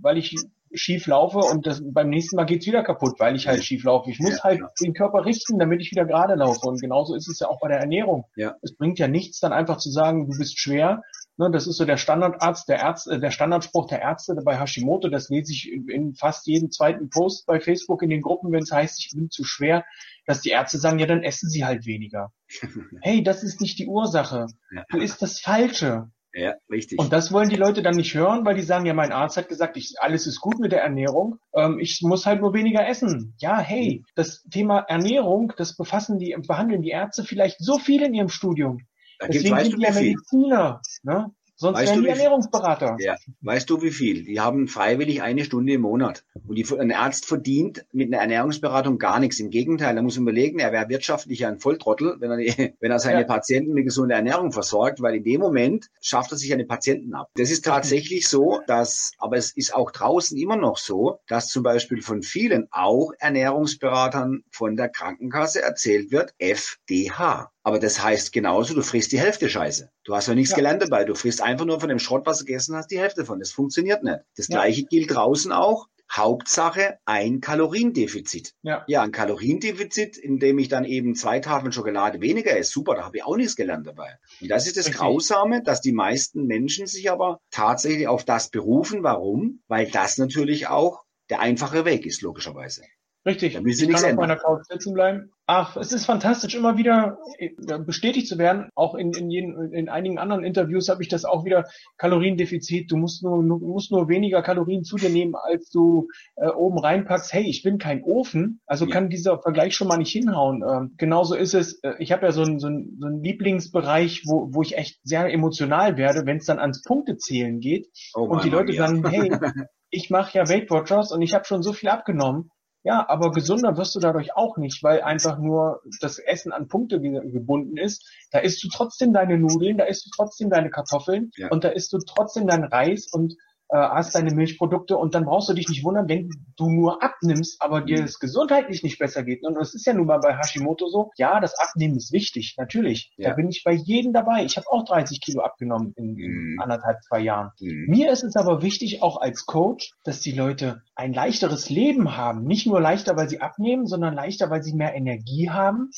weil 0.00 0.16
ich 0.16 0.35
schief 0.72 1.07
laufe 1.07 1.38
und 1.38 1.66
das, 1.66 1.83
beim 1.83 2.11
nächsten 2.11 2.37
Mal 2.37 2.44
geht's 2.44 2.66
wieder 2.66 2.83
kaputt, 2.83 3.18
weil 3.18 3.37
ich 3.37 3.48
halt 3.48 3.64
schief 3.64 3.85
laufe. 3.85 4.11
Ich 4.11 4.18
muss 4.18 4.38
ja, 4.38 4.44
halt 4.44 4.61
ja. 4.61 4.68
den 4.83 4.92
Körper 4.92 5.24
richten, 5.24 5.59
damit 5.59 5.81
ich 5.81 5.90
wieder 5.90 6.04
gerade 6.04 6.35
laufe. 6.35 6.66
Und 6.66 6.81
genauso 6.81 7.14
ist 7.14 7.28
es 7.28 7.40
ja 7.40 7.48
auch 7.48 7.61
bei 7.61 7.68
der 7.68 7.78
Ernährung. 7.78 8.24
Ja. 8.37 8.54
Es 8.62 8.74
bringt 8.76 8.98
ja 8.98 9.09
nichts, 9.09 9.40
dann 9.40 9.52
einfach 9.52 9.78
zu 9.78 9.90
sagen, 9.90 10.31
du 10.31 10.38
bist 10.38 10.59
schwer. 10.59 11.02
Ne, 11.38 11.53
das 11.53 11.68
ist 11.68 11.77
so 11.77 11.85
der 11.85 11.96
Standardarzt, 11.96 12.68
der 12.68 12.81
Ärzte, 12.81 13.20
der 13.20 13.31
Standardspruch 13.31 13.87
der 13.87 14.03
Ärzte 14.03 14.35
bei 14.44 14.59
Hashimoto. 14.59 15.09
Das 15.09 15.29
lese 15.29 15.53
ich 15.53 15.70
in 15.70 16.14
fast 16.16 16.48
jedem 16.48 16.72
zweiten 16.72 17.11
Post 17.11 17.46
bei 17.46 17.61
Facebook 17.61 18.03
in 18.03 18.11
den 18.11 18.22
Gruppen, 18.22 18.51
wenn 18.51 18.64
es 18.64 18.72
heißt, 18.72 18.98
ich 18.98 19.12
bin 19.14 19.31
zu 19.31 19.44
schwer, 19.44 19.85
dass 20.27 20.40
die 20.40 20.51
Ärzte 20.51 20.79
sagen, 20.79 20.98
ja, 20.98 21.07
dann 21.07 21.22
essen 21.22 21.48
sie 21.48 21.64
halt 21.64 21.87
weniger. 21.87 22.33
hey, 23.03 23.22
das 23.22 23.44
ist 23.44 23.61
nicht 23.61 23.79
die 23.79 23.87
Ursache. 23.87 24.46
Du 24.90 24.98
isst 24.98 25.22
das 25.22 25.38
Falsche. 25.38 26.11
Ja, 26.35 26.55
richtig. 26.70 26.98
Und 26.98 27.12
das 27.12 27.33
wollen 27.33 27.48
die 27.48 27.57
Leute 27.57 27.83
dann 27.83 27.94
nicht 27.94 28.14
hören, 28.14 28.44
weil 28.44 28.57
die 28.57 28.62
sagen, 28.62 28.85
ja, 28.85 28.92
mein 28.92 29.12
Arzt 29.12 29.37
hat 29.37 29.48
gesagt, 29.48 29.77
ich, 29.77 29.94
alles 30.01 30.27
ist 30.27 30.40
gut 30.40 30.59
mit 30.59 30.72
der 30.72 30.83
Ernährung, 30.83 31.38
ähm, 31.55 31.79
ich 31.79 32.01
muss 32.03 32.27
halt 32.27 32.40
nur 32.40 32.53
weniger 32.53 32.87
essen. 32.87 33.35
Ja, 33.38 33.61
hey, 33.61 34.05
das 34.16 34.42
Thema 34.51 34.81
Ernährung, 34.81 35.53
das 35.57 35.77
befassen 35.77 36.18
die, 36.18 36.37
behandeln 36.46 36.83
die 36.83 36.90
Ärzte 36.90 37.22
vielleicht 37.22 37.59
so 37.61 37.79
viel 37.79 38.03
in 38.03 38.12
ihrem 38.12 38.29
Studium. 38.29 38.81
Da 39.18 39.27
Deswegen 39.27 39.59
sind 39.59 39.79
die 39.79 39.83
ja 39.83 39.92
Mediziner. 39.92 40.81
Ne? 41.03 41.33
Sonst 41.61 41.79
weißt 41.79 41.91
wären 41.91 42.03
die 42.05 42.09
Ernährungsberater. 42.09 42.97
Ja, 43.01 43.17
weißt 43.41 43.69
du 43.69 43.83
wie 43.83 43.91
viel? 43.91 44.23
Die 44.23 44.39
haben 44.39 44.69
freiwillig 44.69 45.23
eine 45.23 45.45
Stunde 45.45 45.73
im 45.73 45.81
Monat. 45.81 46.25
Und 46.47 46.55
die, 46.55 46.65
ein 46.79 46.93
Arzt 46.93 47.27
verdient 47.27 47.85
mit 47.91 48.13
einer 48.13 48.23
Ernährungsberatung 48.23 48.99
gar 48.99 49.19
nichts. 49.19 49.41
Im 49.41 49.51
Gegenteil, 49.51 49.97
er 49.97 50.03
muss 50.05 50.17
überlegen, 50.17 50.61
er 50.61 50.71
wäre 50.71 50.89
wirtschaftlich 50.89 51.47
ein 51.47 51.59
Volltrottel, 51.59 52.15
wenn 52.21 52.31
er, 52.31 52.39
wenn 52.81 52.93
er 52.93 53.01
seine 53.01 53.23
ja. 53.23 53.27
Patienten 53.27 53.73
mit 53.73 53.85
gesunder 53.87 54.15
Ernährung 54.15 54.53
versorgt, 54.53 55.03
weil 55.03 55.17
in 55.17 55.25
dem 55.25 55.41
Moment 55.41 55.89
schafft 56.01 56.31
er 56.31 56.39
sich 56.39 56.53
eine 56.53 56.65
Patienten 56.65 57.13
ab. 57.15 57.29
Das 57.35 57.51
ist 57.51 57.65
tatsächlich 57.65 58.29
so, 58.29 58.61
dass, 58.69 59.11
aber 59.19 59.37
es 59.37 59.51
ist 59.51 59.75
auch 59.75 59.91
draußen 59.91 60.39
immer 60.39 60.57
noch 60.57 60.79
so, 60.79 61.19
dass 61.27 61.49
zum 61.49 61.65
Beispiel 61.65 62.03
von 62.03 62.23
vielen 62.23 62.69
auch 62.71 63.11
Ernährungsberatern 63.19 64.45
von 64.53 64.77
der 64.77 64.91
Krankenkasse 64.91 65.61
erzählt 65.61 66.13
wird, 66.13 66.35
FDH. 66.39 67.51
Aber 67.68 67.78
das 67.78 68.02
heißt 68.02 68.33
genauso, 68.33 68.72
du 68.72 68.81
frisst 68.81 69.12
die 69.12 69.20
Hälfte 69.20 69.50
Scheiße. 69.50 69.90
Du 70.02 70.14
hast 70.14 70.26
ja 70.26 70.35
nichts 70.35 70.52
ja. 70.52 70.57
gelernt 70.57 70.81
dabei. 70.81 71.04
Du 71.04 71.14
frisst 71.14 71.42
einfach 71.42 71.66
nur 71.66 71.78
von 71.81 71.90
dem 71.90 71.98
Schrott, 71.98 72.24
was 72.24 72.38
du 72.38 72.46
gegessen 72.46 72.74
hast, 72.74 72.87
die 72.87 72.98
Hälfte 72.98 73.26
von. 73.26 73.40
Das 73.40 73.50
funktioniert 73.50 74.02
nicht. 74.02 74.20
Das 74.38 74.48
ja. 74.48 74.57
gleiche 74.57 74.85
gilt 74.85 75.14
draußen 75.14 75.52
auch. 75.52 75.87
Hauptsache 76.11 76.96
ein 77.04 77.42
Kaloriendefizit. 77.42 78.54
Ja. 78.62 78.85
ja, 78.88 79.02
ein 79.02 79.12
Kaloriendefizit, 79.12 80.16
in 80.16 80.38
dem 80.38 80.59
ich 80.59 80.70
dann 80.70 80.87
eben 80.87 81.14
zwei 81.14 81.40
Tafeln 81.40 81.70
Schokolade 81.70 82.22
weniger 82.22 82.57
esse. 82.57 82.72
Super, 82.72 82.94
da 82.94 83.04
habe 83.04 83.18
ich 83.18 83.24
auch 83.24 83.37
nichts 83.37 83.54
gelernt 83.54 83.87
dabei. 83.87 84.16
Und 84.40 84.48
das 84.48 84.66
ist 84.66 84.78
das 84.78 84.87
okay. 84.87 84.96
Grausame, 84.96 85.62
dass 85.62 85.83
die 85.83 85.92
meisten 85.92 86.46
Menschen 86.46 86.87
sich 86.87 87.11
aber 87.11 87.38
tatsächlich 87.50 88.09
auf 88.09 88.24
das 88.24 88.48
berufen. 88.48 89.02
Warum? 89.02 89.61
Weil 89.68 89.90
das 89.90 90.16
natürlich 90.16 90.68
auch 90.68 91.04
der 91.28 91.40
einfache 91.40 91.85
Weg 91.85 92.07
ist, 92.07 92.22
logischerweise. 92.22 92.85
Richtig. 93.26 93.52
Da 93.52 93.61
ich 93.61 93.90
kann 93.90 94.04
auf 94.07 94.12
meiner 94.14 94.37
Couch 94.37 94.64
sitzen 94.66 94.94
bleiben. 94.94 95.35
Ach, 95.51 95.79
es 95.79 95.95
ist 95.95 96.05
fantastisch, 96.05 96.55
immer 96.55 96.77
wieder 96.77 97.17
äh, 97.39 97.49
bestätigt 97.79 98.29
zu 98.29 98.37
werden. 98.37 98.69
Auch 98.75 98.95
in, 98.95 99.15
in, 99.15 99.31
jeden, 99.31 99.73
in 99.73 99.89
einigen 99.89 100.19
anderen 100.19 100.45
Interviews 100.45 100.91
habe 100.91 101.03
ich 101.03 101.09
das 101.09 101.25
auch 101.25 101.47
wieder. 101.47 101.65
Kaloriendefizit. 101.97 102.93
Du 102.93 102.99
musst 102.99 103.23
nur, 103.23 103.43
du 103.43 103.67
musst 103.67 103.91
nur 103.91 104.11
weniger 104.11 104.43
Kalorien 104.43 104.85
zu 104.85 104.97
dir 104.97 105.09
nehmen, 105.09 105.35
als 105.35 105.71
du 105.71 106.09
äh, 106.37 106.49
oben 106.49 106.79
reinpackst. 106.79 107.33
Hey, 107.33 107.45
ich 107.49 107.63
bin 107.63 107.79
kein 107.79 108.05
Ofen. 108.05 108.61
Also 108.67 108.85
ja. 108.85 108.91
kann 108.91 109.09
dieser 109.09 109.41
Vergleich 109.41 109.75
schon 109.75 109.89
mal 109.89 109.97
nicht 109.97 110.13
hinhauen. 110.13 110.63
Ähm, 110.69 110.95
genauso 110.99 111.35
ist 111.35 111.55
es. 111.55 111.83
Äh, 111.83 111.95
ich 111.99 112.13
habe 112.13 112.27
ja 112.27 112.33
so 112.33 112.43
einen 112.43 112.59
so 112.59 112.67
einen, 112.67 112.99
so 113.01 113.07
einen 113.07 113.23
Lieblingsbereich, 113.23 114.25
wo, 114.27 114.49
wo 114.53 114.61
ich 114.61 114.77
echt 114.77 115.01
sehr 115.03 115.33
emotional 115.33 115.97
werde, 115.97 116.27
wenn 116.27 116.37
es 116.37 116.45
dann 116.45 116.59
ans 116.59 116.83
Punktezählen 116.83 117.59
geht. 117.61 117.89
Oh, 118.13 118.25
und 118.25 118.45
die 118.45 118.51
Leute 118.51 118.75
sagen, 118.75 119.03
hey, 119.09 119.31
ich 119.89 120.11
mache 120.11 120.37
ja 120.37 120.47
Weight 120.47 120.71
Watchers 120.71 121.11
und 121.11 121.23
ich 121.23 121.33
habe 121.33 121.47
schon 121.47 121.63
so 121.63 121.73
viel 121.73 121.89
abgenommen. 121.89 122.51
Ja, 122.88 123.05
aber 123.07 123.33
gesunder 123.33 123.77
wirst 123.77 123.94
du 123.94 124.01
dadurch 124.01 124.35
auch 124.35 124.57
nicht, 124.57 124.83
weil 124.83 125.03
einfach 125.03 125.38
nur 125.38 125.83
das 126.01 126.18
Essen 126.18 126.53
an 126.53 126.68
Punkte 126.68 126.98
gebunden 127.03 127.77
ist. 127.77 128.11
Da 128.31 128.38
isst 128.38 128.64
du 128.64 128.68
trotzdem 128.70 129.12
deine 129.12 129.37
Nudeln, 129.37 129.77
da 129.77 129.85
isst 129.85 130.07
du 130.07 130.11
trotzdem 130.16 130.48
deine 130.48 130.70
Kartoffeln 130.70 131.31
ja. 131.37 131.48
und 131.51 131.64
da 131.64 131.68
isst 131.68 131.92
du 131.92 131.98
trotzdem 131.98 132.46
deinen 132.46 132.64
Reis 132.64 133.07
und 133.12 133.37
äh, 133.70 133.76
hast 133.76 134.14
deine 134.14 134.35
Milchprodukte 134.35 134.96
und 134.96 135.14
dann 135.14 135.26
brauchst 135.26 135.50
du 135.50 135.52
dich 135.52 135.68
nicht 135.68 135.85
wundern, 135.85 136.09
wenn 136.09 136.31
du 136.57 136.70
nur 136.70 137.02
abnimmst, 137.02 137.61
aber 137.61 137.83
dir 137.83 137.98
mhm. 137.98 138.04
es 138.04 138.18
gesundheitlich 138.18 138.83
nicht 138.83 138.98
besser 138.98 139.22
geht. 139.24 139.44
Und 139.44 139.57
das 139.57 139.74
ist 139.74 139.87
ja 139.87 139.92
nun 139.92 140.07
mal 140.07 140.20
bei 140.20 140.37
Hashimoto 140.37 140.88
so. 140.88 141.11
Ja, 141.16 141.38
das 141.38 141.54
Abnehmen 141.59 141.96
ist 141.96 142.11
wichtig, 142.11 142.54
natürlich. 142.57 143.12
Ja. 143.18 143.31
Da 143.31 143.37
bin 143.37 143.50
ich 143.50 143.64
bei 143.64 143.72
jedem 143.72 144.14
dabei. 144.14 144.44
Ich 144.44 144.57
habe 144.57 144.66
auch 144.70 144.87
30 144.87 145.20
Kilo 145.20 145.42
abgenommen 145.42 145.92
in, 145.96 146.14
mhm. 146.14 146.61
anderthalb, 146.61 147.02
zwei 147.02 147.20
Jahren. 147.20 147.50
Mhm. 147.61 147.87
Mir 147.88 148.11
ist 148.11 148.24
es 148.24 148.37
aber 148.37 148.62
wichtig, 148.62 149.02
auch 149.02 149.20
als 149.20 149.44
Coach, 149.44 149.92
dass 150.02 150.20
die 150.20 150.33
Leute 150.33 150.83
ein 150.94 151.12
leichteres 151.12 151.68
Leben 151.68 152.16
haben. 152.16 152.44
Nicht 152.44 152.66
nur 152.66 152.81
leichter, 152.81 153.16
weil 153.16 153.28
sie 153.28 153.42
abnehmen, 153.42 153.87
sondern 153.87 154.14
leichter, 154.14 154.48
weil 154.48 154.62
sie 154.62 154.72
mehr 154.72 154.94
Energie 154.94 155.50
haben, 155.50 155.90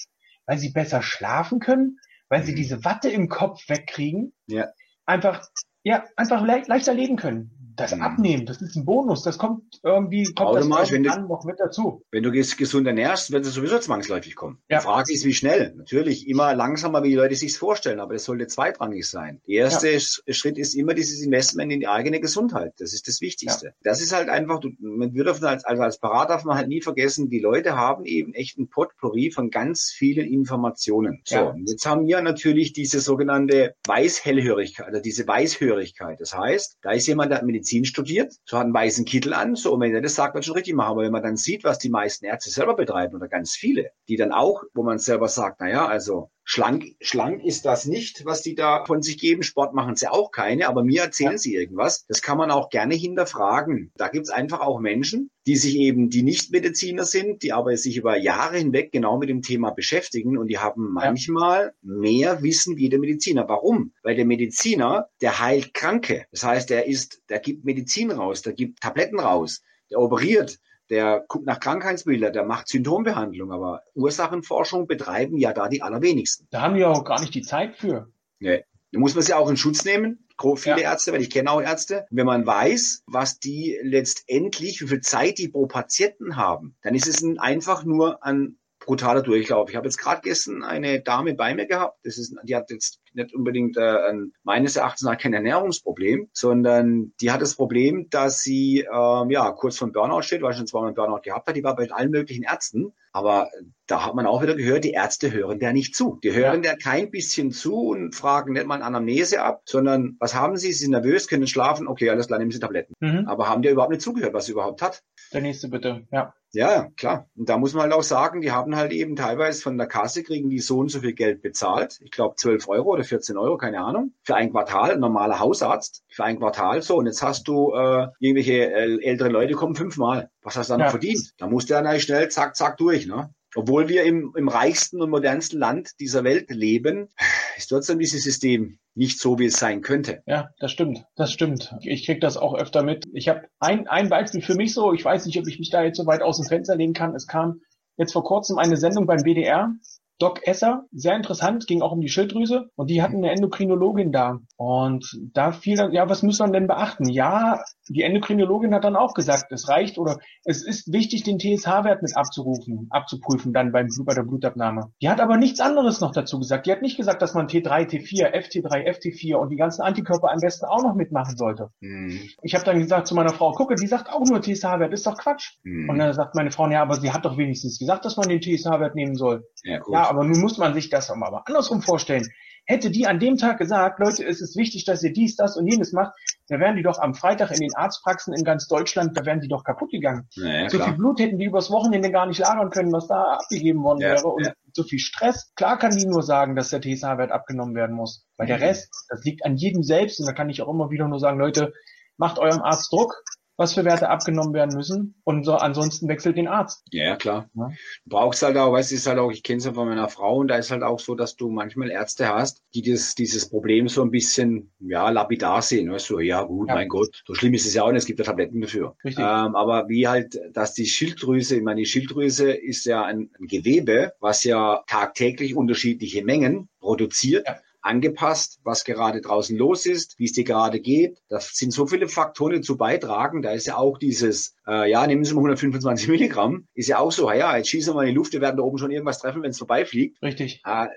weil 0.45 0.59
sie 0.59 0.71
besser 0.71 1.03
schlafen 1.03 1.61
können, 1.61 1.99
weil 2.29 2.43
sie 2.43 2.53
mhm. 2.53 2.57
diese 2.57 2.85
Watte 2.85 3.11
im 3.11 3.29
Kopf 3.29 3.69
wegkriegen. 3.69 4.33
Ja. 4.49 4.71
Einfach, 5.07 5.47
ja, 5.85 6.05
einfach 6.17 6.43
le 6.43 6.63
leichter 6.67 6.95
leben 6.95 7.15
können 7.15 7.60
das 7.81 7.95
mhm. 7.95 8.03
Abnehmen, 8.03 8.47
das 8.47 8.63
ist 8.63 8.77
ein 8.77 8.85
Bonus, 8.85 9.23
das 9.23 9.39
kommt 9.39 9.81
irgendwie 9.83 10.25
kommt 10.25 10.51
Automatisch, 10.51 10.89
das 10.89 10.93
wenn 10.93 11.03
du, 11.03 11.29
noch 11.29 11.45
mit 11.45 11.59
dazu. 11.59 12.03
Wenn 12.11 12.23
du 12.23 12.31
gesund 12.31 12.87
ernährst, 12.87 13.31
wird 13.33 13.45
es 13.47 13.55
sowieso 13.55 13.79
zwangsläufig 13.79 14.35
kommen. 14.35 14.59
Ja. 14.69 14.79
Die 14.79 14.85
Frage 14.85 15.13
ist, 15.13 15.25
wie 15.25 15.35
schnell. 15.35 15.75
Natürlich 15.77 16.29
immer 16.29 16.55
langsamer, 16.55 17.03
wie 17.03 17.11
die 17.11 17.17
Leute 17.17 17.35
sich 17.35 17.57
vorstellen, 17.57 18.01
aber 18.01 18.15
das 18.15 18.25
sollte 18.25 18.47
zweitrangig 18.47 19.09
sein. 19.09 19.41
Der 19.47 19.55
erste 19.57 19.91
ja. 19.91 20.01
Schritt 20.35 20.59
ist 20.59 20.75
immer 20.75 20.95
dieses 20.95 21.23
Investment 21.23 21.73
in 21.73 21.81
die 21.81 21.89
eigene 21.89 22.21
Gesundheit. 22.21 22.73
Das 22.79 22.93
ist 22.93 23.09
das 23.09 23.21
Wichtigste. 23.21 23.67
Ja. 23.67 23.73
Das 23.83 24.01
ist 24.01 24.15
halt 24.15 24.29
einfach, 24.29 24.61
du, 24.61 24.71
man 24.81 25.15
würde 25.15 25.31
als, 25.47 25.65
also 25.65 25.83
als 25.83 25.99
Berater 25.99 26.31
darf 26.41 26.45
man 26.45 26.57
halt 26.57 26.69
nie 26.69 26.81
vergessen, 26.81 27.29
die 27.29 27.41
Leute 27.41 27.77
haben 27.77 28.05
eben 28.05 28.33
echt 28.35 28.59
ein 28.59 28.69
Potpourri 28.69 29.31
von 29.31 29.51
ganz 29.51 29.91
vielen 29.91 30.27
Informationen. 30.27 31.21
So, 31.25 31.35
ja. 31.35 31.55
jetzt 31.67 31.85
haben 31.85 32.07
wir 32.07 32.23
natürlich 32.23 32.73
diese 32.73 33.01
sogenannte 33.01 33.75
Weißhellhörigkeit, 33.87 34.87
also 34.87 35.01
diese 35.01 35.27
Weißhörigkeit. 35.27 36.21
Das 36.21 36.37
heißt, 36.37 36.79
da 36.83 36.93
ist 36.93 37.07
jemand, 37.07 37.33
der 37.33 37.39
hat 37.39 37.47
Medizin 37.47 37.70
Medizin 37.71 37.85
studiert, 37.85 38.35
so 38.45 38.59
hat 38.59 38.65
einen 38.65 38.75
weißen 38.75 39.05
Kittel 39.05 39.33
an, 39.33 39.55
so, 39.55 39.75
und 39.75 39.81
wenn 39.81 39.95
er 39.95 40.01
das 40.01 40.15
sagt, 40.15 40.35
wird 40.35 40.45
schon 40.45 40.55
richtig 40.55 40.75
machen. 40.75 40.93
Aber 40.93 41.03
wenn 41.03 41.13
man 41.13 41.23
dann 41.23 41.37
sieht, 41.37 41.65
was 41.65 41.79
die 41.79 41.91
meisten 41.91 42.25
Ärzte 42.25 42.51
selber 42.51 42.75
betreiben 42.75 43.15
oder 43.15 43.29
ganz 43.29 43.55
viele, 43.55 43.91
die 44.09 44.17
dann 44.17 44.33
auch, 44.33 44.65
wo 44.75 44.83
man 44.83 44.99
selber 44.99 45.29
sagt, 45.29 45.61
na 45.61 45.69
ja, 45.69 45.87
also 45.87 46.31
Schlank, 46.53 46.97
schlank 47.01 47.45
ist 47.45 47.65
das 47.65 47.87
nicht, 47.87 48.25
was 48.25 48.43
die 48.43 48.57
da 48.57 48.85
von 48.85 49.03
sich 49.03 49.19
geben. 49.19 49.45
Sport 49.45 49.73
machen 49.73 49.95
sie 49.95 50.09
auch 50.09 50.33
keine, 50.33 50.67
aber 50.67 50.83
mir 50.83 51.03
erzählen 51.03 51.35
ja. 51.35 51.39
sie 51.39 51.55
irgendwas. 51.55 52.07
Das 52.09 52.23
kann 52.23 52.39
man 52.39 52.51
auch 52.51 52.71
gerne 52.71 52.97
hinterfragen. 52.97 53.93
Da 53.95 54.09
gibt's 54.09 54.31
einfach 54.31 54.59
auch 54.59 54.81
Menschen, 54.81 55.31
die 55.47 55.55
sich 55.55 55.77
eben, 55.77 56.11
die 56.11 56.25
nicht 56.25 56.51
Mediziner 56.51 57.05
sind, 57.05 57.45
die 57.45 57.53
aber 57.53 57.77
sich 57.77 57.97
über 57.97 58.19
Jahre 58.19 58.57
hinweg 58.59 58.91
genau 58.91 59.17
mit 59.17 59.29
dem 59.29 59.43
Thema 59.43 59.71
beschäftigen 59.71 60.37
und 60.37 60.49
die 60.49 60.59
haben 60.59 60.93
manchmal 60.93 61.73
mehr 61.83 62.43
Wissen 62.43 62.77
wie 62.77 62.89
der 62.89 62.99
Mediziner. 62.99 63.49
Warum? 63.49 63.93
Weil 64.03 64.17
der 64.17 64.27
Mediziner, 64.27 65.09
der 65.21 65.39
heilt 65.39 65.73
Kranke. 65.73 66.27
Das 66.33 66.43
heißt, 66.43 66.69
der 66.69 66.89
ist, 66.89 67.23
der 67.29 67.39
gibt 67.39 67.65
Medizin 67.65 68.11
raus, 68.11 68.43
der 68.43 68.55
gibt 68.55 68.81
Tabletten 68.81 69.21
raus, 69.21 69.63
der 69.89 70.01
operiert, 70.01 70.59
der 70.91 71.25
guckt 71.29 71.47
nach 71.47 71.61
Krankheitsbildern, 71.61 72.33
der 72.33 72.45
macht 72.45 72.69
Symptombehandlung, 72.69 73.53
aber 73.53 73.83
Ursachenforschung 73.95 74.87
betreiben 74.87 75.39
ja 75.39 75.53
da 75.53 75.69
die 75.69 75.83
allerwenigsten. 75.83 76.49
Da 76.51 76.63
haben 76.63 76.75
wir 76.75 76.91
auch 76.91 77.05
gar 77.05 77.21
nicht 77.21 77.35
die 77.35 77.43
Zeit 77.43 77.77
für. 77.77 78.13
Nee. 78.41 78.65
Da 78.93 78.99
muss 78.99 79.15
man 79.15 79.23
sie 79.23 79.35
auch 79.35 79.49
in 79.49 79.57
Schutz 79.57 79.85
nehmen. 79.85 80.27
Viele 80.57 80.81
ja. 80.81 80.93
Ärzte, 80.93 81.13
weil 81.13 81.21
ich 81.21 81.29
kenne 81.29 81.51
auch 81.51 81.61
Ärzte. 81.61 82.07
Wenn 82.11 82.27
man 82.27 82.47
weiß, 82.47 83.03
was 83.07 83.39
die 83.39 83.79
letztendlich, 83.83 84.81
wie 84.81 84.89
viel 84.89 85.01
Zeit 85.01 85.39
die 85.39 85.49
pro 85.49 85.67
Patienten 85.67 86.37
haben, 86.37 86.77
dann 86.83 86.95
ist 86.95 87.07
es 87.07 87.23
ein, 87.23 87.39
einfach 87.39 87.85
nur 87.85 88.25
ein 88.25 88.59
brutaler 88.81 89.23
Durchlauf. 89.23 89.69
Ich 89.69 89.77
habe 89.77 89.87
jetzt 89.87 89.99
gerade 89.99 90.23
gestern 90.23 90.65
eine 90.65 91.03
Dame 91.03 91.35
bei 91.35 91.55
mir 91.55 91.67
gehabt. 91.67 91.99
Das 92.05 92.17
ist, 92.17 92.35
die 92.43 92.57
hat 92.57 92.71
jetzt 92.71 93.00
nicht 93.15 93.35
unbedingt 93.35 93.77
äh, 93.77 94.09
ein, 94.09 94.33
meines 94.43 94.77
Erachtens 94.77 95.03
nach 95.03 95.19
kein 95.19 95.33
Ernährungsproblem, 95.33 96.29
sondern 96.33 97.13
die 97.21 97.31
hat 97.31 97.43
das 97.43 97.57
Problem, 97.57 98.09
dass 98.11 98.43
sie 98.43 98.87
ähm, 98.93 99.31
ja 99.31 99.51
kurz 99.53 99.79
vom 99.79 99.93
Burnout 99.93 100.23
steht, 100.23 100.43
weil 100.43 100.53
sie 100.53 100.59
schon 100.59 100.67
zweimal 100.67 100.89
einen 100.89 100.97
Burnout 100.97 101.23
gehabt 101.23 101.49
hat. 101.49 101.57
Die 101.57 101.65
war 101.65 101.77
bei 101.77 101.91
allen 101.91 102.11
möglichen 102.11 102.45
Ärzten, 102.45 102.93
aber 103.13 103.51
da 103.87 104.07
hat 104.07 104.15
man 104.15 104.27
auch 104.27 104.43
wieder 104.43 104.55
gehört, 104.55 104.85
die 104.85 104.93
Ärzte 104.93 105.33
hören 105.33 105.59
der 105.59 105.73
nicht 105.73 105.95
zu. 105.95 106.19
Die 106.23 106.33
hören 106.33 106.63
ja. 106.63 106.71
der 106.71 106.77
kein 106.77 107.11
bisschen 107.11 107.51
zu 107.51 107.89
und 107.89 108.15
fragen 108.15 108.53
nicht 108.53 108.67
mal 108.67 108.77
eine 108.77 108.85
Anamnese 108.85 109.43
ab, 109.43 109.63
sondern 109.65 110.17
was 110.21 110.35
haben 110.35 110.57
Sie? 110.57 110.73
Sie 110.73 110.85
sind 110.85 110.93
nervös, 110.93 111.29
können 111.29 111.47
schlafen, 111.47 111.89
okay, 111.89 112.11
alles 112.11 112.29
klar, 112.29 112.39
nehmen 112.39 112.51
Sie 112.51 112.61
Tabletten. 112.61 112.95
Mhm. 113.01 113.27
Aber 113.27 113.49
haben 113.49 113.63
die 113.63 113.69
überhaupt 113.69 113.91
nicht 113.91 114.03
zugehört, 114.03 114.35
was 114.35 114.47
sie 114.47 114.53
überhaupt 114.53 114.83
hat? 114.83 115.03
Der 115.33 115.41
nächste 115.41 115.69
bitte, 115.69 116.07
ja. 116.13 116.35
Ja, 116.53 116.89
klar. 116.97 117.29
Und 117.37 117.49
da 117.49 117.59
muss 117.59 117.75
man 117.75 117.85
halt 117.85 117.93
auch 117.93 118.03
sagen, 118.03 118.41
die 118.41 118.51
haben 118.51 118.75
halt 118.75 118.93
eben 118.93 119.15
teilweise 119.15 119.63
von 119.63 119.79
der 119.79 119.87
Kasse 119.87 120.25
kriegen 120.25 120.51
die 120.51 120.59
so 120.59 120.79
und 120.79 120.91
so 120.91 121.01
viel 121.01 121.13
Geld 121.13 121.43
bezahlt. 121.43 122.01
Ich 122.03 122.11
glaube 122.11 122.35
12 122.37 122.69
Euro 122.69 122.91
oder 122.91 123.05
14 123.05 123.37
Euro, 123.37 123.57
keine 123.57 123.81
Ahnung. 123.81 124.15
Für 124.25 124.35
ein 124.35 124.51
Quartal, 124.51 124.93
ein 124.93 125.01
normaler 125.01 125.39
Hausarzt, 125.39 126.03
für 126.09 126.25
ein 126.25 126.39
Quartal 126.39 126.83
so. 126.83 126.97
Und 126.97 127.07
jetzt 127.07 127.23
hast 127.23 127.47
du 127.47 127.73
äh, 127.73 128.09
irgendwelche 128.19 128.73
äh, 128.73 129.03
ältere 129.03 129.29
Leute 129.29 129.55
kommen 129.55 129.77
fünfmal. 129.77 130.31
Was 130.43 130.57
hast 130.57 130.71
du 130.71 130.73
dann 130.73 130.81
ja. 130.81 130.87
noch 130.87 130.93
verdient? 130.93 131.35
Da 131.39 131.47
musst 131.47 131.71
du 131.71 131.75
ja 131.75 131.99
schnell 132.01 132.29
zack, 132.31 132.57
zack 132.57 132.77
durch, 132.79 133.07
ne? 133.07 133.33
Obwohl 133.55 133.89
wir 133.89 134.05
im, 134.05 134.33
im 134.37 134.49
reichsten 134.49 135.03
und 135.03 135.11
modernsten 135.11 135.59
Land 135.59 135.99
dieser 135.99 136.23
Welt 136.25 136.51
leben, 136.51 137.09
ist 137.57 137.69
trotzdem 137.69 137.99
dieses 137.99 138.23
System 138.23 138.79
nicht 138.95 139.19
so, 139.19 139.39
wie 139.39 139.47
es 139.47 139.59
sein 139.59 139.83
könnte. 139.83 140.23
Ja, 140.27 140.51
das 140.59 140.73
stimmt. 140.73 141.05
Das 141.17 141.33
stimmt. 141.33 141.75
Ich 141.83 142.07
krieg 142.07 142.21
das 142.21 142.37
auch 142.37 142.55
öfter 142.55 142.83
mit. 142.83 143.07
Ich 143.13 143.29
habe 143.29 143.43
ein, 143.59 143.89
ein 143.89 144.09
Beispiel 144.09 144.43
für 144.43 144.55
mich 144.55 144.75
so. 144.75 144.93
Ich 144.93 145.05
weiß 145.05 145.27
nicht, 145.27 145.39
ob 145.39 145.47
ich 145.49 145.59
mich 145.59 145.71
da 145.71 145.83
jetzt 145.83 145.97
so 145.97 146.07
weit 146.07 146.23
aus 146.23 146.37
dem 146.37 146.47
Fenster 146.47 146.77
legen 146.77 146.93
kann. 146.93 147.15
Es 147.15 147.27
kam 147.27 147.61
jetzt 147.97 148.13
vor 148.13 148.25
kurzem 148.25 148.59
eine 148.59 148.77
Sendung 148.77 149.07
beim 149.07 149.23
BDR 149.23 149.73
Doc 150.21 150.47
Esser, 150.47 150.85
sehr 150.93 151.17
interessant, 151.17 151.67
ging 151.67 151.81
auch 151.81 151.93
um 151.93 152.01
die 152.03 152.11
Schilddrüse 152.11 152.69
und 152.77 152.91
die 152.91 153.03
hatten 153.03 153.17
eine 153.17 153.31
Endokrinologin 153.31 154.13
da. 154.13 154.39
Und 154.57 155.19
da 155.33 155.53
fiel 155.53 155.79
dann, 155.79 155.93
ja, 155.93 156.11
was 156.11 156.23
muss 156.23 156.39
man 156.39 156.53
denn 156.53 156.67
beachten? 156.67 157.09
Ja, 157.09 157.63
die 157.89 158.03
Endokrinologin 158.03 158.75
hat 158.75 158.85
dann 158.85 158.97
auch 158.97 159.15
gesagt, 159.15 159.51
es 159.51 159.69
reicht 159.69 159.97
oder 159.97 160.19
es 160.45 160.63
ist 160.63 160.93
wichtig, 160.93 161.23
den 161.23 161.39
TSH-Wert 161.39 162.03
mit 162.03 162.15
abzurufen, 162.17 162.87
abzuprüfen 162.91 163.55
dann 163.55 163.73
beim, 163.73 163.89
bei 164.05 164.15
der 164.15 164.23
Blutabnahme. 164.23 164.93
Die 165.01 165.09
hat 165.09 165.21
aber 165.21 165.39
nichts 165.39 165.59
anderes 165.59 166.01
noch 166.01 166.13
dazu 166.13 166.39
gesagt. 166.39 166.67
Die 166.67 166.73
hat 166.73 166.83
nicht 166.83 166.99
gesagt, 166.99 167.23
dass 167.23 167.33
man 167.33 167.49
T3, 167.49 167.89
T4, 167.89 168.31
FT3, 168.35 168.87
FT4 168.87 169.37
und 169.37 169.49
die 169.49 169.57
ganzen 169.57 169.81
Antikörper 169.81 170.31
am 170.31 170.41
besten 170.41 170.67
auch 170.67 170.83
noch 170.83 170.95
mitmachen 170.95 171.39
sollte. 171.39 171.71
Mhm. 171.81 172.21
Ich 172.43 172.55
habe 172.55 172.65
dann 172.65 172.79
gesagt 172.79 173.07
zu 173.07 173.15
meiner 173.15 173.33
Frau, 173.33 173.53
gucke, 173.53 173.75
die 173.75 173.87
sagt 173.87 174.13
auch 174.13 174.27
nur 174.27 174.43
TSH-Wert, 174.43 174.93
ist 174.93 175.07
doch 175.07 175.17
Quatsch. 175.17 175.55
Mhm. 175.65 175.89
Und 175.89 175.99
dann 175.99 176.13
sagt 176.13 176.35
meine 176.35 176.51
Frau, 176.51 176.69
ja, 176.69 176.83
aber 176.83 177.01
sie 177.01 177.11
hat 177.11 177.25
doch 177.25 177.39
wenigstens 177.39 177.79
gesagt, 177.79 178.05
dass 178.05 178.19
man 178.19 178.29
den 178.29 178.43
TSH-Wert 178.43 178.95
nehmen 178.95 179.15
soll. 179.15 179.45
Ja, 179.65 179.81
ja 179.91 180.10
aber 180.11 180.25
nun 180.25 180.41
muss 180.41 180.59
man 180.59 180.75
sich 180.75 180.91
das 180.91 181.11
auch 181.11 181.17
aber 181.21 181.47
andersrum 181.47 181.83
vorstellen. 181.83 182.29
Hätte 182.67 182.91
die 182.91 183.07
an 183.07 183.19
dem 183.19 183.37
Tag 183.37 183.59
gesagt, 183.59 184.01
Leute, 184.01 184.25
es 184.25 184.41
ist 184.41 184.57
wichtig, 184.57 184.85
dass 184.85 185.03
ihr 185.03 185.13
dies, 185.13 185.37
das 185.37 185.57
und 185.57 185.67
jenes 185.67 185.93
macht, 185.93 186.13
da 186.49 186.59
wären 186.59 186.77
die 186.77 186.83
doch 186.83 186.99
am 186.99 187.15
Freitag 187.15 187.53
in 187.53 187.61
den 187.61 187.75
Arztpraxen 187.75 188.35
in 188.35 188.45
ganz 188.45 188.67
Deutschland, 188.67 189.17
da 189.17 189.25
wären 189.25 189.41
die 189.41 189.49
doch 189.49 189.65
kaputt 189.65 189.91
gegangen. 189.91 190.29
Ja, 190.35 190.69
so 190.69 190.79
viel 190.79 190.95
Blut 190.95 191.21
hätten 191.21 191.39
die 191.39 191.47
übers 191.47 191.71
Wochenende 191.71 192.11
gar 192.11 192.27
nicht 192.27 192.39
lagern 192.39 192.71
können, 192.71 192.93
was 192.93 193.07
da 193.07 193.23
abgegeben 193.23 193.83
worden 193.83 194.01
ja, 194.01 194.11
wäre. 194.11 194.27
Und 194.27 194.47
ja. 194.47 194.53
so 194.73 194.83
viel 194.83 194.99
Stress. 194.99 195.53
Klar 195.55 195.79
kann 195.79 195.97
die 195.97 196.07
nur 196.07 196.23
sagen, 196.23 196.57
dass 196.57 196.71
der 196.71 196.81
TSH-Wert 196.81 197.31
abgenommen 197.31 197.75
werden 197.75 197.95
muss. 197.95 198.27
Weil 198.37 198.47
mhm. 198.47 198.51
der 198.51 198.61
Rest, 198.61 198.91
das 199.09 199.25
liegt 199.25 199.45
an 199.45 199.57
jedem 199.57 199.83
selbst. 199.83 200.21
Und 200.21 200.27
da 200.27 200.33
kann 200.33 200.51
ich 200.51 200.61
auch 200.61 200.69
immer 200.69 200.91
wieder 200.91 201.09
nur 201.09 201.21
sagen, 201.21 201.39
Leute, 201.39 201.73
macht 202.19 202.39
eurem 202.39 202.63
Arzt 202.63 202.93
Druck, 202.93 203.15
was 203.61 203.75
für 203.75 203.85
Werte 203.85 204.09
abgenommen 204.09 204.55
werden 204.55 204.75
müssen 204.75 205.15
und 205.23 205.45
so, 205.45 205.55
ansonsten 205.55 206.09
wechselt 206.09 206.39
den 206.39 206.49
Arzt. 206.49 206.83
Ja, 206.93 207.17
klar. 207.17 207.51
Ja. 207.53 207.69
Du 208.07 208.17
brauchst 208.17 208.43
halt 208.43 208.57
auch, 208.57 208.73
weißt 208.73 208.91
du, 208.91 208.95
ist 208.95 209.07
halt 209.07 209.19
auch, 209.19 209.31
ich 209.31 209.43
kenne 209.43 209.59
es 209.59 209.67
ja 209.67 209.75
von 209.75 209.87
meiner 209.87 210.09
Frau 210.09 210.39
und 210.39 210.49
da 210.49 210.57
ist 210.57 210.71
halt 210.71 210.83
auch 210.83 210.99
so, 210.99 211.15
dass 211.15 211.37
du 211.37 211.51
manchmal 211.51 211.91
Ärzte 211.91 212.27
hast, 212.29 212.63
die 212.75 212.81
das, 212.81 213.15
dieses 213.15 213.51
Problem 213.51 213.87
so 213.87 214.01
ein 214.01 214.11
bisschen, 214.11 214.73
ja, 214.79 215.11
lapidar 215.11 215.61
sehen. 215.61 215.93
Weißt 215.93 216.09
du, 216.09 216.21
ja 216.21 216.43
gut, 216.43 216.69
ja. 216.69 216.75
mein 216.75 216.89
Gott, 216.89 217.23
so 217.27 217.35
schlimm 217.35 217.53
ist 217.53 217.67
es 217.67 217.75
ja 217.75 217.83
auch 217.83 217.93
nicht, 217.93 217.99
es 217.99 218.07
gibt 218.07 218.19
ja 218.19 218.25
Tabletten 218.25 218.63
dafür. 218.63 218.97
Richtig. 219.05 219.23
Ähm, 219.23 219.55
aber 219.55 219.91
wie 219.91 220.09
halt, 220.09 220.41
dass 220.55 220.73
die 220.73 220.87
Schilddrüse, 220.87 221.57
ich 221.57 221.63
meine, 221.63 221.81
die 221.81 221.87
Schilddrüse 221.87 222.53
ist 222.53 222.87
ja 222.87 223.05
ein, 223.05 223.29
ein 223.39 223.47
Gewebe, 223.47 224.15
was 224.21 224.43
ja 224.43 224.83
tagtäglich 224.87 225.55
unterschiedliche 225.55 226.25
Mengen 226.25 226.71
produziert. 226.81 227.47
Ja 227.47 227.57
angepasst, 227.83 228.61
was 228.63 228.85
gerade 228.85 229.21
draußen 229.21 229.57
los 229.57 229.87
ist, 229.87 230.19
wie 230.19 230.25
es 230.25 230.33
dir 230.33 230.45
gerade 230.45 230.81
geht. 230.81 231.19
Das 231.29 231.55
sind 231.55 231.73
so 231.73 231.87
viele 231.87 232.09
Faktoren, 232.09 232.55
die 232.55 232.61
zu 232.61 232.77
beitragen. 232.77 233.43
Da 233.43 233.53
ist 233.53 233.67
ja 233.67 233.77
auch 233.77 233.99
dieses, 233.99 234.55
äh, 234.67 234.91
ja, 234.91 235.07
nehmen 235.07 235.25
Sie 235.25 235.35
mal 235.35 235.41
125 235.41 236.09
Milligramm, 236.09 236.67
ist 236.75 236.89
ja 236.89 236.99
auch 236.99 237.13
so, 237.13 237.31
ja, 237.33 237.57
jetzt 237.57 237.69
schießen 237.69 237.95
wir 237.95 238.03
in 238.03 238.09
die 238.09 238.15
Luft, 238.15 238.33
wir 238.33 238.41
werden 238.41 238.57
da 238.57 238.63
oben 238.63 238.79
schon 238.79 238.91
irgendwas 238.91 239.19
treffen, 239.19 239.43
wenn 239.43 239.51
es 239.51 239.59
vorbeifliegt. 239.59 240.23
Richtig. 240.23 240.63
Äh, 240.65 240.89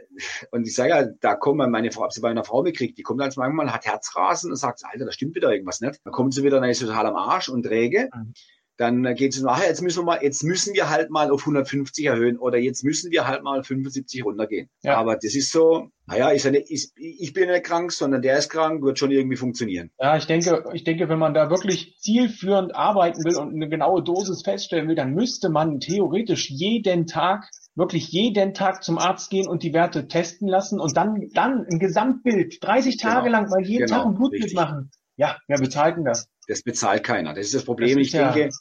und 0.52 0.67
ich 0.67 0.76
sage 0.76 0.89
ja, 0.89 1.06
da 1.22 1.36
kommt 1.36 1.58
meine 1.58 1.91
Frau, 1.91 2.04
hab 2.04 2.13
sie 2.13 2.22
bei 2.22 2.30
einer 2.30 2.43
Frau 2.43 2.63
gekriegt, 2.63 2.98
die 2.98 3.04
kommt 3.04 3.22
dann 3.22 3.32
manchmal, 3.36 3.72
hat 3.72 3.86
Herzrasen 3.86 4.52
und 4.52 4.58
sagt, 4.58 4.82
Alter, 4.84 5.06
da 5.06 5.12
stimmt 5.12 5.36
wieder 5.36 5.52
irgendwas 5.52 5.82
nicht. 5.82 6.00
Dann 6.04 6.13
kommt 6.13 6.34
sie 6.34 6.43
wieder, 6.43 6.60
dann 6.60 6.69
ist 6.69 6.80
sie 6.80 6.86
total 6.86 7.08
am 7.08 7.15
Arsch 7.15 7.50
und 7.50 7.63
träge. 7.63 8.10
Mhm 8.13 8.34
dann 8.77 9.03
geht 9.15 9.36
es 9.36 9.41
nachher, 9.41 9.67
jetzt 9.67 9.81
müssen 9.81 9.99
wir 9.99 10.05
mal, 10.05 10.19
jetzt 10.23 10.43
müssen 10.43 10.73
wir 10.73 10.89
halt 10.89 11.09
mal 11.12 11.29
auf 11.29 11.41
150 11.41 12.05
erhöhen 12.05 12.38
oder 12.38 12.57
jetzt 12.57 12.83
müssen 12.83 13.12
wir 13.12 13.27
halt 13.27 13.43
mal 13.43 13.63
75 13.63 14.25
runtergehen. 14.25 14.69
Ja. 14.81 14.97
Aber 14.97 15.15
das 15.15 15.36
ist 15.36 15.51
so, 15.51 15.89
naja, 16.07 16.29
ist 16.29 16.45
ja 16.45 16.51
nicht, 16.51 16.71
ist, 16.71 16.93
ich 16.95 17.33
bin 17.33 17.49
nicht 17.49 17.63
krank, 17.63 17.91
sondern 17.91 18.21
der 18.21 18.38
ist 18.38 18.49
krank, 18.49 18.81
wird 18.81 18.97
schon 18.97 19.12
irgendwie 19.12 19.38
funktionieren. 19.38 19.91
Ja, 19.99 20.17
ich 20.17 20.25
denke, 20.25 20.63
ich 20.73 20.83
denke, 20.83 21.07
wenn 21.07 21.19
man 21.19 21.33
da 21.33 21.49
wirklich 21.49 21.97
zielführend 21.99 22.75
arbeiten 22.75 23.23
will 23.23 23.38
und 23.38 23.53
eine 23.53 23.69
genaue 23.69 24.03
Dosis 24.03 24.41
feststellen 24.41 24.88
will, 24.88 24.95
dann 24.95 25.13
müsste 25.13 25.49
man 25.49 25.79
theoretisch 25.79 26.49
jeden 26.49 27.05
Tag 27.05 27.49
wirklich 27.75 28.09
jeden 28.09 28.53
Tag 28.53 28.83
zum 28.83 28.97
Arzt 28.97 29.29
gehen 29.29 29.47
und 29.47 29.63
die 29.63 29.73
Werte 29.73 30.07
testen 30.07 30.47
lassen 30.47 30.79
und 30.79 30.95
dann, 30.95 31.29
dann 31.33 31.65
ein 31.65 31.79
Gesamtbild, 31.79 32.63
30 32.63 32.97
Tage 32.97 33.25
genau. 33.25 33.39
lang 33.39 33.49
mal 33.49 33.65
jeden 33.65 33.86
genau. 33.86 33.97
Tag 33.97 34.05
ein 34.07 34.15
Blutbild 34.15 34.53
machen. 34.53 34.91
Ja, 35.15 35.38
wer 35.47 35.59
bezahlt 35.59 35.97
denn 35.97 36.05
das? 36.05 36.27
Das 36.47 36.63
bezahlt 36.63 37.03
keiner. 37.03 37.34
Das 37.34 37.47
ist 37.47 37.53
das 37.53 37.65
Problem. 37.65 37.97
Das 37.97 38.08
ist 38.08 38.08
ich 38.08 38.13
ja 38.13 38.32
denke, 38.32 38.56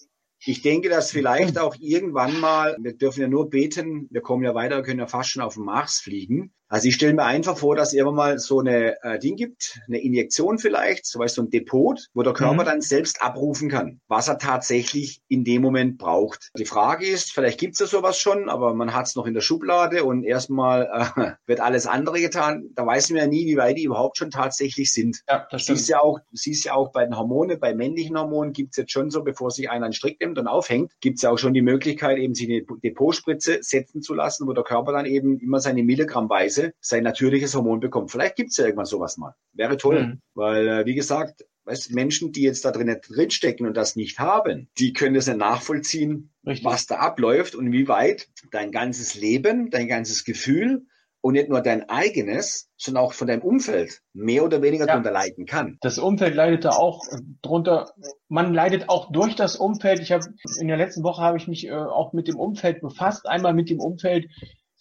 ich 0.44 0.62
denke, 0.62 0.88
dass 0.88 1.10
vielleicht 1.10 1.58
auch 1.58 1.76
irgendwann 1.78 2.38
mal, 2.40 2.76
wir 2.80 2.96
dürfen 2.96 3.20
ja 3.20 3.28
nur 3.28 3.50
beten, 3.50 4.08
wir 4.10 4.20
kommen 4.20 4.44
ja 4.44 4.54
weiter, 4.54 4.82
können 4.82 5.00
ja 5.00 5.06
fast 5.06 5.30
schon 5.30 5.42
auf 5.42 5.54
den 5.54 5.64
Mars 5.64 6.00
fliegen. 6.00 6.52
Also 6.72 6.88
ich 6.88 6.94
stelle 6.94 7.12
mir 7.12 7.24
einfach 7.24 7.58
vor, 7.58 7.76
dass 7.76 7.88
es 7.88 7.98
immer 7.98 8.12
mal 8.12 8.38
so 8.38 8.60
eine 8.60 8.96
äh, 9.02 9.18
Ding 9.18 9.36
gibt, 9.36 9.78
eine 9.88 9.98
Injektion 9.98 10.58
vielleicht, 10.58 11.04
so 11.04 11.18
weißt 11.18 11.34
so 11.34 11.42
ein 11.42 11.50
Depot, 11.50 12.00
wo 12.14 12.22
der 12.22 12.32
Körper 12.32 12.62
mhm. 12.62 12.66
dann 12.66 12.80
selbst 12.80 13.20
abrufen 13.20 13.68
kann, 13.68 14.00
was 14.08 14.28
er 14.28 14.38
tatsächlich 14.38 15.20
in 15.28 15.44
dem 15.44 15.60
Moment 15.60 15.98
braucht. 15.98 16.50
Die 16.56 16.64
Frage 16.64 17.06
ist, 17.06 17.30
vielleicht 17.32 17.60
gibt 17.60 17.74
es 17.74 17.80
ja 17.80 17.86
sowas 17.86 18.18
schon, 18.18 18.48
aber 18.48 18.72
man 18.72 18.94
hat 18.94 19.06
es 19.06 19.16
noch 19.16 19.26
in 19.26 19.34
der 19.34 19.42
Schublade 19.42 20.02
und 20.04 20.24
erstmal 20.24 21.12
äh, 21.14 21.32
wird 21.46 21.60
alles 21.60 21.86
andere 21.86 22.22
getan. 22.22 22.70
Da 22.74 22.86
weiß 22.86 23.10
man 23.10 23.18
ja 23.18 23.26
nie, 23.26 23.44
wie 23.44 23.58
weit 23.58 23.76
die 23.76 23.84
überhaupt 23.84 24.16
schon 24.16 24.30
tatsächlich 24.30 24.94
sind. 24.94 25.20
Ja, 25.28 25.46
das 25.50 25.64
stimmt. 25.64 25.76
Siehst 25.76 25.90
ja 25.90 26.00
auch, 26.00 26.20
siehst 26.32 26.64
ja 26.64 26.72
auch 26.72 26.90
bei 26.90 27.04
den 27.04 27.18
Hormonen, 27.18 27.60
bei 27.60 27.74
männlichen 27.74 28.16
Hormonen 28.16 28.54
gibt 28.54 28.70
es 28.70 28.76
jetzt 28.78 28.92
schon 28.92 29.10
so, 29.10 29.22
bevor 29.22 29.50
sich 29.50 29.68
einer 29.68 29.84
einen 29.84 29.92
Strick 29.92 30.18
nimmt 30.20 30.38
und 30.38 30.46
aufhängt, 30.46 30.90
gibt 31.02 31.16
es 31.16 31.22
ja 31.22 31.28
auch 31.28 31.38
schon 31.38 31.52
die 31.52 31.60
Möglichkeit, 31.60 32.16
eben 32.16 32.34
sich 32.34 32.48
eine 32.48 32.62
Depotspritze 32.82 33.58
setzen 33.60 34.00
zu 34.00 34.14
lassen, 34.14 34.46
wo 34.46 34.54
der 34.54 34.64
Körper 34.64 34.92
dann 34.92 35.04
eben 35.04 35.38
immer 35.38 35.60
seine 35.60 35.82
Milligrammweise 35.82 36.61
Weise 36.62 36.74
sein 36.80 37.02
natürliches 37.02 37.54
Hormon 37.54 37.80
bekommt. 37.80 38.10
Vielleicht 38.10 38.36
gibt 38.36 38.50
es 38.50 38.56
ja 38.56 38.64
irgendwann 38.64 38.86
sowas 38.86 39.16
mal. 39.16 39.34
Wäre 39.52 39.76
toll, 39.76 40.06
mhm. 40.06 40.20
weil, 40.34 40.68
äh, 40.68 40.86
wie 40.86 40.94
gesagt, 40.94 41.44
weißt, 41.64 41.92
Menschen, 41.92 42.32
die 42.32 42.42
jetzt 42.42 42.64
da 42.64 42.72
drin 42.72 42.96
drinstecken 43.06 43.66
und 43.66 43.76
das 43.76 43.96
nicht 43.96 44.18
haben, 44.18 44.68
die 44.78 44.92
können 44.92 45.14
das 45.14 45.26
nicht 45.26 45.38
nachvollziehen, 45.38 46.32
Richtig. 46.46 46.64
was 46.64 46.86
da 46.86 46.96
abläuft 46.96 47.54
und 47.54 47.72
wie 47.72 47.88
weit 47.88 48.28
dein 48.50 48.72
ganzes 48.72 49.14
Leben, 49.14 49.70
dein 49.70 49.88
ganzes 49.88 50.24
Gefühl 50.24 50.86
und 51.20 51.34
nicht 51.34 51.48
nur 51.48 51.60
dein 51.60 51.88
eigenes, 51.88 52.68
sondern 52.76 53.04
auch 53.04 53.12
von 53.12 53.28
deinem 53.28 53.42
Umfeld 53.42 54.00
mehr 54.12 54.44
oder 54.44 54.60
weniger 54.60 54.86
ja. 54.86 54.88
darunter 54.88 55.12
leiden 55.12 55.46
kann. 55.46 55.78
Das 55.80 56.00
Umfeld 56.00 56.34
leidet 56.34 56.64
da 56.64 56.70
auch 56.70 57.04
drunter. 57.42 57.92
Man 58.28 58.52
leidet 58.52 58.88
auch 58.88 59.12
durch 59.12 59.36
das 59.36 59.54
Umfeld. 59.54 60.00
Ich 60.00 60.10
habe 60.10 60.24
in 60.58 60.66
der 60.66 60.76
letzten 60.76 61.04
Woche 61.04 61.22
habe 61.22 61.36
ich 61.36 61.46
mich 61.46 61.68
äh, 61.68 61.72
auch 61.72 62.12
mit 62.12 62.26
dem 62.26 62.40
Umfeld 62.40 62.80
befasst. 62.80 63.28
Einmal 63.28 63.54
mit 63.54 63.70
dem 63.70 63.78
Umfeld, 63.78 64.28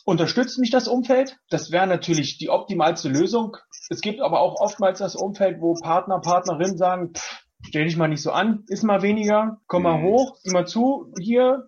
Unterstützt 0.05 0.57
mich 0.59 0.71
das 0.71 0.87
Umfeld? 0.87 1.37
Das 1.49 1.71
wäre 1.71 1.87
natürlich 1.87 2.37
die 2.37 2.49
optimalste 2.49 3.09
Lösung. 3.09 3.57
Es 3.89 4.01
gibt 4.01 4.21
aber 4.21 4.39
auch 4.39 4.59
oftmals 4.59 4.99
das 4.99 5.15
Umfeld, 5.15 5.61
wo 5.61 5.73
Partner, 5.75 6.19
Partnerinnen 6.19 6.77
sagen, 6.77 7.13
pff, 7.13 7.45
stell 7.67 7.85
dich 7.85 7.97
mal 7.97 8.07
nicht 8.07 8.21
so 8.21 8.31
an, 8.31 8.63
ist 8.67 8.83
mal 8.83 9.01
weniger, 9.01 9.59
komm 9.67 9.83
mal 9.83 9.99
mhm. 9.99 10.03
hoch, 10.03 10.35
sieh 10.43 10.51
mal 10.51 10.65
zu, 10.65 11.13
hier, 11.19 11.65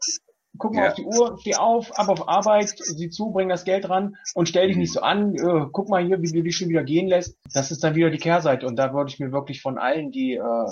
guck 0.57 0.73
mal 0.73 0.83
ja. 0.83 0.89
auf 0.89 0.95
die 0.95 1.05
Uhr, 1.05 1.37
steh 1.39 1.55
auf, 1.55 1.97
ab 1.97 2.09
auf 2.09 2.27
Arbeit, 2.27 2.73
sieh 2.77 3.09
zu, 3.09 3.31
bring 3.31 3.49
das 3.49 3.65
Geld 3.65 3.89
ran 3.89 4.15
und 4.33 4.49
stell 4.49 4.67
dich 4.67 4.75
mhm. 4.75 4.81
nicht 4.81 4.93
so 4.93 5.01
an, 5.01 5.35
äh, 5.35 5.67
guck 5.71 5.89
mal 5.89 6.03
hier, 6.03 6.21
wie 6.21 6.31
du 6.31 6.41
dich 6.41 6.57
schon 6.57 6.69
wieder 6.69 6.83
gehen 6.83 7.07
lässt. 7.07 7.37
Das 7.53 7.71
ist 7.71 7.83
dann 7.83 7.95
wieder 7.95 8.09
die 8.09 8.17
Kehrseite 8.17 8.67
und 8.67 8.75
da 8.75 8.93
würde 8.93 9.09
ich 9.09 9.19
mir 9.19 9.31
wirklich 9.31 9.61
von 9.61 9.77
allen, 9.77 10.11
die 10.11 10.33
äh, 10.33 10.65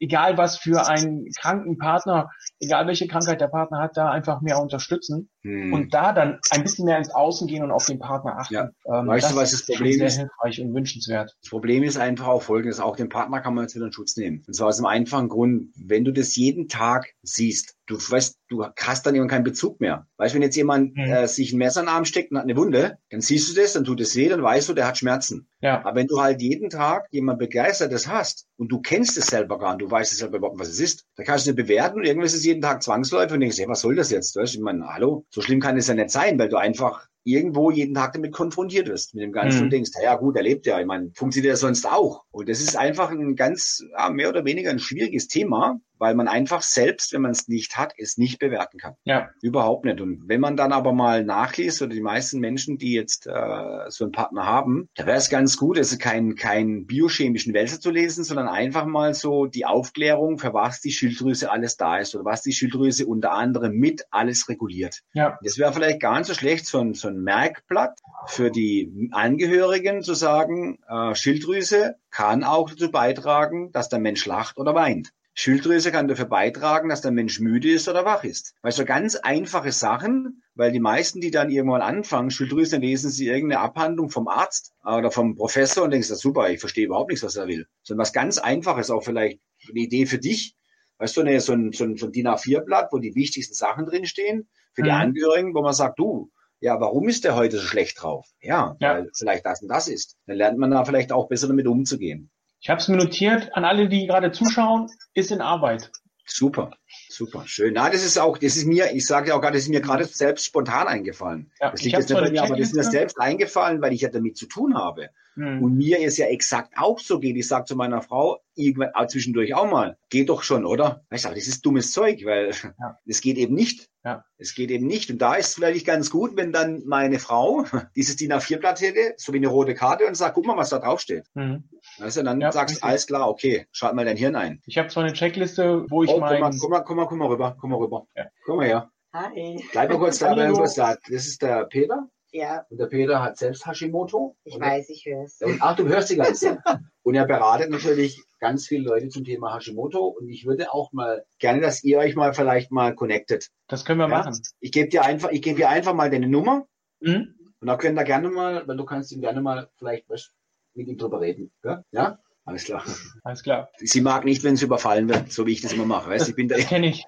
egal 0.00 0.36
was 0.36 0.58
für 0.58 0.88
einen 0.88 1.30
kranken 1.40 1.78
Partner, 1.78 2.30
egal 2.58 2.86
welche 2.86 3.06
Krankheit 3.06 3.40
der 3.40 3.48
Partner 3.48 3.78
hat, 3.78 3.96
da 3.96 4.10
einfach 4.10 4.40
mehr 4.40 4.60
unterstützen. 4.60 5.30
Hm. 5.42 5.72
und 5.72 5.94
da 5.94 6.12
dann 6.12 6.38
ein 6.50 6.62
bisschen 6.62 6.84
mehr 6.84 6.98
ins 6.98 7.10
Außen 7.10 7.46
gehen 7.46 7.62
und 7.62 7.70
auf 7.70 7.86
den 7.86 7.98
Partner 7.98 8.38
achten. 8.38 8.54
Ja. 8.54 8.70
Ähm, 8.86 9.06
weißt 9.06 9.32
du, 9.32 9.36
was 9.36 9.50
das 9.50 9.66
Problem 9.66 10.00
ist? 10.00 10.14
Sehr 10.14 10.24
hilfreich 10.24 10.60
und 10.60 10.74
wünschenswert. 10.74 11.36
Das 11.42 11.50
Problem 11.50 11.82
ist 11.82 11.96
einfach 11.96 12.28
auch 12.28 12.42
folgendes, 12.42 12.80
auch 12.80 12.96
den 12.96 13.08
Partner 13.08 13.40
kann 13.40 13.54
man 13.54 13.64
jetzt 13.64 13.74
wieder 13.74 13.86
in 13.86 13.92
Schutz 13.92 14.16
nehmen. 14.16 14.44
Und 14.46 14.54
zwar 14.54 14.68
aus 14.68 14.76
dem 14.76 14.86
einfachen 14.86 15.28
Grund, 15.28 15.68
wenn 15.76 16.04
du 16.04 16.12
das 16.12 16.36
jeden 16.36 16.68
Tag 16.68 17.12
siehst, 17.22 17.76
du 17.86 17.96
weißt, 17.96 18.38
du 18.48 18.64
hast 18.64 19.06
dann 19.06 19.14
eben 19.14 19.28
keinen 19.28 19.44
Bezug 19.44 19.80
mehr. 19.80 20.06
Weißt 20.16 20.34
du, 20.34 20.36
wenn 20.36 20.42
jetzt 20.42 20.56
jemand 20.56 20.96
mhm. 20.96 21.02
äh, 21.02 21.28
sich 21.28 21.52
ein 21.52 21.58
Messer 21.58 21.80
in 21.80 21.86
den 21.86 21.94
Arm 21.94 22.04
steckt 22.04 22.30
und 22.30 22.38
hat 22.38 22.44
eine 22.44 22.56
Wunde, 22.56 22.98
dann 23.10 23.20
siehst 23.20 23.50
du 23.50 23.60
das, 23.60 23.72
dann 23.72 23.84
tut 23.84 24.00
es 24.00 24.16
weh, 24.16 24.28
dann 24.28 24.42
weißt 24.42 24.68
du, 24.68 24.74
der 24.74 24.86
hat 24.86 24.98
Schmerzen. 24.98 25.48
Ja. 25.60 25.84
Aber 25.84 25.94
wenn 25.94 26.06
du 26.06 26.20
halt 26.20 26.40
jeden 26.40 26.70
Tag 26.70 27.06
jemand 27.10 27.38
Begeistertes 27.38 28.08
hast 28.08 28.46
und 28.56 28.70
du 28.70 28.80
kennst 28.80 29.16
es 29.16 29.26
selber 29.26 29.58
gar 29.58 29.76
nicht, 29.76 29.82
du 29.82 29.90
weißt 29.90 30.12
es 30.12 30.18
selber 30.18 30.38
überhaupt, 30.38 30.58
was 30.58 30.68
es 30.68 30.80
ist, 30.80 31.06
dann 31.16 31.26
kannst 31.26 31.46
du 31.46 31.50
es 31.50 31.56
nicht 31.56 31.66
bewerten 31.66 31.98
und 31.98 32.04
irgendwas 32.04 32.34
ist 32.34 32.44
jeden 32.44 32.62
Tag 32.62 32.82
Zwangsläufe 32.82 33.34
und 33.34 33.40
denkst, 33.40 33.58
hey, 33.58 33.68
was 33.68 33.80
soll 33.80 33.96
das 33.96 34.10
jetzt? 34.10 34.36
Weißt? 34.36 34.54
Ich 34.54 34.60
meine, 34.60 34.86
hallo, 34.86 35.24
so 35.32 35.40
schlimm 35.40 35.60
kann 35.60 35.76
es 35.76 35.88
ja 35.88 35.94
nicht 35.94 36.10
sein, 36.10 36.38
weil 36.38 36.48
du 36.48 36.56
einfach 36.56 37.08
irgendwo 37.24 37.70
jeden 37.70 37.94
Tag 37.94 38.12
damit 38.12 38.32
konfrontiert 38.32 38.88
wirst, 38.88 39.14
mit 39.14 39.22
dem 39.22 39.32
Ganzen 39.32 39.58
mhm. 39.58 39.64
und 39.64 39.70
denkst, 39.70 39.92
ja 40.02 40.16
gut, 40.16 40.36
er 40.36 40.42
lebt 40.42 40.66
ja, 40.66 40.78
ich 40.78 40.86
meine, 40.86 41.10
funktioniert 41.14 41.52
ja 41.52 41.56
sonst 41.56 41.90
auch. 41.90 42.24
Und 42.32 42.48
das 42.48 42.60
ist 42.60 42.76
einfach 42.76 43.10
ein 43.10 43.36
ganz, 43.36 43.82
ja, 43.96 44.10
mehr 44.10 44.28
oder 44.28 44.44
weniger 44.44 44.70
ein 44.70 44.78
schwieriges 44.78 45.28
Thema, 45.28 45.80
weil 46.02 46.16
man 46.16 46.26
einfach 46.26 46.62
selbst, 46.62 47.12
wenn 47.12 47.22
man 47.22 47.30
es 47.30 47.46
nicht 47.46 47.76
hat, 47.76 47.94
es 47.96 48.18
nicht 48.18 48.40
bewerten 48.40 48.76
kann. 48.76 48.96
Ja. 49.04 49.30
Überhaupt 49.40 49.84
nicht. 49.84 50.00
Und 50.00 50.28
wenn 50.28 50.40
man 50.40 50.56
dann 50.56 50.72
aber 50.72 50.92
mal 50.92 51.24
nachliest, 51.24 51.80
oder 51.80 51.94
die 51.94 52.00
meisten 52.00 52.40
Menschen, 52.40 52.76
die 52.76 52.92
jetzt 52.92 53.28
äh, 53.28 53.88
so 53.88 54.02
einen 54.02 54.10
Partner 54.10 54.44
haben, 54.44 54.88
da 54.96 55.06
wäre 55.06 55.16
es 55.16 55.30
ganz 55.30 55.56
gut, 55.56 55.78
also 55.78 55.98
keinen 55.98 56.34
kein 56.34 56.86
biochemischen 56.86 57.54
Wälzer 57.54 57.78
zu 57.78 57.92
lesen, 57.92 58.24
sondern 58.24 58.48
einfach 58.48 58.84
mal 58.84 59.14
so 59.14 59.46
die 59.46 59.64
Aufklärung, 59.64 60.40
für 60.40 60.52
was 60.52 60.80
die 60.80 60.90
Schilddrüse 60.90 61.52
alles 61.52 61.76
da 61.76 61.98
ist 61.98 62.16
oder 62.16 62.24
was 62.24 62.42
die 62.42 62.52
Schilddrüse 62.52 63.06
unter 63.06 63.30
anderem 63.30 63.74
mit 63.74 64.04
alles 64.10 64.48
reguliert. 64.48 65.02
Ja. 65.12 65.38
Das 65.44 65.56
wäre 65.56 65.72
vielleicht 65.72 66.00
gar 66.00 66.18
nicht 66.18 66.26
so 66.26 66.34
schlecht, 66.34 66.66
so 66.66 66.80
ein, 66.80 66.94
so 66.94 67.06
ein 67.06 67.22
Merkblatt 67.22 68.00
für 68.26 68.50
die 68.50 69.08
Angehörigen 69.12 70.02
zu 70.02 70.14
sagen, 70.14 70.80
äh, 70.88 71.14
Schilddrüse 71.14 71.94
kann 72.10 72.42
auch 72.42 72.70
dazu 72.70 72.90
beitragen, 72.90 73.70
dass 73.70 73.88
der 73.88 74.00
Mensch 74.00 74.26
lacht 74.26 74.58
oder 74.58 74.74
weint. 74.74 75.12
Schilddrüse 75.34 75.90
kann 75.90 76.08
dafür 76.08 76.26
beitragen, 76.26 76.90
dass 76.90 77.00
der 77.00 77.10
Mensch 77.10 77.40
müde 77.40 77.70
ist 77.70 77.88
oder 77.88 78.04
wach 78.04 78.22
ist. 78.24 78.54
Weil 78.60 78.72
so 78.72 78.84
ganz 78.84 79.16
einfache 79.16 79.72
Sachen, 79.72 80.42
weil 80.54 80.72
die 80.72 80.80
meisten, 80.80 81.20
die 81.20 81.30
dann 81.30 81.50
irgendwann 81.50 81.80
anfangen, 81.80 82.30
Schilddrüse, 82.30 82.76
lesen 82.76 83.10
sie 83.10 83.28
irgendeine 83.28 83.60
Abhandlung 83.60 84.10
vom 84.10 84.28
Arzt 84.28 84.74
oder 84.84 85.10
vom 85.10 85.34
Professor 85.34 85.84
und 85.84 85.90
denken, 85.90 86.06
das 86.08 86.20
super, 86.20 86.50
ich 86.50 86.60
verstehe 86.60 86.86
überhaupt 86.86 87.10
nichts, 87.10 87.24
was 87.24 87.36
er 87.36 87.46
will. 87.46 87.66
Sondern 87.82 88.02
was 88.02 88.12
ganz 88.12 88.38
Einfaches, 88.38 88.90
auch 88.90 89.02
vielleicht 89.02 89.40
eine 89.68 89.80
Idee 89.80 90.06
für 90.06 90.18
dich. 90.18 90.54
Weißt 90.98 91.16
du, 91.16 91.22
eine, 91.22 91.40
so 91.40 91.54
ein, 91.54 91.72
so 91.72 91.84
ein, 91.84 91.96
so 91.96 92.06
ein 92.06 92.12
DIN 92.12 92.28
A4-Blatt, 92.28 92.92
wo 92.92 92.98
die 92.98 93.14
wichtigsten 93.14 93.54
Sachen 93.54 93.86
drinstehen, 93.86 94.48
für 94.74 94.82
die 94.82 94.90
mhm. 94.90 94.96
Angehörigen, 94.96 95.54
wo 95.54 95.62
man 95.62 95.72
sagt, 95.72 95.98
du, 95.98 96.30
ja, 96.60 96.78
warum 96.80 97.08
ist 97.08 97.24
der 97.24 97.34
heute 97.34 97.58
so 97.58 97.66
schlecht 97.66 98.00
drauf? 98.00 98.28
Ja, 98.40 98.76
ja, 98.80 98.94
weil 98.94 99.10
vielleicht 99.16 99.44
das 99.44 99.62
und 99.62 99.68
das 99.68 99.88
ist. 99.88 100.16
Dann 100.26 100.36
lernt 100.36 100.58
man 100.58 100.70
da 100.70 100.84
vielleicht 100.84 101.10
auch 101.10 101.28
besser 101.28 101.48
damit 101.48 101.66
umzugehen. 101.66 102.30
Ich 102.62 102.70
habe 102.70 102.80
es 102.80 102.86
mir 102.86 102.96
notiert, 102.96 103.56
an 103.56 103.64
alle, 103.64 103.88
die 103.88 104.06
gerade 104.06 104.30
zuschauen, 104.30 104.88
ist 105.14 105.32
in 105.32 105.40
Arbeit. 105.40 105.90
Super, 106.24 106.70
super, 107.08 107.42
schön. 107.44 107.74
Na, 107.74 107.90
das 107.90 108.04
ist 108.04 108.18
auch, 108.18 108.38
das 108.38 108.56
ist 108.56 108.66
mir, 108.66 108.94
ich 108.94 109.04
sage 109.04 109.30
ja 109.30 109.34
auch 109.34 109.40
gerade, 109.40 109.54
das 109.54 109.64
ist 109.64 109.68
mir 109.68 109.80
gerade 109.80 110.04
selbst 110.04 110.46
spontan 110.46 110.86
eingefallen. 110.86 111.50
Ja, 111.60 111.72
das 111.72 111.82
liegt 111.82 111.98
jetzt 111.98 112.08
nicht 112.08 112.20
bei 112.20 112.30
mir, 112.30 112.44
aber 112.44 112.56
das 112.56 112.68
ist 112.68 112.76
mir 112.76 112.84
selbst 112.84 113.20
eingefallen, 113.20 113.82
weil 113.82 113.92
ich 113.92 114.02
ja 114.02 114.10
damit 114.10 114.36
zu 114.36 114.46
tun 114.46 114.76
habe. 114.76 115.10
Hm. 115.34 115.62
Und 115.62 115.76
mir 115.76 115.98
ist 115.98 116.18
ja 116.18 116.26
exakt 116.26 116.74
auch 116.76 117.00
so 117.00 117.18
geht. 117.18 117.36
Ich 117.36 117.48
sage 117.48 117.64
zu 117.64 117.74
meiner 117.74 118.02
Frau, 118.02 118.40
irgendwann 118.54 118.94
auch 118.94 119.06
zwischendurch 119.06 119.54
auch 119.54 119.70
mal, 119.70 119.96
geht 120.10 120.28
doch 120.28 120.42
schon, 120.42 120.66
oder? 120.66 121.04
Weißt 121.10 121.24
du, 121.24 121.30
das 121.30 121.48
ist 121.48 121.64
dummes 121.64 121.92
Zeug, 121.92 122.24
weil 122.24 122.46
es 122.50 122.62
ja. 122.62 123.20
geht 123.20 123.38
eben 123.38 123.54
nicht. 123.54 123.88
Ja. 124.04 124.24
Es 124.36 124.54
geht 124.54 124.70
eben 124.70 124.86
nicht. 124.86 125.10
Und 125.10 125.18
da 125.18 125.34
ist 125.34 125.48
es 125.48 125.54
vielleicht 125.54 125.86
ganz 125.86 126.10
gut, 126.10 126.36
wenn 126.36 126.52
dann 126.52 126.82
meine 126.86 127.18
Frau 127.18 127.64
dieses 127.96 128.16
DIN 128.16 128.32
A4-Blatt 128.32 128.80
hätte, 128.80 129.14
so 129.16 129.32
wie 129.32 129.38
eine 129.38 129.48
rote 129.48 129.74
Karte 129.74 130.06
und 130.06 130.16
sagt, 130.16 130.34
guck 130.34 130.46
mal, 130.46 130.56
was 130.56 130.70
da 130.70 130.78
drauf 130.78 131.00
steht. 131.00 131.24
Mhm. 131.34 131.64
Weißt 131.98 132.16
du, 132.16 132.22
dann 132.22 132.40
ja, 132.40 132.52
sagst 132.52 132.82
du, 132.82 132.86
alles 132.86 133.06
klar, 133.06 133.28
okay, 133.28 133.66
schalt 133.70 133.94
mal 133.94 134.04
dein 134.04 134.16
Hirn 134.16 134.36
ein. 134.36 134.62
Ich 134.66 134.78
habe 134.78 134.88
zwar 134.88 135.04
eine 135.04 135.12
Checkliste, 135.12 135.84
wo 135.90 136.02
ich 136.02 136.10
oh, 136.10 136.20
mein... 136.20 136.40
Komm 136.58 136.70
mal, 136.70 136.82
komm 136.84 136.96
mal, 136.96 137.06
komm 137.06 137.18
mal 137.18 137.28
rüber, 137.28 137.56
komm 137.60 137.70
mal 137.70 137.76
rüber. 137.76 138.06
Ja. 138.16 138.26
Komm 138.44 138.56
mal 138.56 138.66
her. 138.66 138.90
Hi. 139.12 139.62
Bleib 139.72 139.90
mal 139.90 139.98
kurz 139.98 140.18
da, 140.18 140.32
bleib 140.32 140.50
mal 140.50 140.58
kurz 140.58 140.74
da. 140.74 140.96
Das 141.10 141.26
ist 141.26 141.42
der 141.42 141.66
Peter. 141.66 142.08
Ja. 142.32 142.64
Und 142.70 142.78
der 142.78 142.86
Peter 142.86 143.22
hat 143.22 143.36
selbst 143.36 143.66
Hashimoto. 143.66 144.36
Ich 144.44 144.58
weiß, 144.58 144.88
ich 144.88 145.04
höre 145.04 145.24
es. 145.24 145.38
Ach, 145.60 145.76
du 145.76 145.86
hörst 145.86 146.08
die 146.08 146.16
ganze 146.16 146.56
Zeit. 146.56 146.78
und 147.02 147.14
er 147.14 147.26
beratet 147.26 147.70
natürlich 147.70 148.22
ganz 148.40 148.66
viele 148.66 148.84
Leute 148.84 149.08
zum 149.08 149.24
Thema 149.24 149.54
Hashimoto. 149.54 150.06
Und 150.06 150.30
ich 150.30 150.46
würde 150.46 150.72
auch 150.72 150.92
mal 150.92 151.26
gerne, 151.38 151.60
dass 151.60 151.84
ihr 151.84 151.98
euch 151.98 152.16
mal 152.16 152.32
vielleicht 152.32 152.70
mal 152.70 152.94
connectet. 152.94 153.50
Das 153.68 153.84
können 153.84 153.98
wir 153.98 154.08
ja? 154.08 154.16
machen. 154.16 154.40
Ich 154.60 154.72
gebe 154.72 154.88
dir 154.88 155.04
einfach, 155.04 155.30
ich 155.30 155.42
gebe 155.42 155.58
dir 155.58 155.68
einfach 155.68 155.92
mal 155.92 156.10
deine 156.10 156.26
Nummer. 156.26 156.66
Mhm. 157.00 157.34
Und 157.60 157.66
da 157.66 157.76
könnt 157.76 157.98
ihr 157.98 158.04
gerne 158.04 158.30
mal, 158.30 158.66
weil 158.66 158.78
du 158.78 158.84
kannst 158.86 159.12
ihm 159.12 159.20
gerne 159.20 159.42
mal 159.42 159.68
vielleicht 159.76 160.08
was 160.08 160.32
mit 160.74 160.88
ihm 160.88 160.98
drüber 160.98 161.20
reden. 161.20 161.50
Ja? 161.64 161.84
ja? 161.92 162.18
Alles 162.44 162.64
klar. 162.64 162.84
Alles 163.22 163.42
klar. 163.42 163.70
Sie 163.78 164.00
mag 164.00 164.24
nicht, 164.24 164.42
wenn 164.42 164.56
sie 164.56 164.64
überfallen 164.64 165.08
wird, 165.08 165.32
so 165.32 165.46
wie 165.46 165.52
ich 165.52 165.60
das 165.60 165.72
immer 165.72 165.86
mache. 165.86 166.10
Weißt? 166.10 166.28
Ich 166.28 166.34
bin 166.34 166.48
das 166.48 166.66
kenne 166.66 166.88
ich. 166.88 167.04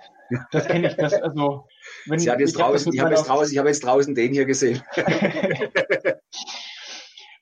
Das 0.52 0.66
kenne 0.66 0.88
ich. 0.88 0.96
Das, 0.96 1.12
also, 1.14 1.66
wenn, 2.06 2.18
sie 2.18 2.30
hat 2.30 2.40
jetzt 2.40 2.50
ich 2.50 2.56
draußen, 2.56 2.86
hab 2.86 2.94
ich 2.94 3.00
habe 3.00 3.14
jetzt 3.14 3.28
draußen, 3.28 3.52
ich 3.52 3.58
habe 3.58 3.68
jetzt 3.68 3.84
draußen 3.84 4.14
den 4.14 4.32
hier 4.32 4.46
gesehen. 4.46 4.82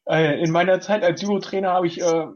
Äh, 0.04 0.42
in 0.42 0.50
meiner 0.50 0.80
Zeit 0.80 1.04
als 1.04 1.22
Judo-Trainer 1.22 1.70
habe 1.70 1.86
ich 1.86 2.00
äh, 2.00 2.26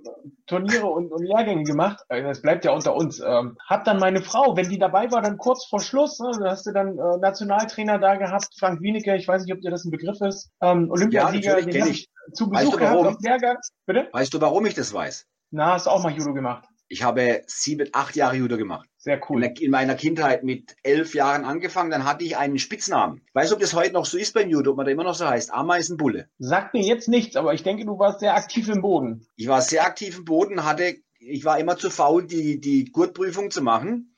Turniere 0.47 0.87
und, 0.87 1.13
und 1.13 1.25
Lehrgänge 1.25 1.65
gemacht. 1.65 2.01
Äh, 2.09 2.23
das 2.23 2.43
bleibt 2.43 2.65
ja 2.65 2.73
unter 2.73 2.95
uns. 2.95 3.21
Ähm, 3.21 3.57
hab 3.67 3.85
dann 3.85 3.99
meine 3.99 4.23
Frau, 4.23 4.57
wenn 4.57 4.69
die 4.69 4.79
dabei 4.79 5.11
war, 5.11 5.23
dann 5.23 5.39
kurz 5.39 5.67
vor 5.67 5.81
Schluss, 5.81 6.19
ne, 6.21 6.31
da 6.39 6.51
hast 6.51 6.67
du 6.67 6.73
dann 6.73 6.99
äh, 6.99 7.19
Nationaltrainer 7.19 7.99
da 7.99 8.15
gehabt, 8.17 8.49
Frank 8.59 8.81
Wienecke, 8.81 9.17
ich 9.17 9.27
weiß 9.27 9.45
nicht, 9.45 9.53
ob 9.53 9.61
dir 9.61 9.71
das 9.71 9.85
ein 9.85 9.91
Begriff 9.91 10.21
ist, 10.21 10.51
ähm, 10.61 10.91
Olympiasieger, 10.91 11.59
ja, 11.59 11.65
den 11.67 11.87
ich 11.87 12.09
zu 12.33 12.49
Besuch 12.49 12.65
weißt 12.65 12.73
du, 12.73 12.79
gehabt 12.79 13.07
auf 13.07 13.21
Lehrgang. 13.21 13.57
Bitte? 13.87 14.09
Weißt 14.13 14.35
du, 14.35 14.41
warum 14.41 14.67
ich 14.67 14.75
das 14.75 14.93
weiß? 14.93 15.27
Na, 15.51 15.75
hast 15.75 15.87
du 15.87 15.91
auch 15.91 16.03
mal 16.03 16.13
Judo 16.13 16.33
gemacht? 16.33 16.65
Ich 16.89 17.03
habe 17.03 17.43
sieben, 17.47 17.89
acht 17.93 18.15
Jahre 18.15 18.37
Judo 18.37 18.57
gemacht. 18.57 18.89
Sehr 19.07 19.21
cool. 19.31 19.45
In, 19.45 19.55
in, 19.55 19.71
meiner 19.71 19.95
Kindheit 19.95 20.43
mit 20.43 20.75
elf 20.83 21.15
Jahren 21.15 21.45
angefangen, 21.45 21.93
dann 21.93 22.03
hatte 22.03 22.25
ich 22.25 22.37
einen 22.37 22.59
Spitznamen. 22.59 23.23
Ich 23.25 23.35
weiß, 23.37 23.53
ob 23.53 23.61
das 23.61 23.73
heute 23.73 23.93
noch 23.93 24.05
so 24.05 24.19
ist 24.19 24.35
beim 24.35 24.49
Judo, 24.49 24.73
ob 24.73 24.79
man 24.79 24.85
da 24.85 24.91
immer 24.91 25.05
noch 25.05 25.15
so 25.15 25.29
heißt. 25.29 25.55
Ameisenbulle. 25.55 26.29
Sagt 26.41 26.75
mir 26.75 26.83
jetzt 26.83 27.07
nichts, 27.07 27.37
aber 27.37 27.55
ich 27.55 27.63
denke, 27.63 27.85
du 27.85 28.01
warst 28.01 28.19
sehr 28.19 28.35
aktiv 28.35 28.69
im 28.69 28.83
Boden. 28.83 29.25
Ich 29.37 29.47
war 29.47 29.63
sehr 29.63 29.87
aktiv 29.87 30.19
im 30.19 30.25
Boden, 30.25 30.65
hatte, 30.65 30.97
ich 31.21 31.45
war 31.45 31.61
immer 31.61 31.77
zu 31.77 31.89
faul, 31.89 32.27
die, 32.27 32.59
die 32.59 32.87
Gurtprüfung 32.87 33.53
zu 33.53 33.63
machen 33.63 34.13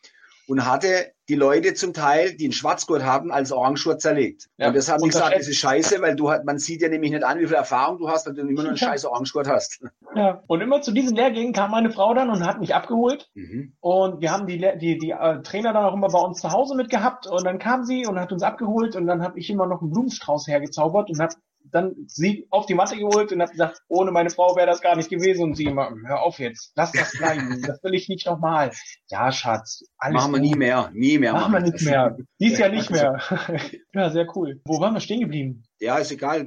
und 0.47 0.65
hatte 0.65 1.13
die 1.29 1.35
Leute 1.35 1.75
zum 1.75 1.93
Teil, 1.93 2.35
die 2.35 2.45
einen 2.45 2.53
Schwarzgurt 2.53 3.05
haben, 3.05 3.31
als 3.31 3.53
Orangegurt 3.53 4.01
zerlegt. 4.01 4.49
Ja, 4.57 4.69
und 4.69 4.77
das 4.77 4.91
haben 4.91 5.03
die 5.03 5.09
gesagt, 5.09 5.35
das 5.37 5.49
ist 5.49 5.59
scheiße, 5.59 6.01
weil 6.01 6.17
du 6.17 6.33
man 6.45 6.59
sieht 6.59 6.81
ja 6.83 6.89
nämlich 6.89 7.11
nicht 7.11 7.25
an, 7.25 7.39
wie 7.39 7.47
viel 7.47 7.57
Erfahrung 7.57 7.99
du 7.99 8.09
hast, 8.09 8.27
weil 8.27 8.35
du 8.35 8.43
immer 8.43 8.63
nur 8.63 8.69
einen 8.69 8.77
scheiß 8.77 9.05
Orangegurt 9.05 9.49
hast. 9.49 9.83
Ja, 10.15 10.43
und 10.47 10.61
immer 10.61 10.81
zu 10.81 10.93
diesen 10.93 11.15
Lehrgängen 11.17 11.53
kam 11.53 11.71
meine 11.71 11.91
Frau 11.91 12.15
dann 12.15 12.31
und 12.31 12.45
hat 12.45 12.61
mich 12.61 12.75
abgeholt. 12.75 13.31
Mhm. 13.35 13.75
Und 13.81 14.21
wir 14.21 14.33
haben 14.33 14.47
die, 14.47 14.59
die, 14.79 14.99
die 14.99 15.11
äh, 15.11 15.43
Trainer 15.43 15.73
dann 15.73 15.85
auch 15.85 15.95
immer 15.95 16.09
bei 16.09 16.21
uns 16.21 16.41
zu 16.41 16.51
Hause 16.51 16.75
mitgehabt. 16.75 17.27
Und 17.27 17.45
dann 17.45 17.59
kam 17.59 17.85
sie 17.85 18.07
und 18.07 18.19
hat 18.19 18.33
uns 18.33 18.43
abgeholt 18.43 18.97
und 18.97 19.07
dann 19.07 19.23
habe 19.23 19.39
ich 19.39 19.51
immer 19.51 19.67
noch 19.67 19.83
einen 19.83 19.91
Blumenstrauß 19.91 20.47
hergezaubert 20.49 21.11
und 21.11 21.21
habe 21.21 21.35
dann 21.71 21.95
sie 22.07 22.47
auf 22.51 22.67
die 22.67 22.75
Matte 22.75 22.97
geholt 22.97 23.33
und 23.33 23.43
hat 23.43 23.51
gesagt, 23.51 23.83
ohne 23.89 24.11
meine 24.11 24.31
Frau 24.31 24.57
wäre 24.57 24.67
das 24.67 24.81
gar 24.81 24.97
nicht 24.97 25.11
gewesen. 25.11 25.45
Und 25.45 25.55
sie 25.57 25.65
immer, 25.65 25.93
hör 26.07 26.23
auf 26.23 26.39
jetzt, 26.39 26.73
lass 26.77 26.93
das 26.93 27.13
bleiben, 27.13 27.63
das 27.67 27.83
will 27.83 27.95
ich 27.95 28.09
nicht 28.09 28.27
nochmal. 28.27 28.73
Ja, 29.09 29.33
Schatz, 29.33 29.85
alles 29.99 30.15
Machen 30.15 30.33
wir 30.33 30.41
nie 30.41 30.55
mehr, 30.55 30.91
nie 30.93 31.19
mehr. 31.19 31.33
Machen 31.33 31.53
wir 31.53 31.61
nicht 31.61 31.85
mehr. 31.85 32.17
Dies 32.41 32.59
Jahr 32.59 32.69
nicht 32.69 32.91
mehr. 32.91 33.21
ja, 33.95 34.11
sehr 34.11 34.27
cool. 34.37 34.61
Wo 34.65 34.81
waren 34.81 34.95
wir 34.95 35.01
stehen 35.01 35.21
geblieben? 35.21 35.65
Ja, 35.81 35.99
ist 35.99 36.11
egal. 36.11 36.47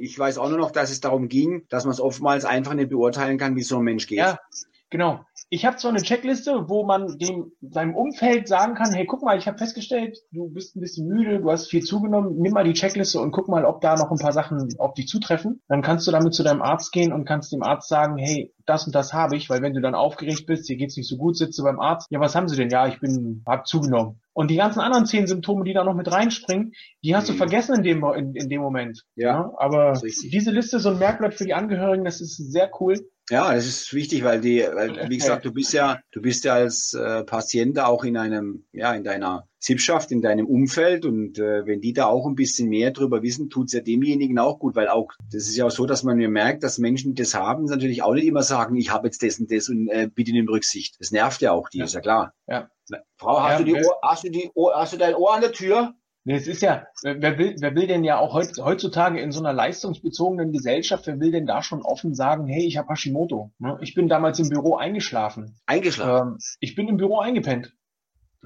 Ich 0.00 0.18
weiß 0.18 0.38
auch 0.38 0.48
nur 0.48 0.58
noch, 0.58 0.70
dass 0.70 0.90
es 0.90 1.00
darum 1.00 1.28
ging, 1.28 1.66
dass 1.68 1.84
man 1.84 1.92
es 1.92 2.00
oftmals 2.00 2.44
einfach 2.44 2.74
nicht 2.74 2.90
beurteilen 2.90 3.38
kann, 3.38 3.56
wie 3.56 3.62
so 3.62 3.78
ein 3.78 3.84
Mensch 3.84 4.06
geht. 4.06 4.18
Ja, 4.18 4.38
genau 4.90 5.24
ich 5.50 5.64
habe 5.64 5.78
so 5.78 5.88
eine 5.88 6.02
Checkliste, 6.02 6.68
wo 6.68 6.84
man 6.84 7.18
dem 7.18 7.52
seinem 7.62 7.94
Umfeld 7.94 8.48
sagen 8.48 8.74
kann, 8.74 8.92
hey, 8.92 9.06
guck 9.06 9.22
mal, 9.22 9.38
ich 9.38 9.46
habe 9.46 9.56
festgestellt, 9.56 10.18
du 10.30 10.50
bist 10.50 10.76
ein 10.76 10.80
bisschen 10.80 11.08
müde, 11.08 11.40
du 11.40 11.50
hast 11.50 11.68
viel 11.68 11.82
zugenommen, 11.82 12.36
nimm 12.38 12.52
mal 12.52 12.64
die 12.64 12.74
Checkliste 12.74 13.18
und 13.20 13.30
guck 13.30 13.48
mal, 13.48 13.64
ob 13.64 13.80
da 13.80 13.96
noch 13.96 14.10
ein 14.10 14.18
paar 14.18 14.32
Sachen 14.32 14.68
auf 14.78 14.92
dich 14.94 15.08
zutreffen. 15.08 15.62
Dann 15.68 15.80
kannst 15.80 16.06
du 16.06 16.10
damit 16.10 16.34
zu 16.34 16.42
deinem 16.42 16.60
Arzt 16.60 16.92
gehen 16.92 17.12
und 17.12 17.24
kannst 17.24 17.52
dem 17.52 17.62
Arzt 17.62 17.88
sagen, 17.88 18.18
hey, 18.18 18.52
das 18.66 18.86
und 18.86 18.94
das 18.94 19.14
habe 19.14 19.36
ich, 19.36 19.48
weil 19.48 19.62
wenn 19.62 19.72
du 19.72 19.80
dann 19.80 19.94
aufgeregt 19.94 20.44
bist, 20.46 20.68
dir 20.68 20.76
geht's 20.76 20.96
nicht 20.98 21.08
so 21.08 21.16
gut, 21.16 21.36
sitzt 21.36 21.58
du 21.58 21.62
beim 21.62 21.80
Arzt, 21.80 22.08
ja, 22.10 22.20
was 22.20 22.34
haben 22.34 22.48
sie 22.48 22.56
denn? 22.56 22.68
Ja, 22.68 22.86
ich 22.86 23.00
bin, 23.00 23.42
hab 23.46 23.66
zugenommen. 23.66 24.20
Und 24.34 24.50
die 24.50 24.56
ganzen 24.56 24.80
anderen 24.80 25.06
zehn 25.06 25.26
Symptome, 25.26 25.64
die 25.64 25.72
da 25.72 25.82
noch 25.82 25.94
mit 25.94 26.12
reinspringen, 26.12 26.72
die 27.02 27.16
hast 27.16 27.28
mhm. 27.28 27.32
du 27.32 27.38
vergessen 27.38 27.76
in 27.76 27.82
dem, 27.82 28.04
in, 28.14 28.34
in 28.34 28.48
dem 28.50 28.60
Moment. 28.60 29.04
Ja. 29.16 29.28
ja 29.28 29.52
aber 29.56 29.98
diese 30.02 30.50
Liste, 30.50 30.78
so 30.78 30.90
ein 30.90 30.98
Merkblatt 30.98 31.34
für 31.34 31.44
die 31.44 31.54
Angehörigen, 31.54 32.04
das 32.04 32.20
ist 32.20 32.36
sehr 32.36 32.70
cool. 32.80 33.00
Ja, 33.30 33.54
das 33.54 33.66
ist 33.66 33.92
wichtig, 33.92 34.24
weil 34.24 34.40
die, 34.40 34.60
weil, 34.60 35.08
wie 35.08 35.18
gesagt, 35.18 35.44
du 35.44 35.52
bist 35.52 35.72
ja, 35.72 36.00
du 36.12 36.22
bist 36.22 36.44
ja 36.44 36.54
als 36.54 36.94
äh, 36.94 37.24
Patient 37.24 37.78
auch 37.78 38.04
in 38.04 38.16
einem, 38.16 38.64
ja, 38.72 38.94
in 38.94 39.04
deiner 39.04 39.48
Sippschaft, 39.58 40.12
in 40.12 40.22
deinem 40.22 40.46
Umfeld 40.46 41.04
und 41.04 41.38
äh, 41.38 41.66
wenn 41.66 41.80
die 41.80 41.92
da 41.92 42.06
auch 42.06 42.26
ein 42.26 42.36
bisschen 42.36 42.68
mehr 42.68 42.92
drüber 42.92 43.22
wissen, 43.22 43.50
tut's 43.50 43.72
ja 43.72 43.80
demjenigen 43.80 44.38
auch 44.38 44.58
gut, 44.58 44.76
weil 44.76 44.88
auch, 44.88 45.12
das 45.32 45.48
ist 45.48 45.56
ja 45.56 45.66
auch 45.66 45.70
so, 45.70 45.84
dass 45.84 46.04
man 46.04 46.16
mir 46.16 46.28
merkt, 46.28 46.62
dass 46.62 46.78
Menschen, 46.78 47.14
die 47.14 47.22
das 47.22 47.34
haben, 47.34 47.64
natürlich 47.64 48.02
auch 48.02 48.14
nicht 48.14 48.26
immer 48.26 48.42
sagen, 48.42 48.76
ich 48.76 48.90
habe 48.90 49.08
jetzt 49.08 49.22
das 49.22 49.40
und 49.40 49.50
das 49.50 49.68
und 49.68 49.88
äh, 49.88 50.08
bitte 50.12 50.32
nimm 50.32 50.48
Rücksicht. 50.48 50.96
Das 51.00 51.10
nervt 51.10 51.40
ja 51.42 51.52
auch 51.52 51.68
die, 51.68 51.78
ja. 51.78 51.84
ist 51.84 51.94
ja 51.94 52.00
klar. 52.00 52.34
Ja. 52.46 52.70
Frau, 53.16 53.42
hast, 53.42 53.52
ja, 53.52 53.58
du 53.58 53.64
die 53.64 53.84
Ohr, 53.84 53.98
hast 54.02 54.24
du 54.24 54.30
die 54.30 54.50
Ohr, 54.54 54.72
hast 54.76 54.92
du 54.92 54.96
dein 54.96 55.14
Ohr 55.14 55.34
an 55.34 55.40
der 55.40 55.52
Tür? 55.52 55.94
Nee, 56.28 56.34
es 56.34 56.46
ist 56.46 56.60
ja, 56.60 56.86
wer 57.02 57.38
will, 57.38 57.56
wer 57.58 57.74
will 57.74 57.86
denn 57.86 58.04
ja 58.04 58.18
auch 58.18 58.34
heutzutage 58.34 59.18
in 59.18 59.32
so 59.32 59.40
einer 59.40 59.54
leistungsbezogenen 59.54 60.52
Gesellschaft, 60.52 61.06
wer 61.06 61.18
will 61.20 61.32
denn 61.32 61.46
da 61.46 61.62
schon 61.62 61.80
offen 61.80 62.14
sagen, 62.14 62.46
hey, 62.46 62.66
ich 62.66 62.76
habe 62.76 62.90
Hashimoto. 62.90 63.50
Ne? 63.58 63.78
Ich 63.80 63.94
bin 63.94 64.08
damals 64.08 64.38
im 64.38 64.50
Büro 64.50 64.76
eingeschlafen. 64.76 65.56
Eingeschlafen? 65.64 66.32
Ähm, 66.32 66.38
ich 66.60 66.74
bin 66.74 66.86
im 66.86 66.98
Büro 66.98 67.18
eingepennt. 67.18 67.72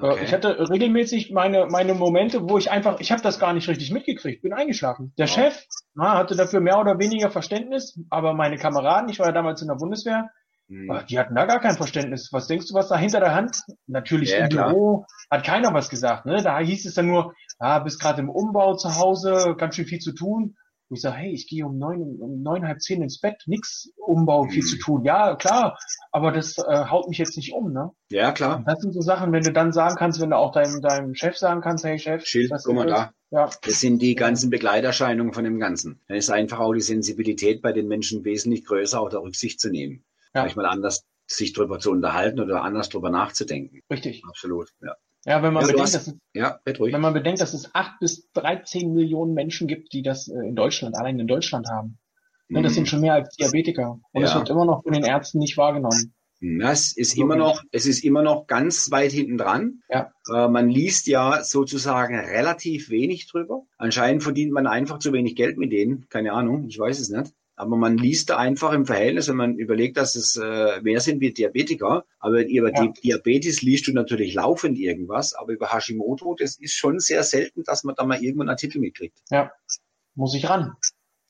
Äh, 0.01 0.07
okay. 0.07 0.21
Ich 0.23 0.33
hatte 0.33 0.71
regelmäßig 0.71 1.33
meine, 1.33 1.67
meine 1.67 1.95
Momente, 1.95 2.49
wo 2.49 2.57
ich 2.57 2.71
einfach, 2.71 3.01
ich 3.01 3.11
habe 3.11 3.21
das 3.21 3.41
gar 3.41 3.53
nicht 3.53 3.69
richtig 3.69 3.91
mitgekriegt, 3.91 4.43
bin 4.43 4.53
eingeschlafen. 4.53 5.13
Der 5.19 5.25
oh. 5.25 5.29
Chef 5.29 5.67
na, 5.97 6.17
hatte 6.17 6.37
dafür 6.37 6.61
mehr 6.61 6.79
oder 6.79 7.01
weniger 7.01 7.33
Verständnis, 7.33 7.99
aber 8.11 8.33
meine 8.33 8.59
Kameraden, 8.59 9.09
ich 9.09 9.19
war 9.19 9.27
ja 9.27 9.33
damals 9.33 9.61
in 9.61 9.67
der 9.67 9.75
Bundeswehr, 9.75 10.31
hm. 10.73 11.07
Die 11.09 11.19
hatten 11.19 11.35
da 11.35 11.45
gar 11.45 11.61
kein 11.61 11.77
Verständnis. 11.77 12.33
Was 12.33 12.47
denkst 12.47 12.69
du, 12.69 12.75
was 12.75 12.89
da 12.89 12.97
hinter 12.97 13.21
der 13.21 13.35
Hand? 13.35 13.63
Natürlich 13.87 14.31
ja, 14.31 14.39
im 14.39 14.49
Büro 14.49 15.05
hat 15.31 15.45
keiner 15.45 15.75
was 15.75 15.91
gesagt. 15.91 16.25
Ne? 16.25 16.43
Da 16.43 16.59
hieß 16.59 16.87
es 16.87 16.95
dann 16.95 17.09
nur, 17.09 17.35
ah, 17.59 17.79
bist 17.81 18.01
gerade 18.01 18.23
im 18.23 18.31
Umbau 18.31 18.75
zu 18.75 18.97
Hause, 18.97 19.55
ganz 19.59 19.77
schön 19.77 19.85
viel 19.85 19.99
zu 19.99 20.13
tun. 20.13 20.57
Und 20.89 20.97
ich 20.97 21.03
sage, 21.03 21.17
hey, 21.17 21.33
ich 21.33 21.47
gehe 21.47 21.67
um 21.67 21.79
neun, 21.79 22.01
um 22.21 22.43
neun, 22.43 22.67
halb 22.67 22.81
zehn 22.81 23.03
ins 23.03 23.21
Bett, 23.21 23.43
nix 23.47 23.91
Umbau, 23.97 24.45
viel 24.45 24.63
zu 24.63 24.77
hm. 24.77 24.81
tun. 24.81 25.05
Ja, 25.05 25.37
klar, 25.37 25.79
aber 26.11 26.33
das 26.33 26.57
äh, 26.57 26.85
haut 26.87 27.09
mich 27.09 27.19
jetzt 27.19 27.37
nicht 27.37 27.53
um, 27.53 27.73
ne? 27.73 27.91
Ja, 28.11 28.33
klar. 28.33 28.57
Und 28.57 28.67
das 28.67 28.81
sind 28.81 28.95
so 28.95 29.03
Sachen, 29.03 29.31
wenn 29.33 29.43
du 29.43 29.53
dann 29.53 29.73
sagen 29.73 29.97
kannst, 29.97 30.23
wenn 30.23 30.31
du 30.31 30.37
auch 30.37 30.53
deinem, 30.53 30.81
deinem 30.81 31.15
Chef 31.15 31.37
sagen 31.37 31.61
kannst, 31.61 31.85
hey 31.85 31.99
Chef, 31.99 32.25
Schild, 32.25 32.51
guck 32.65 32.75
mal 32.75 32.87
da. 32.87 33.13
Ja. 33.31 33.51
Das 33.63 33.81
sind 33.81 34.01
die 34.01 34.15
ganzen 34.15 34.51
Begleiterscheinungen 34.51 35.33
von 35.33 35.45
dem 35.45 35.59
Ganzen. 35.59 36.01
Dann 36.09 36.19
ist 36.19 36.31
einfach 36.31 36.61
auch 36.61 36.75
die 36.75 36.83
Sensibilität 36.83 37.63
bei 37.63 37.73
den 37.73 37.89
Menschen 37.89 38.25
wesentlich 38.25 38.65
größer, 38.65 39.01
auch 39.01 39.09
der 39.09 39.21
Rücksicht 39.21 39.61
zu 39.61 39.71
nehmen. 39.71 40.05
Ja. 40.35 40.43
Manchmal 40.43 40.67
anders 40.67 41.05
sich 41.27 41.53
drüber 41.53 41.79
zu 41.79 41.91
unterhalten 41.91 42.41
oder 42.41 42.63
anders 42.63 42.89
drüber 42.89 43.11
nachzudenken. 43.11 43.81
Richtig. 43.91 44.23
Absolut, 44.27 44.71
ja. 44.83 44.97
Ja, 45.25 45.41
wenn 45.43 45.53
man, 45.53 45.63
ja, 45.63 45.69
bedenkt, 45.69 45.83
hast, 45.83 45.95
dass 45.95 46.07
es, 46.09 46.15
ja, 46.35 46.59
wenn 46.65 47.01
man 47.01 47.15
bedenkt, 47.15 47.41
dass 47.41 47.55
es 47.55 47.73
acht 47.75 48.01
bis 48.01 48.29
13 48.33 48.93
Millionen 48.93 49.35
Menschen 49.35 49.69
gibt, 49.69 49.93
die 49.93 50.03
das 50.03 50.27
äh, 50.27 50.49
in 50.49 50.57
Deutschland, 50.57 50.97
allein 50.97 51.21
in 51.21 51.29
Deutschland 51.29 51.69
haben. 51.69 51.99
Mhm. 52.49 52.63
Das 52.65 52.75
sind 52.75 52.89
schon 52.89 53.01
mehr 53.01 53.15
als 53.15 53.37
Diabetiker. 53.37 54.01
Und 54.11 54.23
es 54.23 54.35
wird 54.35 54.51
immer 54.51 54.65
noch 54.65 54.83
von 54.83 54.93
den 54.93 55.05
Ärzten 55.05 55.39
nicht 55.39 55.57
wahrgenommen. 55.57 56.13
Das 56.41 56.93
ist 56.93 57.17
immer 57.17 57.37
noch, 57.37 57.63
es 57.71 57.87
ist 57.87 58.03
immer 58.03 58.23
noch 58.23 58.49
ganz 58.49 58.91
weit 58.91 59.13
hinten 59.13 59.39
dran. 59.39 59.81
Ja. 59.89 60.11
Äh, 60.29 60.49
man 60.49 60.69
liest 60.69 61.07
ja 61.07 61.45
sozusagen 61.45 62.19
relativ 62.19 62.91
wenig 62.91 63.29
drüber. 63.29 63.63
Anscheinend 63.79 64.25
verdient 64.25 64.51
man 64.51 64.67
einfach 64.67 64.99
zu 64.99 65.13
wenig 65.13 65.37
Geld 65.37 65.57
mit 65.57 65.71
denen. 65.71 66.09
Keine 66.09 66.33
Ahnung, 66.33 66.67
ich 66.67 66.77
weiß 66.77 66.99
es 66.99 67.11
nicht. 67.11 67.33
Aber 67.63 67.77
man 67.77 67.97
liest 67.97 68.31
da 68.31 68.39
einfach 68.39 68.73
im 68.73 68.87
Verhältnis, 68.87 69.29
wenn 69.29 69.37
man 69.37 69.57
überlegt, 69.57 69.97
dass 69.97 70.17
es 70.17 70.35
äh, 70.35 70.81
mehr 70.83 71.01
sind 71.01 71.21
wie 71.21 71.33
Diabetiker. 71.33 72.05
Aber 72.19 72.45
über 72.45 72.75
ja. 72.75 72.89
Diabetes 72.89 73.63
liest 73.63 73.87
du 73.87 73.93
natürlich 73.93 74.35
laufend 74.35 74.77
irgendwas. 74.77 75.33
Aber 75.33 75.53
über 75.53 75.73
Hashimoto, 75.73 76.35
das 76.37 76.57
ist 76.57 76.75
schon 76.75 76.99
sehr 76.99 77.23
selten, 77.23 77.63
dass 77.63 77.85
man 77.85 77.95
da 77.95 78.05
mal 78.05 78.21
irgendwo 78.21 78.43
einen 78.43 78.51
Artikel 78.51 78.81
mitkriegt. 78.81 79.17
Ja, 79.31 79.53
muss 80.17 80.35
ich 80.35 80.51
ran. 80.51 80.75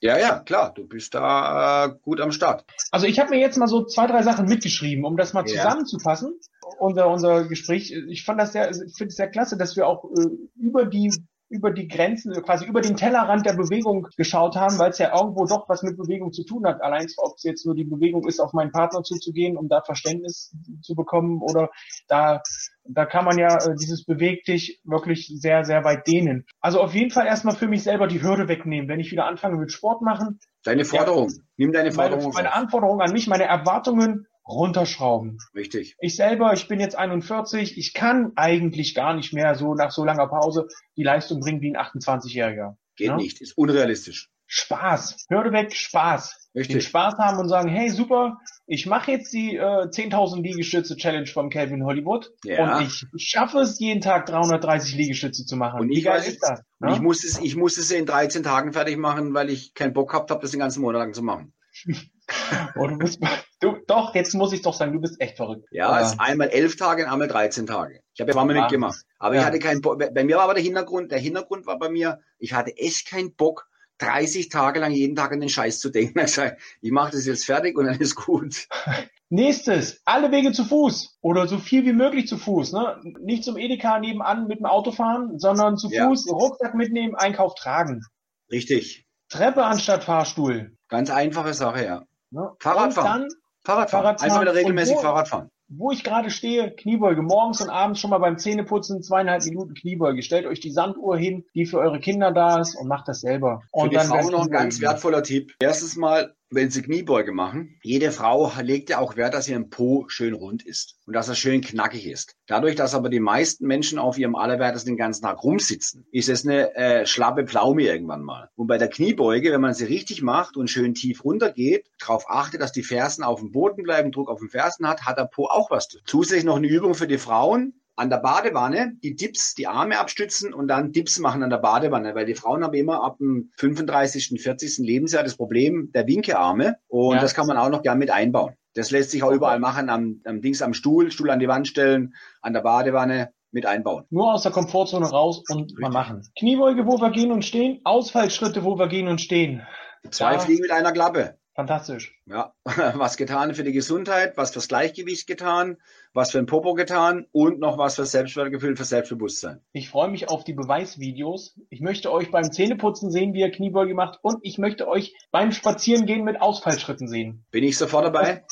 Ja, 0.00 0.18
ja, 0.18 0.38
klar, 0.38 0.72
du 0.74 0.88
bist 0.88 1.14
da 1.14 1.84
äh, 1.84 1.94
gut 2.00 2.20
am 2.22 2.32
Start. 2.32 2.64
Also 2.90 3.06
ich 3.06 3.20
habe 3.20 3.30
mir 3.30 3.38
jetzt 3.38 3.58
mal 3.58 3.68
so 3.68 3.84
zwei, 3.84 4.06
drei 4.06 4.22
Sachen 4.22 4.46
mitgeschrieben, 4.46 5.04
um 5.04 5.18
das 5.18 5.34
mal 5.34 5.46
ja. 5.46 5.54
zusammenzufassen. 5.54 6.40
Unser, 6.78 7.08
unser 7.10 7.44
Gespräch, 7.44 7.92
ich 7.92 8.24
fand 8.24 8.40
das 8.40 8.52
sehr, 8.52 8.70
ich 8.70 8.96
finde 8.96 9.10
es 9.10 9.16
sehr 9.16 9.28
klasse, 9.28 9.58
dass 9.58 9.76
wir 9.76 9.86
auch 9.86 10.06
äh, 10.16 10.28
über 10.56 10.86
die 10.86 11.12
über 11.52 11.70
die 11.70 11.86
Grenzen, 11.86 12.32
quasi 12.42 12.64
über 12.64 12.80
den 12.80 12.96
Tellerrand 12.96 13.44
der 13.44 13.52
Bewegung 13.52 14.08
geschaut 14.16 14.56
haben, 14.56 14.78
weil 14.78 14.90
es 14.90 14.98
ja 14.98 15.14
irgendwo 15.14 15.44
doch 15.44 15.68
was 15.68 15.82
mit 15.82 15.96
Bewegung 15.96 16.32
zu 16.32 16.44
tun 16.44 16.66
hat. 16.66 16.80
Allein 16.80 17.06
ob 17.18 17.36
es 17.36 17.42
jetzt 17.42 17.66
nur 17.66 17.74
die 17.74 17.84
Bewegung 17.84 18.26
ist, 18.26 18.40
auf 18.40 18.54
meinen 18.54 18.72
Partner 18.72 19.02
zuzugehen, 19.02 19.56
um 19.56 19.68
da 19.68 19.82
Verständnis 19.82 20.56
zu 20.82 20.94
bekommen 20.94 21.42
oder 21.42 21.70
da, 22.08 22.42
da 22.84 23.04
kann 23.04 23.24
man 23.24 23.38
ja 23.38 23.56
äh, 23.56 23.74
dieses 23.76 24.04
beweg 24.04 24.44
dich 24.44 24.80
wirklich 24.84 25.30
sehr, 25.36 25.64
sehr 25.64 25.84
weit 25.84 26.06
dehnen. 26.06 26.46
Also 26.60 26.80
auf 26.80 26.94
jeden 26.94 27.10
Fall 27.10 27.26
erstmal 27.26 27.54
für 27.54 27.68
mich 27.68 27.82
selber 27.82 28.06
die 28.06 28.22
Hürde 28.22 28.48
wegnehmen. 28.48 28.88
Wenn 28.88 29.00
ich 29.00 29.12
wieder 29.12 29.26
anfange 29.26 29.58
mit 29.58 29.72
Sport 29.72 30.00
machen. 30.02 30.40
Deine 30.64 30.84
Forderung. 30.84 31.28
Ja, 31.28 31.42
Nimm 31.58 31.72
deine 31.72 31.92
Forderung. 31.92 32.32
Meine, 32.32 32.34
meine 32.34 32.54
Anforderungen 32.54 33.02
an 33.02 33.12
mich, 33.12 33.26
meine 33.26 33.44
Erwartungen 33.44 34.26
runterschrauben. 34.46 35.38
Richtig. 35.54 35.96
Ich 36.00 36.16
selber, 36.16 36.52
ich 36.52 36.68
bin 36.68 36.80
jetzt 36.80 36.96
41, 36.96 37.78
ich 37.78 37.94
kann 37.94 38.32
eigentlich 38.36 38.94
gar 38.94 39.14
nicht 39.14 39.32
mehr 39.32 39.54
so 39.54 39.74
nach 39.74 39.90
so 39.90 40.04
langer 40.04 40.28
Pause 40.28 40.68
die 40.96 41.04
Leistung 41.04 41.40
bringen 41.40 41.60
wie 41.60 41.74
ein 41.74 41.76
28-Jähriger. 41.76 42.76
Geht 42.96 43.08
ja? 43.08 43.16
nicht, 43.16 43.40
ist 43.40 43.56
unrealistisch. 43.56 44.30
Spaß, 44.54 45.26
Hörde 45.30 45.50
weg, 45.52 45.74
Spaß. 45.74 46.50
Richtig. 46.54 46.76
Den 46.76 46.80
Spaß 46.82 47.14
haben 47.16 47.38
und 47.38 47.48
sagen, 47.48 47.70
hey, 47.70 47.88
super, 47.88 48.38
ich 48.66 48.84
mache 48.84 49.12
jetzt 49.12 49.32
die 49.32 49.56
äh, 49.56 49.60
10.000 49.88 50.42
Liegestütze 50.42 50.96
Challenge 50.96 51.26
vom 51.26 51.48
Calvin 51.48 51.84
Hollywood 51.84 52.30
ja. 52.44 52.76
und 52.76 52.86
ich 52.86 53.06
schaffe 53.16 53.60
es 53.60 53.78
jeden 53.78 54.02
Tag 54.02 54.26
330 54.26 54.94
Liegestütze 54.94 55.46
zu 55.46 55.56
machen. 55.56 55.80
Und 55.80 55.88
Wie 55.88 56.02
geil 56.02 56.22
ist 56.22 56.40
das? 56.42 56.60
Ne? 56.80 56.92
Ich 56.92 57.00
muss 57.00 57.24
es, 57.24 57.40
ich 57.40 57.56
muss 57.56 57.78
es 57.78 57.90
in 57.90 58.04
13 58.04 58.42
Tagen 58.42 58.74
fertig 58.74 58.98
machen, 58.98 59.32
weil 59.32 59.48
ich 59.48 59.72
keinen 59.72 59.94
Bock 59.94 60.10
gehabt 60.10 60.30
habe, 60.30 60.42
das 60.42 60.50
den 60.50 60.60
ganzen 60.60 60.82
Monat 60.82 61.00
lang 61.00 61.14
zu 61.14 61.22
machen. 61.22 61.54
oh, 62.76 62.86
du 62.86 62.96
musst, 62.96 63.20
du, 63.62 63.78
doch, 63.86 64.14
jetzt 64.14 64.34
muss 64.34 64.52
ich 64.52 64.62
doch 64.62 64.74
sagen, 64.74 64.92
du 64.92 65.00
bist 65.00 65.20
echt 65.20 65.36
verrückt. 65.36 65.68
Ja, 65.70 66.00
es 66.00 66.12
ist 66.12 66.20
einmal 66.20 66.48
elf 66.48 66.76
Tage 66.76 67.04
und 67.04 67.10
einmal 67.10 67.28
13 67.28 67.66
Tage. 67.66 68.00
Ich 68.14 68.20
habe 68.20 68.30
ja 68.30 68.34
zweimal 68.34 68.60
mitgemacht. 68.60 69.04
Aber 69.18 69.34
ja. 69.34 69.40
ich 69.40 69.46
hatte 69.46 69.58
keinen 69.58 69.80
Bock. 69.80 69.98
Bei 69.98 70.24
mir 70.24 70.36
war 70.36 70.44
aber 70.44 70.54
der 70.54 70.62
Hintergrund, 70.62 71.12
der 71.12 71.18
Hintergrund 71.18 71.66
war 71.66 71.78
bei 71.78 71.88
mir, 71.88 72.20
ich 72.38 72.52
hatte 72.52 72.76
echt 72.76 73.08
keinen 73.08 73.34
Bock, 73.34 73.68
30 73.98 74.48
Tage 74.48 74.80
lang 74.80 74.92
jeden 74.92 75.14
Tag 75.14 75.32
an 75.32 75.40
den 75.40 75.48
Scheiß 75.48 75.78
zu 75.80 75.90
denken. 75.90 76.20
Ich 76.80 76.90
mache 76.90 77.12
das 77.12 77.26
jetzt 77.26 77.46
fertig 77.46 77.78
und 77.78 77.86
dann 77.86 78.00
ist 78.00 78.16
gut. 78.16 78.66
Nächstes, 79.28 80.02
alle 80.04 80.30
Wege 80.30 80.52
zu 80.52 80.64
Fuß 80.64 81.18
oder 81.22 81.48
so 81.48 81.56
viel 81.56 81.86
wie 81.86 81.94
möglich 81.94 82.26
zu 82.26 82.36
Fuß. 82.36 82.72
Ne? 82.72 83.00
Nicht 83.20 83.44
zum 83.44 83.56
Edeka 83.56 83.98
nebenan 83.98 84.46
mit 84.46 84.58
dem 84.58 84.66
Auto 84.66 84.92
fahren, 84.92 85.38
sondern 85.38 85.78
zu 85.78 85.88
Fuß, 85.88 86.26
ja. 86.26 86.34
Rucksack 86.34 86.74
mitnehmen, 86.74 87.14
Einkauf 87.14 87.54
tragen. 87.54 88.02
Richtig. 88.50 89.06
Treppe 89.30 89.64
anstatt 89.64 90.04
Fahrstuhl. 90.04 90.76
Ganz 90.88 91.08
einfache 91.08 91.54
Sache, 91.54 91.84
ja. 91.84 92.02
Ne? 92.30 92.50
Fahrradfahren. 92.58 93.28
Fahrradfahren. 93.64 94.04
Fahrradfahren. 94.04 94.30
Einfach 94.30 94.42
wieder 94.42 94.54
regelmäßig 94.54 94.96
wo, 94.96 95.00
Fahrradfahren. 95.00 95.50
Wo 95.68 95.90
ich 95.90 96.04
gerade 96.04 96.30
stehe, 96.30 96.70
Kniebeuge. 96.74 97.22
Morgens 97.22 97.60
und 97.60 97.70
abends 97.70 98.00
schon 98.00 98.10
mal 98.10 98.18
beim 98.18 98.38
Zähneputzen 98.38 99.02
zweieinhalb 99.02 99.44
Minuten 99.44 99.74
Kniebeuge. 99.74 100.22
Stellt 100.22 100.46
euch 100.46 100.60
die 100.60 100.70
Sanduhr 100.70 101.16
hin, 101.16 101.44
die 101.54 101.66
für 101.66 101.78
eure 101.78 102.00
Kinder 102.00 102.32
da 102.32 102.60
ist 102.60 102.74
und 102.74 102.88
macht 102.88 103.08
das 103.08 103.20
selber. 103.20 103.62
Und 103.70 103.84
für 103.84 103.88
die 103.90 103.96
dann 103.96 104.06
Frau 104.08 104.30
noch 104.30 104.44
ein 104.46 104.50
ganz 104.50 104.80
wertvoller 104.80 105.22
Tipp. 105.22 105.54
Erstens 105.60 105.96
mal 105.96 106.34
wenn 106.54 106.70
Sie 106.70 106.82
Kniebeuge 106.82 107.32
machen, 107.32 107.78
jede 107.82 108.12
Frau 108.12 108.52
legt 108.60 108.90
ja 108.90 108.98
auch 108.98 109.16
Wert, 109.16 109.34
dass 109.34 109.48
ihr 109.48 109.58
Po 109.62 110.04
schön 110.08 110.34
rund 110.34 110.64
ist 110.64 110.96
und 111.06 111.14
dass 111.14 111.28
er 111.28 111.34
schön 111.34 111.60
knackig 111.60 112.06
ist. 112.06 112.36
Dadurch, 112.46 112.74
dass 112.74 112.94
aber 112.94 113.08
die 113.08 113.20
meisten 113.20 113.66
Menschen 113.66 113.98
auf 113.98 114.18
ihrem 114.18 114.34
Allerwertesten 114.34 114.92
den 114.92 114.98
ganzen 114.98 115.22
Tag 115.22 115.42
rumsitzen, 115.42 116.06
ist 116.12 116.28
es 116.28 116.46
eine 116.46 116.74
äh, 116.74 117.06
schlappe 117.06 117.46
Pflaume 117.46 117.82
irgendwann 117.82 118.22
mal. 118.22 118.50
Und 118.54 118.66
bei 118.66 118.78
der 118.78 118.88
Kniebeuge, 118.88 119.52
wenn 119.52 119.60
man 119.60 119.74
sie 119.74 119.84
richtig 119.84 120.22
macht 120.22 120.56
und 120.56 120.68
schön 120.68 120.94
tief 120.94 121.24
runter 121.24 121.50
geht, 121.50 121.86
darauf 121.98 122.28
achtet, 122.28 122.60
dass 122.60 122.72
die 122.72 122.82
Fersen 122.82 123.24
auf 123.24 123.40
dem 123.40 123.52
Boden 123.52 123.82
bleiben, 123.82 124.12
Druck 124.12 124.28
auf 124.28 124.40
den 124.40 124.50
Fersen 124.50 124.86
hat, 124.86 125.02
hat 125.02 125.18
der 125.18 125.24
Po 125.24 125.46
auch 125.46 125.70
was. 125.70 125.88
Zusätzlich 126.04 126.44
noch 126.44 126.56
eine 126.56 126.68
Übung 126.68 126.94
für 126.94 127.06
die 127.06 127.18
Frauen, 127.18 127.81
an 127.96 128.10
der 128.10 128.18
Badewanne 128.18 128.92
die 129.02 129.14
Dips, 129.14 129.54
die 129.54 129.66
Arme 129.66 129.98
abstützen 129.98 130.54
und 130.54 130.68
dann 130.68 130.92
Dips 130.92 131.18
machen 131.18 131.42
an 131.42 131.50
der 131.50 131.58
Badewanne, 131.58 132.14
weil 132.14 132.26
die 132.26 132.34
Frauen 132.34 132.64
haben 132.64 132.74
immer 132.74 133.02
ab 133.02 133.18
dem 133.18 133.50
35., 133.56 134.40
40. 134.40 134.78
Lebensjahr 134.78 135.22
das 135.22 135.36
Problem 135.36 135.90
der 135.92 136.06
Winkearme 136.06 136.76
und 136.88 137.16
ja. 137.16 137.20
das 137.20 137.34
kann 137.34 137.46
man 137.46 137.58
auch 137.58 137.68
noch 137.68 137.82
gern 137.82 137.98
mit 137.98 138.10
einbauen. 138.10 138.54
Das 138.74 138.90
lässt 138.90 139.10
sich 139.10 139.22
auch 139.22 139.32
überall 139.32 139.58
machen, 139.58 139.90
am, 139.90 140.22
am 140.24 140.40
Dings 140.40 140.62
am 140.62 140.72
Stuhl, 140.72 141.10
Stuhl 141.10 141.30
an 141.30 141.40
die 141.40 141.48
Wand 141.48 141.68
stellen, 141.68 142.14
an 142.40 142.54
der 142.54 142.62
Badewanne 142.62 143.32
mit 143.50 143.66
einbauen. 143.66 144.04
Nur 144.08 144.32
aus 144.32 144.44
der 144.44 144.52
Komfortzone 144.52 145.06
raus 145.06 145.42
und 145.50 145.78
mal 145.78 145.90
machen. 145.90 146.26
Kniebeuge, 146.38 146.86
wo 146.86 146.98
wir 146.98 147.10
gehen 147.10 147.30
und 147.30 147.44
stehen, 147.44 147.80
Ausfallschritte, 147.84 148.64
wo 148.64 148.78
wir 148.78 148.88
gehen 148.88 149.08
und 149.08 149.20
stehen. 149.20 149.62
Zwei 150.10 150.32
ja. 150.32 150.38
Fliegen 150.38 150.62
mit 150.62 150.70
einer 150.70 150.92
Klappe. 150.92 151.38
Fantastisch. 151.54 152.18
Ja, 152.24 152.54
was 152.64 153.16
getan 153.18 153.54
für 153.54 153.62
die 153.62 153.72
Gesundheit, 153.72 154.38
was 154.38 154.52
fürs 154.52 154.68
Gleichgewicht 154.68 155.26
getan, 155.26 155.76
was 156.14 156.30
für 156.30 156.38
ein 156.38 156.46
Popo 156.46 156.72
getan 156.72 157.26
und 157.32 157.60
noch 157.60 157.76
was 157.76 157.96
für 157.96 158.06
Selbstwertgefühl, 158.06 158.74
für 158.76 158.84
Selbstbewusstsein. 158.84 159.60
Ich 159.72 159.90
freue 159.90 160.10
mich 160.10 160.30
auf 160.30 160.44
die 160.44 160.54
Beweisvideos. 160.54 161.60
Ich 161.68 161.80
möchte 161.80 162.10
euch 162.10 162.30
beim 162.30 162.50
Zähneputzen 162.50 163.10
sehen, 163.10 163.34
wie 163.34 163.40
ihr 163.40 163.50
Kniebeuge 163.50 163.94
macht 163.94 164.20
und 164.22 164.38
ich 164.42 164.56
möchte 164.56 164.88
euch 164.88 165.14
beim 165.30 165.52
Spazierengehen 165.52 166.24
mit 166.24 166.40
Ausfallschritten 166.40 167.06
sehen. 167.06 167.44
Bin 167.50 167.64
ich 167.64 167.76
sofort 167.76 168.06
dabei? 168.06 168.44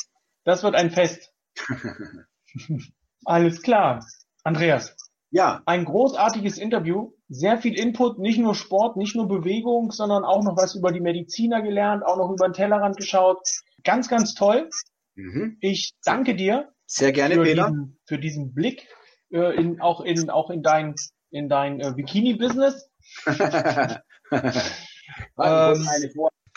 Das 0.43 0.61
wird 0.61 0.75
ein 0.75 0.91
Fest. 0.91 1.33
Alles 3.25 3.61
klar. 3.63 4.05
Andreas. 4.43 4.95
Ja. 5.31 5.61
Ein 5.65 5.85
großartiges 5.85 6.57
Interview 6.57 7.13
sehr 7.29 7.57
viel 7.57 7.79
Input, 7.79 8.19
nicht 8.19 8.37
nur 8.37 8.53
Sport, 8.53 8.97
nicht 8.97 9.15
nur 9.15 9.27
Bewegung, 9.27 9.91
sondern 9.91 10.25
auch 10.25 10.43
noch 10.43 10.57
was 10.57 10.75
über 10.75 10.91
die 10.91 10.99
Mediziner 10.99 11.61
gelernt, 11.61 12.03
auch 12.05 12.17
noch 12.17 12.29
über 12.29 12.47
den 12.49 12.53
Tellerrand 12.53 12.97
geschaut. 12.97 13.39
Ganz, 13.83 14.09
ganz 14.09 14.35
toll. 14.35 14.69
Mhm. 15.15 15.57
Ich 15.61 15.93
danke 16.03 16.35
dir. 16.35 16.73
Sehr 16.85 17.13
gerne, 17.13 17.35
für 17.35 17.43
Peter. 17.43 17.67
Diesen, 17.67 17.99
für 18.05 18.19
diesen 18.19 18.53
Blick, 18.53 18.85
äh, 19.31 19.55
in, 19.55 19.79
auch 19.79 20.01
in, 20.01 20.29
auch 20.29 20.49
in 20.49 20.61
dein, 20.61 20.95
in 21.29 21.47
dein 21.47 21.79
äh, 21.79 21.93
Bikini-Business. 21.95 22.89
ähm, 25.41 25.87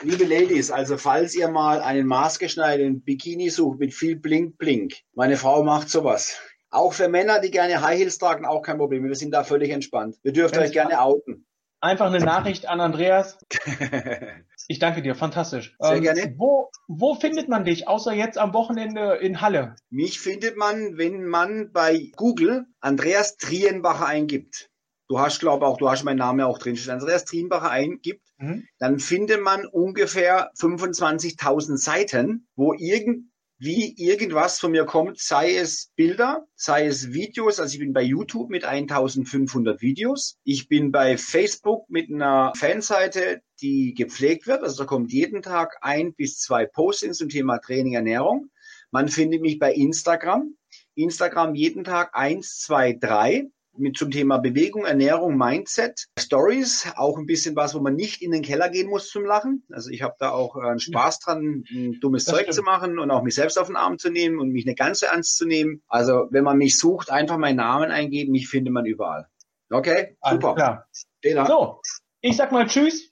Liebe 0.02 0.24
Ladies, 0.24 0.72
also 0.72 0.98
falls 0.98 1.36
ihr 1.36 1.48
mal 1.48 1.80
einen 1.80 2.06
maßgeschneiderten 2.08 3.02
Bikini 3.02 3.48
sucht 3.48 3.78
mit 3.78 3.94
viel 3.94 4.16
Blink 4.16 4.58
Blink, 4.58 4.94
meine 5.14 5.36
Frau 5.36 5.62
macht 5.62 5.88
sowas. 5.88 6.36
Auch 6.74 6.92
für 6.92 7.08
Männer, 7.08 7.38
die 7.38 7.52
gerne 7.52 7.80
High 7.82 8.00
Heels 8.00 8.18
tragen, 8.18 8.44
auch 8.44 8.62
kein 8.62 8.78
Problem. 8.78 9.04
Wir 9.04 9.14
sind 9.14 9.30
da 9.30 9.44
völlig 9.44 9.70
entspannt. 9.70 10.16
Wir 10.24 10.32
dürft 10.32 10.58
euch 10.58 10.72
gerne 10.72 11.00
outen. 11.00 11.46
Einfach 11.80 12.06
eine 12.06 12.18
Nachricht 12.18 12.68
an 12.68 12.80
Andreas. 12.80 13.38
Ich 14.66 14.78
danke 14.78 15.02
dir, 15.02 15.14
fantastisch. 15.14 15.76
Sehr 15.78 15.96
ähm, 15.96 16.02
gerne. 16.02 16.34
Wo, 16.38 16.70
wo 16.88 17.16
findet 17.16 17.50
man 17.50 17.66
dich, 17.66 17.86
außer 17.86 18.14
jetzt 18.14 18.38
am 18.38 18.54
Wochenende 18.54 19.16
in 19.20 19.42
Halle? 19.42 19.76
Mich 19.90 20.20
findet 20.20 20.56
man, 20.56 20.96
wenn 20.96 21.26
man 21.26 21.70
bei 21.70 22.10
Google 22.16 22.64
Andreas 22.80 23.36
Trienbacher 23.36 24.06
eingibt. 24.06 24.70
Du 25.06 25.18
hast, 25.18 25.40
glaube 25.40 25.66
auch, 25.66 25.76
du 25.76 25.90
hast 25.90 26.02
meinen 26.04 26.16
Namen 26.16 26.40
auch 26.40 26.56
drin. 26.56 26.78
Andreas 26.88 27.26
Trienbacher 27.26 27.70
eingibt, 27.70 28.26
mhm. 28.38 28.66
dann 28.78 29.00
findet 29.00 29.42
man 29.42 29.66
ungefähr 29.66 30.50
25.000 30.58 31.76
Seiten, 31.76 32.48
wo 32.56 32.72
irgend 32.72 33.30
wie 33.64 33.94
irgendwas 33.96 34.60
von 34.60 34.72
mir 34.72 34.84
kommt, 34.84 35.18
sei 35.18 35.56
es 35.56 35.90
Bilder, 35.96 36.46
sei 36.54 36.86
es 36.86 37.14
Videos. 37.14 37.58
Also 37.58 37.72
ich 37.72 37.80
bin 37.80 37.94
bei 37.94 38.02
YouTube 38.02 38.50
mit 38.50 38.64
1500 38.64 39.80
Videos. 39.80 40.36
Ich 40.44 40.68
bin 40.68 40.92
bei 40.92 41.16
Facebook 41.16 41.88
mit 41.88 42.10
einer 42.10 42.52
Fanseite, 42.56 43.40
die 43.62 43.94
gepflegt 43.94 44.46
wird. 44.46 44.62
Also 44.62 44.82
da 44.82 44.84
kommt 44.84 45.12
jeden 45.12 45.40
Tag 45.40 45.78
ein 45.80 46.12
bis 46.12 46.38
zwei 46.40 46.66
Postings 46.66 47.18
zum 47.18 47.30
Thema 47.30 47.58
Training, 47.58 47.94
Ernährung. 47.94 48.50
Man 48.90 49.08
findet 49.08 49.40
mich 49.40 49.58
bei 49.58 49.72
Instagram. 49.72 50.56
Instagram 50.94 51.54
jeden 51.54 51.84
Tag 51.84 52.10
eins, 52.14 52.60
zwei, 52.60 52.92
drei 52.92 53.48
mit 53.76 53.96
zum 53.96 54.10
Thema 54.10 54.38
Bewegung, 54.38 54.84
Ernährung, 54.84 55.36
Mindset, 55.36 56.06
Stories, 56.18 56.86
auch 56.96 57.18
ein 57.18 57.26
bisschen 57.26 57.56
was, 57.56 57.74
wo 57.74 57.80
man 57.80 57.94
nicht 57.94 58.22
in 58.22 58.30
den 58.30 58.42
Keller 58.42 58.68
gehen 58.68 58.88
muss 58.88 59.08
zum 59.08 59.24
Lachen. 59.24 59.64
Also 59.70 59.90
ich 59.90 60.02
habe 60.02 60.14
da 60.18 60.30
auch 60.30 60.56
äh, 60.56 60.60
einen 60.60 60.80
Spaß 60.80 61.20
dran, 61.20 61.64
ein 61.70 61.98
dummes 62.00 62.24
das 62.24 62.34
Zeug 62.34 62.42
stimmt. 62.42 62.54
zu 62.54 62.62
machen 62.62 62.98
und 62.98 63.10
auch 63.10 63.22
mich 63.22 63.34
selbst 63.34 63.58
auf 63.58 63.66
den 63.66 63.76
Arm 63.76 63.98
zu 63.98 64.10
nehmen 64.10 64.38
und 64.38 64.50
mich 64.50 64.66
eine 64.66 64.74
ganze 64.74 65.06
ernst 65.06 65.36
zu 65.36 65.46
nehmen. 65.46 65.82
Also 65.88 66.28
wenn 66.30 66.44
man 66.44 66.58
mich 66.58 66.78
sucht, 66.78 67.10
einfach 67.10 67.38
meinen 67.38 67.56
Namen 67.56 67.90
eingeben, 67.90 68.32
mich 68.32 68.48
findet 68.48 68.72
man 68.72 68.86
überall. 68.86 69.28
Okay, 69.70 70.16
super. 70.30 70.56
Alles 70.56 71.06
klar. 71.22 71.46
So, 71.46 71.80
ich 72.20 72.36
sag 72.36 72.52
mal 72.52 72.66
Tschüss. 72.66 73.10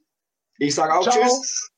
Ich 0.59 0.75
sag 0.75 0.91
auch 0.91 1.03
Ciao. 1.03 1.23
Tschüss. 1.23 1.72